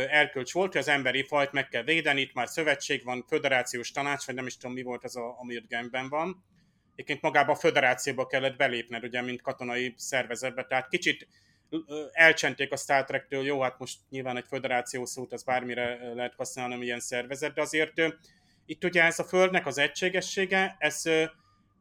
erkölcs 0.08 0.52
volt, 0.52 0.72
hogy 0.72 0.80
az 0.80 0.88
emberi 0.88 1.22
fajt 1.22 1.52
meg 1.52 1.68
kell 1.68 1.82
védeni, 1.82 2.20
itt 2.20 2.34
már 2.34 2.48
szövetség 2.48 3.04
van, 3.04 3.24
föderációs 3.28 3.90
tanács, 3.90 4.26
vagy 4.26 4.34
nem 4.34 4.46
is 4.46 4.56
tudom 4.56 4.74
mi 4.74 4.82
volt 4.82 5.04
ez, 5.04 5.14
a, 5.14 5.38
ami 5.38 5.56
ott 5.56 5.68
Genben 5.68 6.08
van. 6.08 6.44
Egyébként 6.92 7.22
magába 7.22 7.52
a 7.52 7.56
föderációba 7.56 8.26
kellett 8.26 8.56
belépned, 8.56 9.04
ugye, 9.04 9.22
mint 9.22 9.42
katonai 9.42 9.94
szervezetbe, 9.96 10.64
tehát 10.64 10.88
kicsit 10.88 11.28
elcsenték 12.12 12.72
a 12.72 12.76
Star 12.76 13.04
Trek-től, 13.04 13.44
jó, 13.44 13.60
hát 13.60 13.78
most 13.78 13.98
nyilván 14.10 14.36
egy 14.36 14.46
föderáció 14.48 15.04
szót 15.04 15.32
az 15.32 15.44
bármire 15.44 16.14
lehet 16.14 16.34
használni, 16.34 16.84
ilyen 16.84 17.00
szervezet, 17.00 17.54
de 17.54 17.60
azért 17.60 17.92
itt 18.66 18.84
ugye 18.84 19.02
ez 19.02 19.18
a 19.18 19.24
Földnek 19.24 19.66
az 19.66 19.78
egységessége, 19.78 20.76
ez 20.78 21.02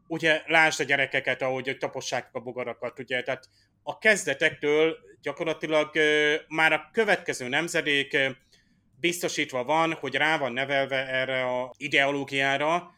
ugye 0.07 0.41
lásd 0.45 0.79
a 0.79 0.83
gyerekeket, 0.83 1.41
ahogy 1.41 1.77
tapossák 1.79 2.29
a 2.31 2.39
bogarakat, 2.39 2.99
ugye, 2.99 3.21
tehát 3.21 3.49
a 3.83 3.97
kezdetektől 3.97 4.97
gyakorlatilag 5.21 5.91
már 6.47 6.73
a 6.73 6.89
következő 6.91 7.47
nemzedék 7.47 8.17
biztosítva 8.99 9.63
van, 9.63 9.93
hogy 9.93 10.15
rá 10.15 10.37
van 10.37 10.53
nevelve 10.53 11.07
erre 11.07 11.45
a 11.45 11.73
ideológiára, 11.77 12.91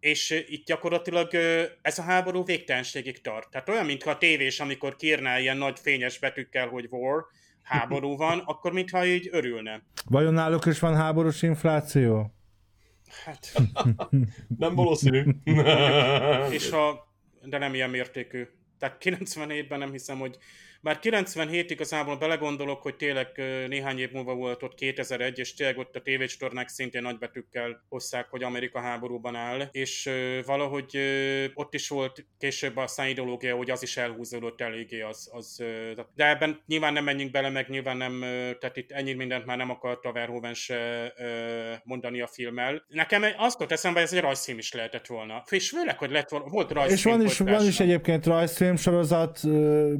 és 0.00 0.44
itt 0.48 0.66
gyakorlatilag 0.66 1.34
ez 1.82 1.98
a 1.98 2.02
háború 2.02 2.44
végtelenségig 2.44 3.20
tart. 3.20 3.50
Tehát 3.50 3.68
olyan, 3.68 3.86
mintha 3.86 4.10
a 4.10 4.18
tévés, 4.18 4.60
amikor 4.60 4.96
kírnál 4.96 5.40
ilyen 5.40 5.56
nagy 5.56 5.78
fényes 5.78 6.18
betűkkel, 6.18 6.68
hogy 6.68 6.86
war, 6.90 7.24
háború 7.62 8.16
van, 8.24 8.38
akkor 8.38 8.72
mintha 8.72 9.04
így 9.04 9.28
örülne. 9.32 9.82
Vajon 10.04 10.34
náluk 10.34 10.66
is 10.66 10.78
van 10.78 10.96
háborús 10.96 11.42
infláció? 11.42 12.34
Hát... 13.24 13.52
nem 14.58 14.74
valószínű. 14.74 15.24
és 16.50 16.70
a, 16.70 17.08
de 17.42 17.58
nem 17.58 17.74
ilyen 17.74 17.90
mértékű. 17.90 18.46
Tehát 18.78 18.96
97-ben 19.00 19.78
nem 19.78 19.90
hiszem, 19.90 20.18
hogy 20.18 20.38
bár 20.82 20.98
97 20.98 21.70
igazából 21.70 22.16
belegondolok, 22.16 22.82
hogy 22.82 22.96
tényleg 22.96 23.28
néhány 23.68 23.98
év 23.98 24.10
múlva 24.12 24.34
volt 24.34 24.62
ott 24.62 24.74
2001, 24.74 25.38
és 25.38 25.54
tényleg 25.54 25.78
ott 25.78 25.96
a 25.96 26.02
tévécsatornák 26.02 26.68
szintén 26.68 27.02
nagybetűkkel 27.02 27.84
hozzák, 27.88 28.26
hogy 28.30 28.42
Amerika 28.42 28.80
háborúban 28.80 29.34
áll, 29.34 29.68
és 29.70 30.10
valahogy 30.46 30.98
ott 31.54 31.74
is 31.74 31.88
volt 31.88 32.26
később 32.38 32.76
a 32.76 32.88
ideológia, 33.08 33.56
hogy 33.56 33.70
az 33.70 33.82
is 33.82 33.96
elhúzódott 33.96 34.60
eléggé, 34.60 35.00
az, 35.00 35.28
az, 35.32 35.62
de 36.14 36.28
ebben 36.28 36.62
nyilván 36.66 36.92
nem 36.92 37.04
menjünk 37.04 37.30
bele, 37.30 37.48
meg 37.48 37.68
nyilván 37.68 37.96
nem, 37.96 38.20
tehát 38.60 38.76
itt 38.76 38.90
ennyi 38.90 39.12
mindent 39.12 39.46
már 39.46 39.56
nem 39.56 39.70
akarta 39.70 40.12
Verhoeven 40.12 40.54
se 40.54 41.12
mondani 41.84 42.20
a 42.20 42.26
filmmel. 42.26 42.84
Nekem 42.88 43.24
azt 43.36 43.58
volt 43.58 43.72
eszembe, 43.72 43.98
hogy 43.98 44.08
ez 44.08 44.14
egy 44.14 44.22
rajzfilm 44.22 44.58
is 44.58 44.72
lehetett 44.72 45.06
volna. 45.06 45.42
És 45.50 45.68
főleg, 45.68 45.98
hogy 45.98 46.10
lett 46.10 46.28
volna, 46.28 46.46
volt 46.48 46.72
rajzfilm. 46.72 47.20
És 47.20 47.36
van 47.36 47.46
is, 47.48 47.56
van 47.58 47.66
is 47.66 47.80
egyébként 47.80 48.26
rajzfilm 48.26 48.76
sorozat 48.76 49.40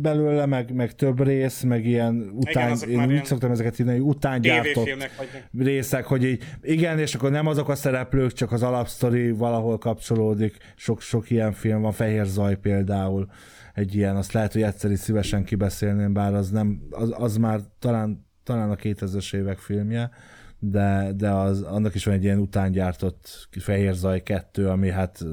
belőle, 0.01 0.47
meg 0.47 0.72
meg 0.75 0.95
több 0.95 1.23
rész, 1.23 1.63
meg 1.63 1.87
ilyen 1.87 2.31
után, 2.35 2.77
igen, 2.77 2.89
én 2.89 3.05
úgy 3.05 3.11
ilyen 3.11 3.25
szoktam 3.25 3.51
ezeket 3.51 3.79
írni, 3.79 3.93
hogy 3.93 4.01
utángyártott 4.01 4.89
részek, 5.59 6.05
hogy 6.05 6.25
így, 6.25 6.43
igen, 6.63 6.99
és 6.99 7.15
akkor 7.15 7.31
nem 7.31 7.47
azok 7.47 7.69
a 7.69 7.75
szereplők, 7.75 8.33
csak 8.33 8.53
az 8.53 8.63
alapsztori 8.63 9.31
valahol 9.31 9.79
kapcsolódik, 9.79 10.57
sok, 10.77 11.01
sok 11.01 11.31
ilyen 11.31 11.53
film 11.53 11.81
van, 11.81 11.93
Fehér 11.93 12.25
Zaj 12.25 12.57
például, 12.57 13.29
egy 13.75 13.95
ilyen, 13.95 14.17
azt 14.17 14.33
lehet, 14.33 14.53
hogy 14.53 14.63
egyszer 14.63 14.91
is 14.91 14.99
szívesen 14.99 15.45
kibeszélném, 15.45 16.13
bár 16.13 16.35
az 16.35 16.51
nem, 16.51 16.83
az, 16.91 17.15
az 17.17 17.37
már 17.37 17.61
talán, 17.79 18.27
talán 18.45 18.71
a 18.71 18.77
2000-es 18.77 19.35
évek 19.35 19.59
filmje, 19.59 20.11
de, 20.65 21.13
de 21.17 21.31
az, 21.31 21.63
annak 21.63 21.95
is 21.95 22.05
van 22.05 22.15
egy 22.15 22.23
ilyen 22.23 22.39
utángyártott 22.39 23.49
Fehér 23.51 23.95
Zaj 23.95 24.23
2, 24.23 24.69
ami 24.69 24.91
hát 24.91 25.25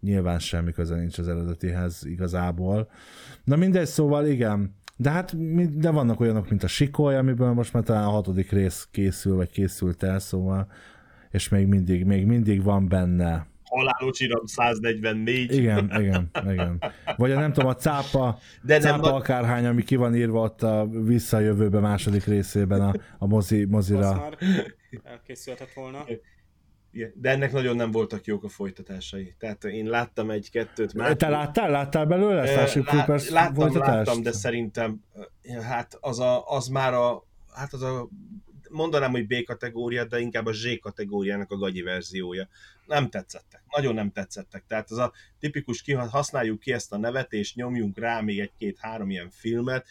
nyilván 0.00 0.38
semmi 0.38 0.72
köze 0.72 0.96
nincs 0.96 1.18
az 1.18 1.28
eredetihez 1.28 2.04
igazából. 2.04 2.90
Na 3.44 3.56
mindegy, 3.56 3.86
szóval 3.86 4.26
igen, 4.26 4.74
de 4.96 5.10
hát 5.10 5.36
de 5.78 5.90
vannak 5.90 6.20
olyanok, 6.20 6.48
mint 6.48 6.62
a 6.62 6.66
Sikoly, 6.66 7.16
amiből 7.16 7.52
most 7.52 7.72
már 7.72 7.82
talán 7.82 8.04
a 8.04 8.10
hatodik 8.10 8.50
rész 8.50 8.88
készül, 8.90 9.36
vagy 9.36 9.50
készült 9.50 10.02
el, 10.02 10.18
szóval, 10.18 10.66
és 11.30 11.48
még 11.48 11.66
mindig, 11.66 12.04
még 12.04 12.26
mindig 12.26 12.62
van 12.62 12.88
benne. 12.88 13.46
Halálos 13.70 14.20
iram 14.20 14.46
144. 14.46 15.52
Igen, 15.52 15.90
igen, 15.98 16.30
igen. 16.50 16.82
Vagy 17.16 17.30
a 17.30 17.38
nem 17.38 17.52
tudom, 17.52 17.68
a 17.68 17.74
cápa, 17.74 18.38
de 18.62 18.78
cápa 18.78 19.06
nem, 19.06 19.14
akárhány, 19.14 19.66
ami 19.66 19.82
ki 19.82 19.96
van 19.96 20.14
írva 20.14 20.40
ott 20.40 20.62
a 20.62 20.88
visszajövőbe 20.90 21.80
második 21.80 22.24
részében 22.24 22.80
a, 22.80 22.92
a 23.18 23.26
mozi, 23.26 23.64
mozira. 23.64 24.08
Azt 24.08 24.20
már 24.20 24.36
elkészülhetett 25.04 25.72
volna. 25.72 26.04
De 27.14 27.30
ennek 27.30 27.52
nagyon 27.52 27.76
nem 27.76 27.90
voltak 27.90 28.24
jók 28.24 28.44
a 28.44 28.48
folytatásai. 28.48 29.34
Tehát 29.38 29.64
én 29.64 29.86
láttam 29.86 30.30
egy-kettőt 30.30 30.94
már. 30.94 31.16
Te 31.16 31.28
láttál? 31.28 31.70
Láttál 31.70 32.04
belőle 32.04 32.46
Starship 32.46 32.86
Troopers 32.86 33.30
láttam, 33.30 33.54
folytatást? 33.54 34.06
Láttam, 34.06 34.22
de 34.22 34.32
szerintem 34.32 35.04
hát 35.62 35.96
az, 36.00 36.20
a, 36.20 36.46
az 36.46 36.68
már 36.68 36.94
a 36.94 37.24
hát 37.52 37.72
az 37.72 37.82
a 37.82 38.08
mondanám, 38.70 39.10
hogy 39.10 39.26
B 39.26 39.44
kategória, 39.44 40.04
de 40.04 40.18
inkább 40.20 40.46
a 40.46 40.52
Z 40.52 40.78
kategóriának 40.80 41.50
a 41.50 41.56
gagyi 41.56 41.82
verziója. 41.82 42.48
Nem 42.86 43.08
tetszettek. 43.08 43.62
Nagyon 43.76 43.94
nem 43.94 44.10
tetszettek. 44.10 44.64
Tehát 44.66 44.90
az 44.90 44.98
a 44.98 45.12
tipikus, 45.38 45.84
használjuk 46.08 46.60
ki 46.60 46.72
ezt 46.72 46.92
a 46.92 46.98
nevet, 46.98 47.32
és 47.32 47.54
nyomjunk 47.54 47.98
rá 47.98 48.20
még 48.20 48.40
egy-két-három 48.40 49.10
ilyen 49.10 49.30
filmet. 49.30 49.86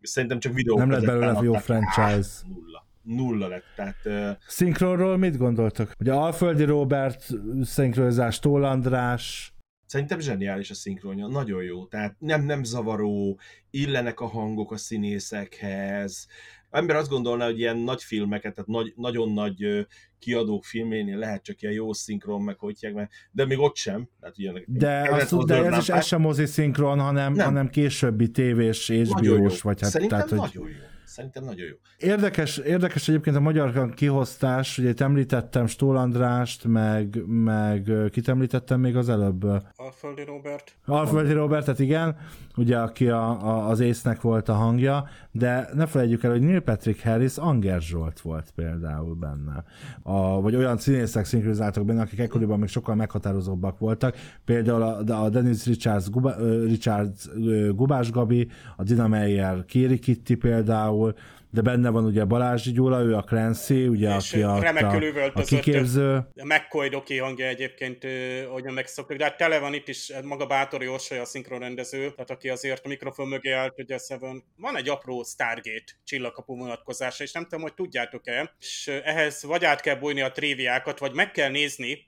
Szerintem 0.00 0.38
csak 0.38 0.52
videó. 0.52 0.76
Nem 0.78 0.90
lett 0.90 1.04
belőle 1.04 1.38
jó 1.42 1.52
franchise. 1.54 2.30
Nulla 2.46 2.86
nulla 3.02 3.48
lett. 3.48 3.64
Tehát, 3.76 3.96
uh... 4.04 4.30
Szinkronról 4.46 5.16
mit 5.16 5.36
gondoltak? 5.36 5.94
Ugye 5.98 6.12
Alföldi 6.12 6.64
Robert 6.64 7.26
szinkronizás, 7.62 8.38
Tól 8.38 8.64
András, 8.64 9.52
Szerintem 9.88 10.20
zseniális 10.20 10.70
a 10.70 10.74
szinkronja, 10.74 11.26
nagyon 11.26 11.62
jó. 11.62 11.86
Tehát 11.86 12.16
nem, 12.18 12.44
nem 12.44 12.64
zavaró, 12.64 13.38
illenek 13.70 14.20
a 14.20 14.26
hangok 14.26 14.72
a 14.72 14.76
színészekhez. 14.76 16.26
Ember 16.70 16.96
azt 16.96 17.08
gondolná, 17.10 17.44
hogy 17.44 17.58
ilyen 17.58 17.76
nagy 17.76 18.02
filmeket, 18.02 18.54
tehát 18.54 18.70
nagy, 18.70 18.92
nagyon 18.96 19.32
nagy 19.32 19.86
kiadók 20.18 20.64
filménél 20.64 21.18
lehet 21.18 21.42
csak 21.42 21.62
ilyen 21.62 21.74
jó 21.74 21.92
szinkron, 21.92 22.42
meg 22.42 22.58
hogy 22.58 22.90
meg, 22.94 23.10
de 23.30 23.46
még 23.46 23.58
ott 23.58 23.76
sem. 23.76 24.08
Tehát 24.20 24.38
ugye, 24.38 24.52
de, 24.66 25.08
azt, 25.10 25.46
de 25.46 25.64
ez 25.64 25.78
is 25.78 25.88
ez 25.88 26.06
sem 26.06 26.20
mozi 26.20 26.46
szinkron, 26.46 26.98
hanem, 26.98 27.32
nem. 27.32 27.46
hanem 27.46 27.68
későbbi 27.68 28.30
tévés, 28.30 28.90
HBO-s, 28.90 29.60
vagy 29.60 29.80
hát... 29.80 29.90
Szerintem 29.90 30.18
tehát, 30.18 30.30
nagyon 30.30 30.62
hogy... 30.62 30.70
jó 30.72 30.96
Szerintem 31.08 31.44
nagyon 31.44 31.66
jó. 31.66 31.74
Érdekes, 32.08 32.56
érdekes 32.56 33.08
egyébként 33.08 33.36
a 33.36 33.40
magyar 33.40 33.94
kihoztás, 33.94 34.78
ugye 34.78 34.88
itt 34.88 35.00
említettem 35.00 35.66
Stól 35.66 35.96
Andrást, 35.96 36.64
meg, 36.64 37.22
meg 37.26 37.90
kit 38.10 38.28
említettem 38.28 38.80
még 38.80 38.96
az 38.96 39.08
előbb? 39.08 39.44
Alföldi 39.76 40.24
Robert. 40.24 40.76
Alföldi 40.84 41.32
tehát 41.32 41.78
igen, 41.78 42.16
ugye 42.56 42.78
aki 42.78 43.08
a, 43.08 43.46
a, 43.46 43.68
az 43.68 43.80
észnek 43.80 44.20
volt 44.20 44.48
a 44.48 44.52
hangja, 44.52 45.08
de 45.30 45.68
ne 45.74 45.86
felejtjük 45.86 46.22
el, 46.22 46.30
hogy 46.30 46.40
Neil 46.40 46.60
Patrick 46.60 47.02
Harris 47.02 47.36
Anger 47.36 47.80
Zsolt 47.80 48.20
volt 48.20 48.50
például 48.54 49.14
benne. 49.14 49.64
A, 50.02 50.40
vagy 50.40 50.56
olyan 50.56 50.78
színészek 50.78 51.24
szinkronizáltak 51.24 51.84
benne, 51.84 52.00
akik 52.00 52.18
ekkoriban 52.18 52.58
még 52.58 52.68
sokkal 52.68 52.94
meghatározóbbak 52.94 53.78
voltak. 53.78 54.16
Például 54.44 54.82
a, 54.82 55.22
a 55.22 55.28
Dennis 55.28 55.66
Richards, 55.66 56.10
Guba, 56.10 56.34
Richards 56.64 57.28
Gubás 57.74 58.10
Gabi, 58.10 58.48
a 58.76 58.82
Dina 58.82 59.08
Meyer 59.08 59.64
Kéri 59.64 59.98
Kitty 59.98 60.34
például, 60.34 61.07
de 61.50 61.60
benne 61.60 61.90
van 61.90 62.04
ugye 62.04 62.24
Balázs 62.24 62.72
Gyula, 62.72 63.02
ő 63.02 63.14
a 63.14 63.22
Clancy, 63.22 63.86
ugye, 63.86 64.16
És 64.16 64.32
aki 64.32 64.42
a, 64.42 64.54
a, 64.54 65.30
a 65.34 65.42
kiképző. 65.42 66.14
A 66.16 66.44
McCoy 66.44 66.88
doki 66.88 67.18
hangja 67.18 67.46
egyébként, 67.46 68.04
ö, 68.04 68.44
ahogyan 68.48 68.74
megszoktuk, 68.74 69.16
de 69.16 69.24
hát 69.24 69.36
tele 69.36 69.58
van 69.58 69.74
itt 69.74 69.88
is 69.88 70.12
maga 70.22 70.46
Bátori 70.46 70.88
Orsolya 70.88 71.22
a 71.22 71.24
szinkronrendező, 71.24 72.10
tehát 72.10 72.30
aki 72.30 72.48
azért 72.48 72.84
a 72.84 72.88
mikrofon 72.88 73.28
mögé 73.28 73.52
állt, 73.52 73.78
ugye 73.78 73.98
Seven. 73.98 74.44
Van 74.56 74.76
egy 74.76 74.88
apró 74.88 75.22
Stargate 75.22 75.92
csillagkapu 76.04 76.56
vonatkozása, 76.56 77.24
és 77.24 77.32
nem 77.32 77.42
tudom, 77.42 77.60
hogy 77.60 77.74
tudjátok-e, 77.74 78.54
és 78.58 78.86
ehhez 79.04 79.42
vagy 79.42 79.64
át 79.64 79.80
kell 79.80 79.96
bújni 79.96 80.20
a 80.20 80.32
tréviákat, 80.32 80.98
vagy 80.98 81.12
meg 81.12 81.30
kell 81.30 81.50
nézni 81.50 82.06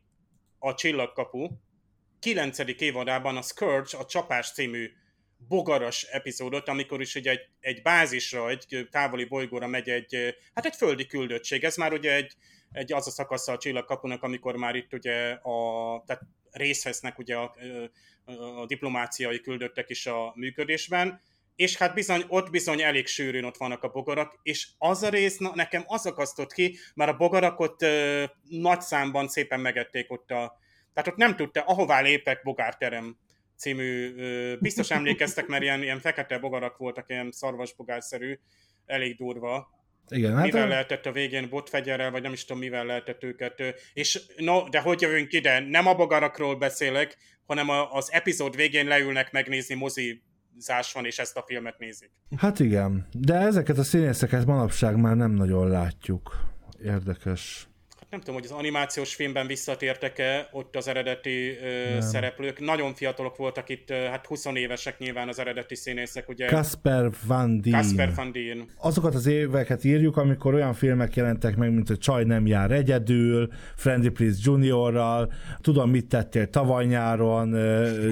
a 0.59 0.74
csillagkapu 0.74 1.48
9. 2.20 2.59
évadában 2.78 3.36
a 3.36 3.42
Scourge, 3.42 3.98
a 3.98 4.05
Csapás 4.05 4.53
című 4.53 4.90
bogaras 5.49 6.03
epizódot, 6.03 6.68
amikor 6.68 7.01
is 7.01 7.14
ugye 7.14 7.30
egy, 7.30 7.49
egy 7.61 7.82
bázisra, 7.82 8.49
egy 8.49 8.88
távoli 8.91 9.24
bolygóra 9.24 9.66
megy 9.66 9.88
egy, 9.88 10.36
hát 10.55 10.66
egy 10.66 10.76
földi 10.76 11.07
küldöttség. 11.07 11.64
Ez 11.64 11.76
már 11.76 11.93
ugye 11.93 12.14
egy, 12.14 12.32
egy 12.72 12.93
az 12.93 13.07
a 13.07 13.11
szakasza 13.11 13.53
a 13.53 13.59
csillagkapunak, 13.59 14.22
amikor 14.22 14.57
már 14.57 14.74
itt 14.74 14.93
ugye 14.93 15.30
a, 15.30 16.03
tehát 16.07 16.22
részt 16.51 16.84
vesznek 16.84 17.18
ugye 17.18 17.36
a, 17.36 17.55
a, 18.24 18.66
diplomáciai 18.66 19.41
küldöttek 19.41 19.91
is 19.91 20.07
a 20.07 20.32
működésben, 20.34 21.20
és 21.57 21.76
hát 21.76 21.95
bizony, 21.95 22.24
ott 22.28 22.51
bizony 22.51 22.82
elég 22.82 23.07
sűrűn 23.07 23.45
ott 23.45 23.57
vannak 23.57 23.82
a 23.82 23.88
bogarak, 23.88 24.38
és 24.43 24.68
az 24.78 25.03
a 25.03 25.09
rész 25.09 25.38
na, 25.38 25.53
nekem 25.55 25.84
az 25.86 26.07
akasztott 26.07 26.53
ki, 26.53 26.76
mert 26.95 27.11
a 27.11 27.16
bogarak 27.16 27.61
ott 27.61 27.82
ö, 27.82 28.24
nagy 28.49 28.80
számban 28.80 29.28
szépen 29.28 29.61
megették 29.61 30.11
ott 30.11 30.30
a, 30.30 30.59
tehát 30.95 31.09
ott 31.09 31.16
nem 31.16 31.36
tudta, 31.36 31.61
ahová 31.61 32.01
lépett 32.01 32.43
bogárterem 32.43 33.18
című, 33.61 34.15
biztos 34.59 34.91
emlékeztek, 34.91 35.47
mert 35.47 35.63
ilyen, 35.63 35.83
ilyen 35.83 36.01
fekete 36.01 36.39
bogarak 36.39 36.77
voltak, 36.77 37.05
ilyen 37.09 37.31
szarvasbogárszerű, 37.31 38.39
elég 38.87 39.17
durva. 39.17 39.79
Igen, 40.09 40.35
Hát 40.35 40.45
mivel 40.45 40.63
a, 40.63 40.69
lehetett 40.69 41.07
a 41.07 41.13
végén 41.13 41.49
botfegyerrel, 41.49 42.11
vagy 42.11 42.23
nem 42.23 42.33
is 42.33 42.45
tudom, 42.45 42.63
mivel 42.63 42.85
lehetett 42.85 43.25
őket. 43.25 43.63
És 43.93 44.21
no, 44.37 44.69
de 44.69 44.81
hogy 44.81 45.01
jövünk 45.01 45.33
ide? 45.33 45.61
Nem 45.61 45.87
a 45.87 45.95
bogarakról 45.95 46.57
beszélek, 46.57 47.17
hanem 47.47 47.69
a, 47.69 47.93
az 47.93 48.13
epizód 48.13 48.57
végén 48.57 48.87
leülnek 48.87 49.33
megnézni 49.33 49.75
mozizás 49.75 50.93
van, 50.93 51.05
és 51.05 51.19
ezt 51.19 51.37
a 51.37 51.45
filmet 51.47 51.79
nézik. 51.79 52.11
hát 52.37 52.61
igen, 52.61 53.09
de 53.13 53.35
ezeket 53.35 53.79
a 53.79 53.83
színészeket 53.83 54.47
manapság 54.47 54.97
már 54.97 55.17
nem 55.17 55.31
nagyon 55.31 55.69
látjuk. 55.69 56.49
Érdekes. 56.85 57.70
Nem 58.11 58.21
tudom, 58.21 58.35
hogy 58.35 58.45
az 58.45 58.57
animációs 58.57 59.15
filmben 59.15 59.47
visszatértek-e 59.47 60.49
ott 60.53 60.77
az 60.77 60.89
eredeti 60.89 61.57
ö, 61.63 62.01
szereplők. 62.01 62.61
Nagyon 62.61 62.95
fiatalok 62.95 63.37
voltak 63.37 63.69
itt, 63.69 63.91
hát 63.91 64.27
20 64.27 64.45
évesek 64.55 64.99
nyilván 64.99 65.29
az 65.29 65.39
eredeti 65.39 65.75
színészek, 65.75 66.29
ugye. 66.29 66.47
Kasper 66.47 67.11
Van 67.27 67.61
Dien. 67.61 67.81
Kasper 67.81 68.15
van 68.15 68.33
Dien. 68.33 68.69
azokat 68.77 69.15
az 69.15 69.27
éveket 69.27 69.85
írjuk, 69.85 70.17
amikor 70.17 70.55
olyan 70.55 70.75
filmek 70.75 71.17
jelentek 71.17 71.57
meg, 71.57 71.73
mint 71.73 71.89
hogy 71.89 71.99
Csaj 71.99 72.25
nem 72.25 72.47
jár 72.47 72.71
egyedül, 72.71 73.49
Friendly 73.77 74.09
Please 74.09 74.39
Juniorral, 74.43 75.33
tudom, 75.61 75.91
mit 75.91 76.07
tettél 76.07 76.51
tavaly 76.51 76.85
nyáron, 76.85 77.55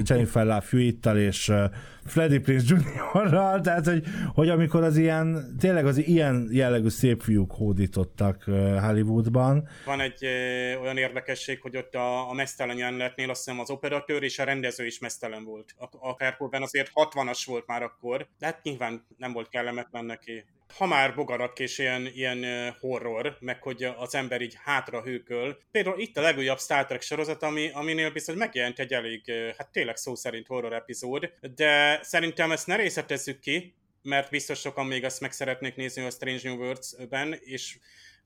Jennifer 0.05 0.45
Love 0.45 1.19
és 1.19 1.49
ö, 1.49 1.65
Freddy 2.09 2.39
Prince 2.39 2.65
Juniorral, 2.67 3.61
tehát 3.65 3.85
hogy, 3.85 4.03
hogy 4.33 4.49
amikor 4.49 4.83
az 4.83 4.97
ilyen, 4.97 5.55
tényleg 5.59 5.85
az 5.85 5.97
ilyen 5.97 6.47
jellegű 6.51 6.89
szép 6.89 7.21
fiúk 7.21 7.51
hódítottak 7.51 8.43
Hollywoodban, 8.81 9.67
Van 9.89 10.01
egy 10.01 10.25
ö, 10.25 10.75
olyan 10.75 10.97
érdekesség, 10.97 11.61
hogy 11.61 11.77
ott 11.77 11.95
a, 11.95 12.29
a 12.29 12.33
mesztelen 12.33 12.77
jelenetnél 12.77 13.29
azt 13.29 13.43
hiszem 13.43 13.59
az 13.59 13.69
operatőr 13.69 14.23
és 14.23 14.39
a 14.39 14.43
rendező 14.43 14.85
is 14.85 14.99
mesztelen 14.99 15.43
volt. 15.43 15.75
A, 15.99 16.15
Kerkóben 16.15 16.61
azért 16.61 16.91
60-as 16.93 17.41
volt 17.45 17.67
már 17.67 17.83
akkor, 17.83 18.27
de 18.39 18.45
hát 18.45 18.63
nyilván 18.63 19.05
nem 19.17 19.31
volt 19.31 19.49
kellemetlen 19.49 20.05
neki. 20.05 20.45
Ha 20.77 20.85
már 20.85 21.15
bogarak 21.15 21.59
és 21.59 21.77
ilyen, 21.77 22.05
ilyen 22.05 22.71
horror, 22.79 23.37
meg 23.39 23.63
hogy 23.63 23.83
az 23.83 24.15
ember 24.15 24.41
így 24.41 24.57
hátra 24.63 25.01
hőköl. 25.01 25.57
Például 25.71 25.99
itt 25.99 26.17
a 26.17 26.21
legújabb 26.21 26.59
Star 26.59 26.85
Trek 26.85 27.01
sorozat, 27.01 27.43
ami, 27.43 27.69
aminél 27.73 28.11
biztos 28.11 28.35
megjelent 28.35 28.79
egy 28.79 28.93
elég, 28.93 29.31
hát 29.57 29.71
tényleg 29.71 29.95
szó 29.95 30.15
szerint 30.15 30.47
horror 30.47 30.73
epizód, 30.73 31.33
de 31.55 31.99
szerintem 32.03 32.51
ezt 32.51 32.67
ne 32.67 32.75
részletezzük 32.75 33.39
ki, 33.39 33.75
mert 34.01 34.29
biztos 34.29 34.59
sokan 34.59 34.85
még 34.85 35.03
azt 35.05 35.21
meg 35.21 35.31
szeretnék 35.31 35.75
nézni 35.75 36.03
a 36.05 36.09
Strange 36.09 36.41
New 36.43 36.57
Worlds-ben, 36.57 37.39
és 37.39 37.77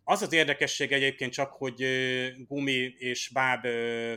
az 0.03 0.21
az 0.21 0.33
érdekesség 0.33 0.91
egyébként 0.91 1.31
csak, 1.31 1.51
hogy 1.51 1.85
gumi 2.47 2.93
és 2.97 3.29
báb, 3.33 3.61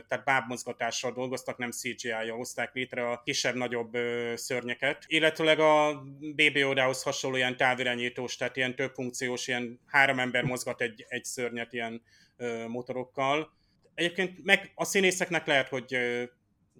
tehát 0.07 0.23
bábmozgatással 0.25 1.11
dolgoztak, 1.11 1.57
nem 1.57 1.71
CGI-jal 1.71 2.37
hozták 2.37 2.73
létre 2.73 3.09
a 3.09 3.21
kisebb-nagyobb 3.25 3.97
szörnyeket. 4.35 5.03
Illetőleg 5.07 5.59
a 5.59 6.03
BB 6.35 6.57
Odához 6.65 7.03
hasonló 7.03 7.37
ilyen 7.37 7.57
távirányítós, 7.57 8.35
tehát 8.35 8.55
ilyen 8.55 8.75
több 8.75 8.93
funkciós, 8.93 9.47
ilyen 9.47 9.79
három 9.85 10.19
ember 10.19 10.43
mozgat 10.43 10.81
egy, 10.81 11.05
egy 11.07 11.23
szörnyet 11.23 11.73
ilyen 11.73 12.01
motorokkal. 12.67 13.53
Egyébként 13.93 14.43
meg 14.43 14.71
a 14.75 14.85
színészeknek 14.85 15.45
lehet, 15.45 15.69
hogy 15.69 15.97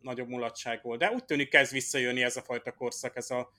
nagyobb 0.02 0.30
mulatság 0.30 0.80
volt, 0.84 1.00
de 1.00 1.12
úgy 1.12 1.26
tűnik 1.26 1.50
kezd 1.50 1.74
visszajönni 1.74 2.24
ez 2.24 2.38
a 2.38 2.42
fajta 2.42 2.72
korszak, 2.72 3.16
ez 3.16 3.32
a 3.32 3.50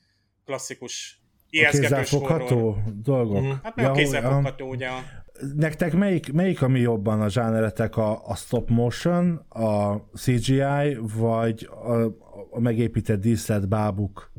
klasszikus 0.44 1.20
a 1.50 1.68
kézzelfogható 1.70 2.78
dolgok. 3.02 3.42
Mhm. 3.42 3.52
Hát 3.62 3.76
meg 3.76 3.84
a 3.84 3.88
hogy- 3.88 3.98
kézzelfogható, 3.98 4.68
ugye 4.68 4.88
a 4.88 5.17
Nektek 5.56 5.92
melyik, 5.92 6.32
melyik 6.32 6.62
ami 6.62 6.80
jobban 6.80 7.20
a 7.20 7.28
zsáneretek, 7.28 7.96
a, 7.96 8.28
a 8.28 8.34
stop 8.36 8.70
motion, 8.70 9.34
a 9.48 9.96
CGI, 9.96 10.98
vagy 11.00 11.68
a, 11.70 12.04
a 12.50 12.60
megépített 12.60 13.20
díszlet, 13.20 13.68
bábuk, 13.68 14.32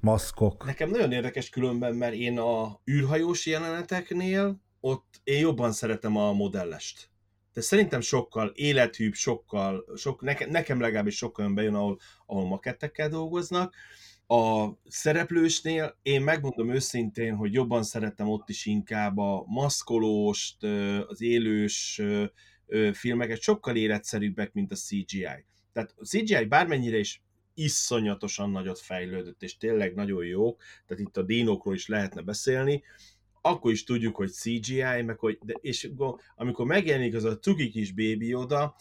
maszkok? 0.00 0.64
Nekem 0.64 0.90
nagyon 0.90 1.12
érdekes 1.12 1.48
különben, 1.48 1.94
mert 1.94 2.14
én 2.14 2.38
a 2.38 2.80
űrhajós 2.90 3.46
jeleneteknél 3.46 4.60
ott 4.80 5.20
én 5.24 5.40
jobban 5.40 5.72
szeretem 5.72 6.16
a 6.16 6.32
modellest. 6.32 7.10
De 7.52 7.60
szerintem 7.60 8.00
sokkal 8.00 8.52
élethűbb, 8.54 9.12
sokkal, 9.12 9.84
sok, 9.96 10.22
nekem, 10.22 10.50
nekem 10.50 10.80
legalábbis 10.80 11.16
sokkal 11.16 11.44
jön 11.44 11.54
bejön, 11.54 11.74
ahol, 11.74 11.98
ahol 12.26 12.46
makettekkel 12.46 13.08
dolgoznak. 13.08 13.74
A 14.32 14.78
szereplősnél 14.88 15.98
én 16.02 16.22
megmondom 16.22 16.70
őszintén, 16.70 17.34
hogy 17.34 17.52
jobban 17.52 17.82
szeretem 17.82 18.28
ott 18.28 18.48
is 18.48 18.66
inkább 18.66 19.18
a 19.18 19.44
maszkolóst, 19.46 20.62
az 21.06 21.22
élős 21.22 22.02
filmeket, 22.92 23.40
sokkal 23.40 23.76
életszerűbbek, 23.76 24.52
mint 24.52 24.72
a 24.72 24.74
CGI. 24.74 25.44
Tehát 25.72 25.94
a 25.96 26.04
CGI 26.04 26.44
bármennyire 26.44 26.98
is 26.98 27.22
iszonyatosan 27.54 28.50
nagyot 28.50 28.78
fejlődött, 28.78 29.42
és 29.42 29.56
tényleg 29.56 29.94
nagyon 29.94 30.24
jók, 30.24 30.62
tehát 30.86 31.02
itt 31.02 31.16
a 31.16 31.22
dinókról 31.22 31.74
is 31.74 31.86
lehetne 31.86 32.22
beszélni, 32.22 32.82
akkor 33.40 33.72
is 33.72 33.84
tudjuk, 33.84 34.16
hogy 34.16 34.30
CGI, 34.30 35.02
meg 35.02 35.18
hogy, 35.18 35.38
de, 35.42 35.54
és 35.60 35.90
amikor 36.36 36.66
megjelenik 36.66 37.14
az 37.14 37.24
a 37.24 37.38
cuki 37.38 37.68
kis 37.68 37.92
bébi 37.92 38.34
oda, 38.34 38.74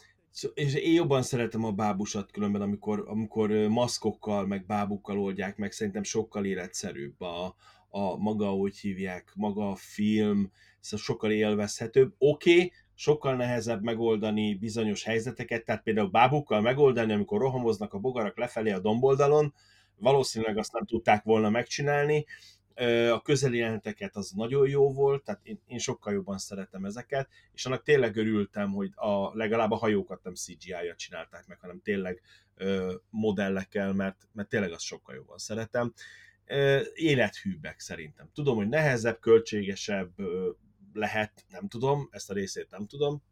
és 0.54 0.74
én 0.74 0.94
jobban 0.94 1.22
szeretem 1.22 1.64
a 1.64 1.72
bábusat 1.72 2.32
különben, 2.32 2.62
amikor, 2.62 3.04
amikor 3.08 3.50
maszkokkal, 3.52 4.48
meg 4.48 4.66
bábukkal 4.66 5.20
oldják 5.20 5.58
meg, 5.58 5.72
szerintem 5.72 6.04
sokkal 6.04 6.46
életszerűbb 6.46 7.22
a, 7.22 7.56
a 7.90 8.18
maga, 8.18 8.48
hogy 8.48 8.78
hívják, 8.78 9.32
maga 9.36 9.70
a 9.70 9.76
film, 9.76 10.52
szóval 10.80 11.06
sokkal 11.06 11.32
élvezhetőbb. 11.32 12.14
Oké, 12.18 12.54
okay, 12.54 12.72
sokkal 12.94 13.36
nehezebb 13.36 13.84
megoldani 13.84 14.56
bizonyos 14.56 15.04
helyzeteket, 15.04 15.66
tehát 15.66 15.84
például 15.84 16.10
bábukkal 16.10 16.62
megoldani, 16.62 17.14
amikor 17.14 17.40
rohamoznak 17.40 17.94
a 17.94 18.00
bogarak 18.00 18.38
lefelé 18.38 18.72
a 18.72 18.80
domboldalon, 18.80 19.54
valószínűleg 19.98 20.58
azt 20.58 20.74
nem 20.74 20.86
tudták 20.86 21.24
volna 21.24 21.50
megcsinálni, 21.50 22.26
a 23.12 23.22
közeli 23.22 23.58
jeleneteket 23.58 24.16
az 24.16 24.32
nagyon 24.32 24.70
jó 24.70 24.94
volt, 24.94 25.24
tehát 25.24 25.42
én, 25.44 25.62
én 25.66 25.78
sokkal 25.78 26.14
jobban 26.14 26.38
szeretem 26.38 26.86
ezeket, 26.86 27.30
és 27.54 27.66
annak 27.66 27.84
tényleg 27.84 28.16
örültem, 28.16 28.72
hogy 28.72 28.92
a, 28.96 29.38
legalább 29.38 29.72
a 29.72 29.76
hajókat 29.76 30.24
nem 30.24 30.34
CGI-jal 30.34 30.96
csinálták 30.96 31.48
meg, 31.48 31.60
hanem 31.60 31.82
tényleg 31.84 32.22
ö, 32.56 32.94
modellekkel, 33.10 33.94
mert, 33.94 34.28
mert 34.32 34.50
tényleg 34.50 34.72
azt 34.72 34.86
sokkal 34.86 35.16
jobban 35.16 35.38
szeretem. 35.38 35.94
Ö, 36.46 36.82
élethűbbek 36.94 37.80
szerintem. 37.80 38.30
Tudom, 38.34 38.56
hogy 38.56 38.68
nehezebb, 38.68 39.20
költségesebb 39.20 40.20
ö, 40.20 40.50
lehet, 40.94 41.46
nem 41.50 41.68
tudom, 41.68 42.08
ezt 42.12 42.30
a 42.30 42.34
részét 42.34 42.70
nem 42.70 42.88
tudom, 42.88 43.24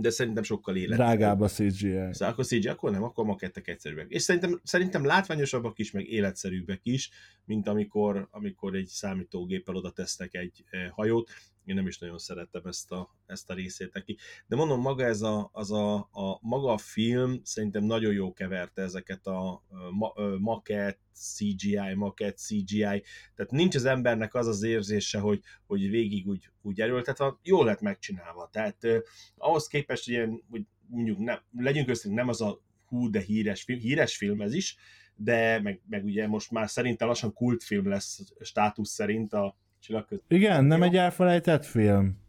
de 0.00 0.10
szerintem 0.10 0.42
sokkal 0.42 0.76
élethűbb. 0.76 0.96
Drágább 0.96 1.40
a 1.40 1.48
CGI. 1.48 1.90
Szóval 2.10 2.28
akkor 2.28 2.44
CGI, 2.44 2.68
akkor 2.68 2.90
nem, 2.90 3.02
akkor 3.02 3.24
makettek 3.24 3.68
egyszerűbbek. 3.68 4.06
És 4.08 4.22
szerintem, 4.22 4.60
szerintem 4.62 5.04
látványosabbak 5.04 5.78
is, 5.78 5.90
meg 5.90 6.08
életszerűbbek 6.08 6.80
is, 6.82 7.10
mint 7.44 7.68
amikor, 7.68 8.28
amikor 8.30 8.74
egy 8.74 8.86
számítógéppel 8.86 9.74
oda 9.76 9.90
tesznek 9.90 10.34
egy 10.34 10.64
eh, 10.70 10.88
hajót. 10.90 11.30
Én 11.68 11.74
nem 11.74 11.86
is 11.86 11.98
nagyon 11.98 12.18
szerettem 12.18 12.62
ezt 12.64 12.92
a, 12.92 13.14
ezt 13.26 13.50
a 13.50 13.54
részét 13.54 13.92
neki. 13.92 14.16
De 14.46 14.56
mondom, 14.56 14.80
maga 14.80 15.04
ez 15.04 15.22
a, 15.22 15.50
az 15.52 15.72
a, 15.72 15.94
a, 15.96 16.38
maga 16.40 16.72
a 16.72 16.78
film 16.78 17.40
szerintem 17.44 17.84
nagyon 17.84 18.12
jó 18.12 18.32
keverte 18.32 18.82
ezeket 18.82 19.26
a 19.26 19.62
ma, 19.90 20.12
maket, 20.38 20.98
CGI, 21.12 21.94
maket, 21.94 22.38
CGI. 22.38 23.02
Tehát 23.34 23.50
nincs 23.50 23.74
az 23.74 23.84
embernek 23.84 24.34
az 24.34 24.46
az 24.46 24.62
érzése, 24.62 25.18
hogy, 25.18 25.40
hogy 25.66 25.90
végig 25.90 26.26
úgy, 26.26 26.50
úgy 26.62 26.80
erőltetve, 26.80 27.38
jól 27.42 27.64
lett 27.64 27.80
megcsinálva. 27.80 28.48
Tehát 28.52 28.84
eh, 28.84 29.00
ahhoz 29.36 29.66
képest, 29.66 30.04
hogy, 30.04 30.14
ilyen, 30.14 30.44
hogy 30.50 30.62
mondjuk 30.86 31.18
nem, 31.18 31.40
legyünk 31.56 31.88
össze, 31.88 32.10
nem 32.10 32.28
az 32.28 32.40
a 32.40 32.60
hú, 32.86 33.10
de 33.10 33.20
híres 33.20 33.62
film, 33.62 33.78
híres 33.78 34.16
film 34.16 34.40
ez 34.40 34.54
is, 34.54 34.76
de 35.16 35.60
meg, 35.60 35.80
meg 35.88 36.04
ugye 36.04 36.26
most 36.26 36.50
már 36.50 36.68
szerintem 36.70 37.08
lassan 37.08 37.32
kultfilm 37.32 37.88
lesz 37.88 38.20
státusz 38.40 38.90
szerint 38.90 39.32
a, 39.32 39.56
Csillagközi. 39.80 40.22
Igen, 40.28 40.64
nem 40.64 40.82
egy 40.82 40.96
elfelejtett 40.96 41.64
film. 41.64 42.26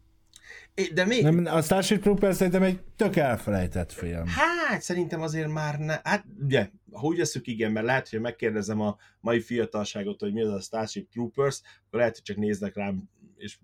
É, 0.74 0.90
De 0.94 1.04
még... 1.04 1.22
Nem, 1.22 1.46
a 1.46 1.62
Starship 1.62 2.02
Troopers 2.02 2.36
szerintem 2.36 2.62
egy 2.62 2.80
tök 2.96 3.16
elfelejtett 3.16 3.92
film. 3.92 4.26
Hát, 4.26 4.82
szerintem 4.82 5.20
azért 5.20 5.48
már 5.48 5.78
ne... 5.78 6.00
Hát, 6.02 6.24
ugye, 6.42 6.68
ha 6.92 7.06
úgy 7.06 7.16
veszük, 7.16 7.46
igen, 7.46 7.72
mert 7.72 7.86
lehet, 7.86 8.08
hogy 8.08 8.20
megkérdezem 8.20 8.80
a 8.80 8.96
mai 9.20 9.40
fiatalságot, 9.40 10.20
hogy 10.20 10.32
mi 10.32 10.42
az 10.42 10.52
a 10.52 10.60
Starship 10.60 11.10
Troopers, 11.10 11.60
akkor 11.86 11.98
lehet, 11.98 12.14
hogy 12.14 12.22
csak 12.22 12.36
néznek 12.36 12.74
rám 12.74 13.08
és 13.40 13.58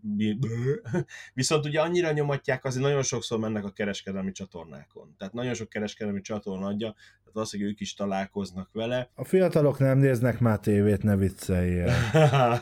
viszont 1.35 1.65
ugye 1.65 1.81
annyira 1.81 2.13
nyomatják, 2.13 2.65
azért 2.65 2.83
nagyon 2.85 3.03
sokszor 3.03 3.39
mennek 3.39 3.65
a 3.65 3.71
kereskedelmi 3.71 4.33
csatornákon. 4.33 5.15
Tehát 5.19 5.35
nagyon 5.35 5.55
sok 5.55 5.69
kereskedelmi 5.69 6.21
csatorna 6.21 6.67
adja, 6.67 6.93
tehát 6.93 7.33
valószínűleg 7.33 7.73
ők 7.73 7.81
is 7.81 7.95
találkoznak 7.95 8.69
vele. 8.73 9.11
A 9.15 9.25
fiatalok 9.25 9.79
nem 9.79 9.99
néznek 9.99 10.39
már 10.41 10.59
tévét, 10.59 11.03
ne 11.03 11.17
vicceljél. 11.17 11.93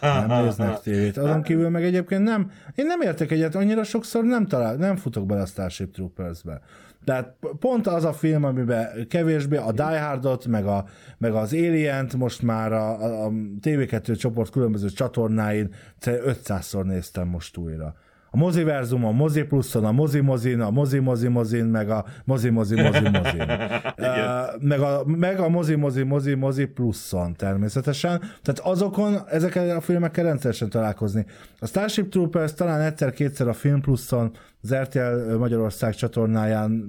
Nem 0.00 0.44
néznek 0.44 0.80
tévét. 0.80 1.16
Azon 1.16 1.42
kívül 1.42 1.68
meg 1.68 1.84
egyébként 1.84 2.22
nem, 2.22 2.52
én 2.74 2.86
nem 2.86 3.00
értek 3.00 3.30
egyet, 3.30 3.54
annyira 3.54 3.84
sokszor 3.84 4.24
nem 4.24 4.46
talál, 4.46 4.76
nem 4.76 4.96
futok 4.96 5.26
bele 5.26 5.40
a 5.40 5.46
Starship 5.46 5.92
Troopers-be. 5.92 6.62
Tehát 7.05 7.36
pont 7.59 7.86
az 7.86 8.05
a 8.05 8.12
film, 8.12 8.44
amiben 8.44 9.07
kevésbé 9.09 9.57
a 9.57 9.72
Die 9.72 10.00
Hardot, 10.00 10.46
meg, 10.46 10.66
a, 10.66 10.84
meg 11.18 11.34
az 11.34 11.52
Alien-t 11.52 12.14
most 12.16 12.42
már 12.42 12.72
a, 12.72 13.02
a, 13.02 13.24
a 13.24 13.30
TV2 13.62 14.18
csoport 14.18 14.50
különböző 14.50 14.88
csatornáin 14.88 15.74
500-szor 16.00 16.84
néztem 16.84 17.28
most 17.28 17.57
újra. 17.57 17.94
A 18.35 18.37
moziverzum, 18.37 19.05
a 19.05 19.11
mozi 19.11 19.43
pluszon, 19.43 19.85
a 19.85 19.93
mozi 19.93 20.20
mozin, 20.20 20.61
a 20.61 20.70
mozi 20.70 20.99
mozi 20.99 21.28
mozin, 21.28 21.64
meg 21.64 21.91
a 21.91 22.05
mozi 22.24 22.51
mozi 22.51 22.74
mozi 22.74 23.09
mozin. 23.18 23.41
uh, 23.41 24.61
meg, 24.61 24.80
a, 24.80 25.03
meg 25.05 25.39
a 25.39 25.49
mozi 25.49 25.74
mozi 25.74 26.03
mozi 26.03 26.35
mozi 26.35 26.64
pluszon 26.64 27.35
természetesen. 27.37 28.18
Tehát 28.18 28.61
azokon, 28.62 29.18
ezekkel 29.30 29.76
a 29.76 29.80
filmekkel 29.80 30.24
rendszeresen 30.24 30.68
találkozni. 30.68 31.26
A 31.59 31.66
Starship 31.66 32.11
Troopers 32.11 32.55
talán 32.55 32.80
egyszer-kétszer 32.80 33.49
a 33.49 33.53
Film 33.53 33.80
Pluszon, 33.80 34.30
az 34.62 34.74
RTL 34.74 35.37
Magyarország 35.39 35.95
csatornáján 35.95 36.85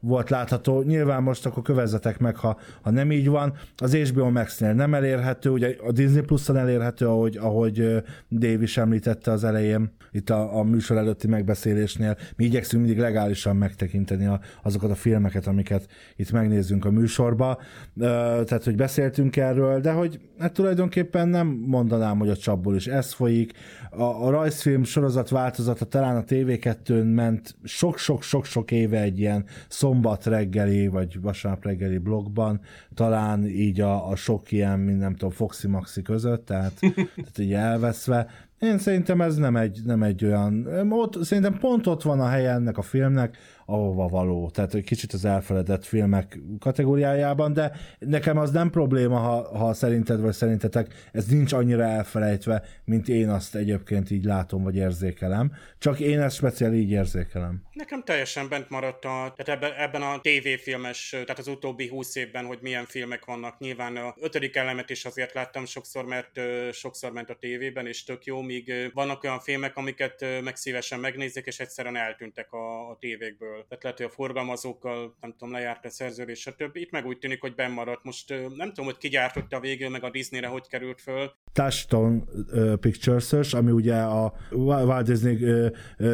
volt 0.00 0.30
látható. 0.30 0.82
Nyilván 0.82 1.22
most 1.22 1.46
akkor 1.46 1.62
kövezzetek 1.62 2.18
meg, 2.18 2.36
ha, 2.36 2.58
ha 2.82 2.90
nem 2.90 3.12
így 3.12 3.28
van. 3.28 3.52
Az 3.76 3.94
HBO 3.94 4.30
Max-nél 4.30 4.72
nem 4.72 4.94
elérhető, 4.94 5.50
ugye 5.50 5.76
a 5.86 5.92
Disney 5.92 6.22
Plus-on 6.22 6.56
elérhető, 6.56 7.06
ahogy, 7.06 7.36
ahogy 7.36 8.02
Dave 8.30 8.62
is 8.62 8.76
említette 8.76 9.30
az 9.30 9.44
elején, 9.44 9.92
itt 10.10 10.30
a, 10.30 10.58
a 10.58 10.62
műsor 10.62 10.87
előtti 10.96 11.26
megbeszélésnél. 11.26 12.16
Mi 12.36 12.44
igyekszünk 12.44 12.82
mindig 12.82 13.00
legálisan 13.00 13.56
megtekinteni 13.56 14.26
a, 14.26 14.40
azokat 14.62 14.90
a 14.90 14.94
filmeket, 14.94 15.46
amiket 15.46 15.86
itt 16.16 16.30
megnézzünk 16.30 16.84
a 16.84 16.90
műsorba. 16.90 17.58
Tehát, 17.98 18.64
hogy 18.64 18.76
beszéltünk 18.76 19.36
erről, 19.36 19.80
de 19.80 19.92
hogy 19.92 20.20
hát 20.38 20.52
tulajdonképpen 20.52 21.28
nem 21.28 21.46
mondanám, 21.46 22.18
hogy 22.18 22.28
a 22.28 22.36
csapból 22.36 22.74
is 22.74 22.86
ez 22.86 23.12
folyik. 23.12 23.52
A, 23.90 24.02
a 24.02 24.30
rajzfilm 24.30 24.84
sorozat 24.84 25.28
változata 25.28 25.84
talán 25.84 26.16
a 26.16 26.24
TV2-n 26.24 27.14
ment 27.14 27.56
sok-sok-sok-sok 27.64 28.70
éve 28.70 29.00
egy 29.00 29.18
ilyen 29.18 29.44
szombat 29.68 30.24
reggeli, 30.24 30.88
vagy 30.88 31.20
vasárnap 31.20 31.64
reggeli 31.64 31.98
blogban, 31.98 32.60
talán 32.94 33.46
így 33.46 33.80
a, 33.80 34.08
a 34.08 34.16
sok 34.16 34.52
ilyen, 34.52 34.78
mint 34.78 34.98
nem 34.98 35.12
tudom, 35.12 35.30
Foxy 35.30 35.68
Maxi 35.68 36.02
között, 36.02 36.46
tehát, 36.46 36.72
tehát 36.94 37.38
így 37.38 37.52
elveszve. 37.52 38.26
Én 38.58 38.78
szerintem 38.78 39.20
ez 39.20 39.36
nem 39.36 39.56
egy, 39.56 39.80
nem 39.84 40.02
egy 40.02 40.24
olyan, 40.24 40.66
ott, 40.90 41.24
szerintem 41.24 41.58
pont 41.58 41.86
ott 41.86 42.02
van 42.02 42.20
a 42.20 42.28
helye 42.28 42.50
ennek 42.50 42.78
a 42.78 42.82
filmnek, 42.82 43.36
ahova 43.70 44.08
való. 44.08 44.50
Tehát 44.50 44.74
egy 44.74 44.84
kicsit 44.84 45.12
az 45.12 45.24
elfeledett 45.24 45.84
filmek 45.84 46.38
kategóriájában, 46.58 47.52
de 47.52 47.72
nekem 47.98 48.38
az 48.38 48.50
nem 48.50 48.70
probléma, 48.70 49.18
ha, 49.18 49.58
ha 49.58 49.72
szerinted 49.74 50.20
vagy 50.20 50.32
szerintetek 50.32 50.94
ez 51.12 51.26
nincs 51.26 51.52
annyira 51.52 51.82
elfelejtve, 51.82 52.62
mint 52.84 53.08
én 53.08 53.28
azt 53.28 53.54
egyébként 53.54 54.10
így 54.10 54.24
látom 54.24 54.62
vagy 54.62 54.76
érzékelem. 54.76 55.52
Csak 55.78 56.00
én 56.00 56.20
ezt 56.20 56.36
speciál 56.36 56.74
így 56.74 56.90
érzékelem. 56.90 57.62
Nekem 57.72 58.02
teljesen 58.04 58.48
bent 58.48 58.70
maradt 58.70 59.04
a, 59.04 59.34
tehát 59.36 59.48
ebben, 59.48 59.72
ebben 59.72 60.02
a 60.02 60.20
tévéfilmes, 60.20 61.08
tehát 61.10 61.38
az 61.38 61.48
utóbbi 61.48 61.88
húsz 61.88 62.16
évben, 62.16 62.44
hogy 62.44 62.58
milyen 62.62 62.84
filmek 62.84 63.24
vannak. 63.24 63.58
Nyilván 63.58 63.96
a 63.96 64.14
ötödik 64.20 64.56
elemet 64.56 64.90
is 64.90 65.04
azért 65.04 65.34
láttam 65.34 65.64
sokszor, 65.64 66.04
mert 66.04 66.40
sokszor 66.72 67.12
ment 67.12 67.30
a 67.30 67.36
tévében, 67.40 67.86
és 67.86 68.04
tök 68.04 68.24
jó, 68.24 68.40
míg 68.40 68.90
vannak 68.94 69.22
olyan 69.22 69.40
filmek, 69.40 69.76
amiket 69.76 70.24
meg 70.42 70.56
szívesen 70.56 71.00
megnézek, 71.00 71.46
és 71.46 71.60
egyszerűen 71.60 71.96
eltűntek 71.96 72.52
a, 72.52 72.90
a 72.90 72.96
tévékből 73.00 73.57
tehát 73.68 73.82
lehet, 73.82 73.98
hogy 73.98 74.06
a 74.06 74.14
forgalmazókkal, 74.14 75.16
nem 75.20 75.34
tudom, 75.38 75.54
lejárt 75.54 75.84
a 75.84 75.90
szerződés, 75.90 76.40
stb. 76.40 76.76
Itt 76.76 76.90
meg 76.90 77.06
úgy 77.06 77.18
tűnik, 77.18 77.40
hogy 77.40 77.54
bennmaradt. 77.54 78.04
Most 78.04 78.34
nem 78.56 78.68
tudom, 78.68 78.84
hogy 78.84 78.98
ki 78.98 79.08
gyártotta 79.08 79.60
végül, 79.60 79.88
meg 79.88 80.04
a 80.04 80.10
Disneyre 80.10 80.46
hogy 80.46 80.68
került 80.68 81.00
föl. 81.00 81.32
Touchstone 81.52 82.22
uh, 82.52 82.74
Pictures, 82.74 83.54
ami 83.54 83.70
ugye 83.70 83.96
a 83.96 84.32
Walt 84.50 85.06
Disney 85.06 85.70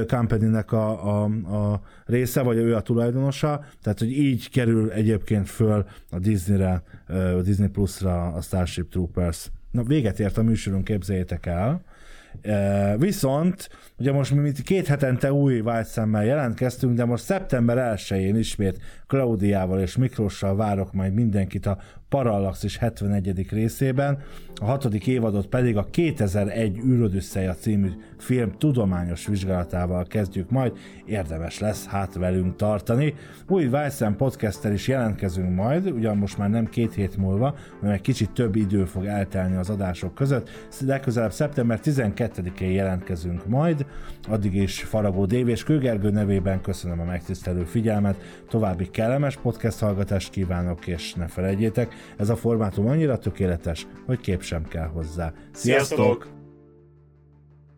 Company-nek 0.07 0.73
a, 0.73 1.23
a, 1.23 1.25
a 1.73 1.81
része, 2.05 2.43
vagy 2.43 2.57
ő 2.57 2.75
a 2.75 2.81
tulajdonosa, 2.81 3.65
tehát 3.83 3.99
hogy 3.99 4.13
így 4.13 4.51
kerül 4.51 4.91
egyébként 4.91 5.49
föl 5.49 5.87
a 6.11 6.19
Disneyre, 6.19 6.83
a 7.09 7.43
Disney 7.43 7.69
Plus-ra 7.69 8.27
a 8.27 8.41
Starship 8.41 8.91
Troopers. 8.91 9.51
Na, 9.71 9.83
véget 9.83 10.21
ért 10.21 10.39
a 10.39 10.43
műsorunk, 10.43 10.85
képzeljétek 10.85 11.47
el. 11.47 11.85
Viszont, 12.97 13.69
ugye 13.99 14.13
most 14.13 14.35
mi 14.35 14.53
két 14.65 14.87
hetente 14.87 15.33
új 15.33 15.61
vágyszemmel 15.61 16.25
jelentkeztünk, 16.25 16.97
de 16.97 17.05
most 17.05 17.25
szeptember 17.25 17.97
1-én 17.97 18.37
ismét 18.37 18.79
Klaudiával 19.07 19.81
és 19.81 19.97
Miklossal 19.97 20.57
várok 20.57 20.93
majd 20.93 21.15
mindenkit 21.15 21.67
a 21.67 21.79
Parallaxis 22.15 22.77
71. 22.77 23.47
részében, 23.51 24.19
a 24.61 24.65
hatodik 24.65 25.07
évadot 25.07 25.47
pedig 25.47 25.77
a 25.77 25.87
2001 25.91 26.79
űrödüsszeja 26.85 27.55
című 27.55 27.89
film 28.19 28.53
tudományos 28.59 29.27
vizsgálatával 29.27 30.05
kezdjük 30.05 30.51
majd, 30.51 30.73
érdemes 31.07 31.59
lesz 31.59 31.87
hát 31.87 32.15
velünk 32.15 32.57
tartani. 32.57 33.15
Új 33.49 33.67
Weissen 33.67 34.17
podcasttel 34.17 34.73
is 34.73 34.89
jelentkezünk 34.89 35.55
majd, 35.55 35.91
ugyan 35.91 36.17
most 36.17 36.39
már 36.39 36.51
nem 36.51 36.67
két 36.67 36.95
hét 36.95 37.17
múlva, 37.17 37.55
hanem 37.81 37.95
egy 37.95 38.01
kicsit 38.01 38.31
több 38.31 38.57
idő 38.57 38.85
fog 38.85 39.05
eltelni 39.05 39.57
az 39.57 39.71
adások 39.71 40.15
között, 40.15 40.51
legközelebb 40.87 41.33
szeptember 41.33 41.81
12-én 41.83 42.71
jelentkezünk 42.71 43.47
majd, 43.47 43.87
addig 44.29 44.55
is 44.55 44.83
Faragó 44.83 45.25
Dév 45.25 45.49
és 45.49 45.65
Kőgergő 45.65 46.11
nevében 46.11 46.61
köszönöm 46.61 47.01
a 47.01 47.05
megtisztelő 47.05 47.65
figyelmet, 47.65 48.17
további 48.49 48.91
kellemes 48.91 49.37
podcast 49.37 49.79
hallgatást 49.79 50.31
kívánok, 50.31 50.87
és 50.87 51.15
ne 51.15 51.27
felejtjétek, 51.27 51.95
ez 52.17 52.29
a 52.29 52.37
formátum 52.37 52.87
annyira 52.87 53.19
tökéletes, 53.19 53.87
hogy 54.07 54.21
kép 54.21 54.43
sem 54.43 54.69
kell 54.69 54.87
hozzá. 54.87 55.33
Sziasztok! 55.53 56.34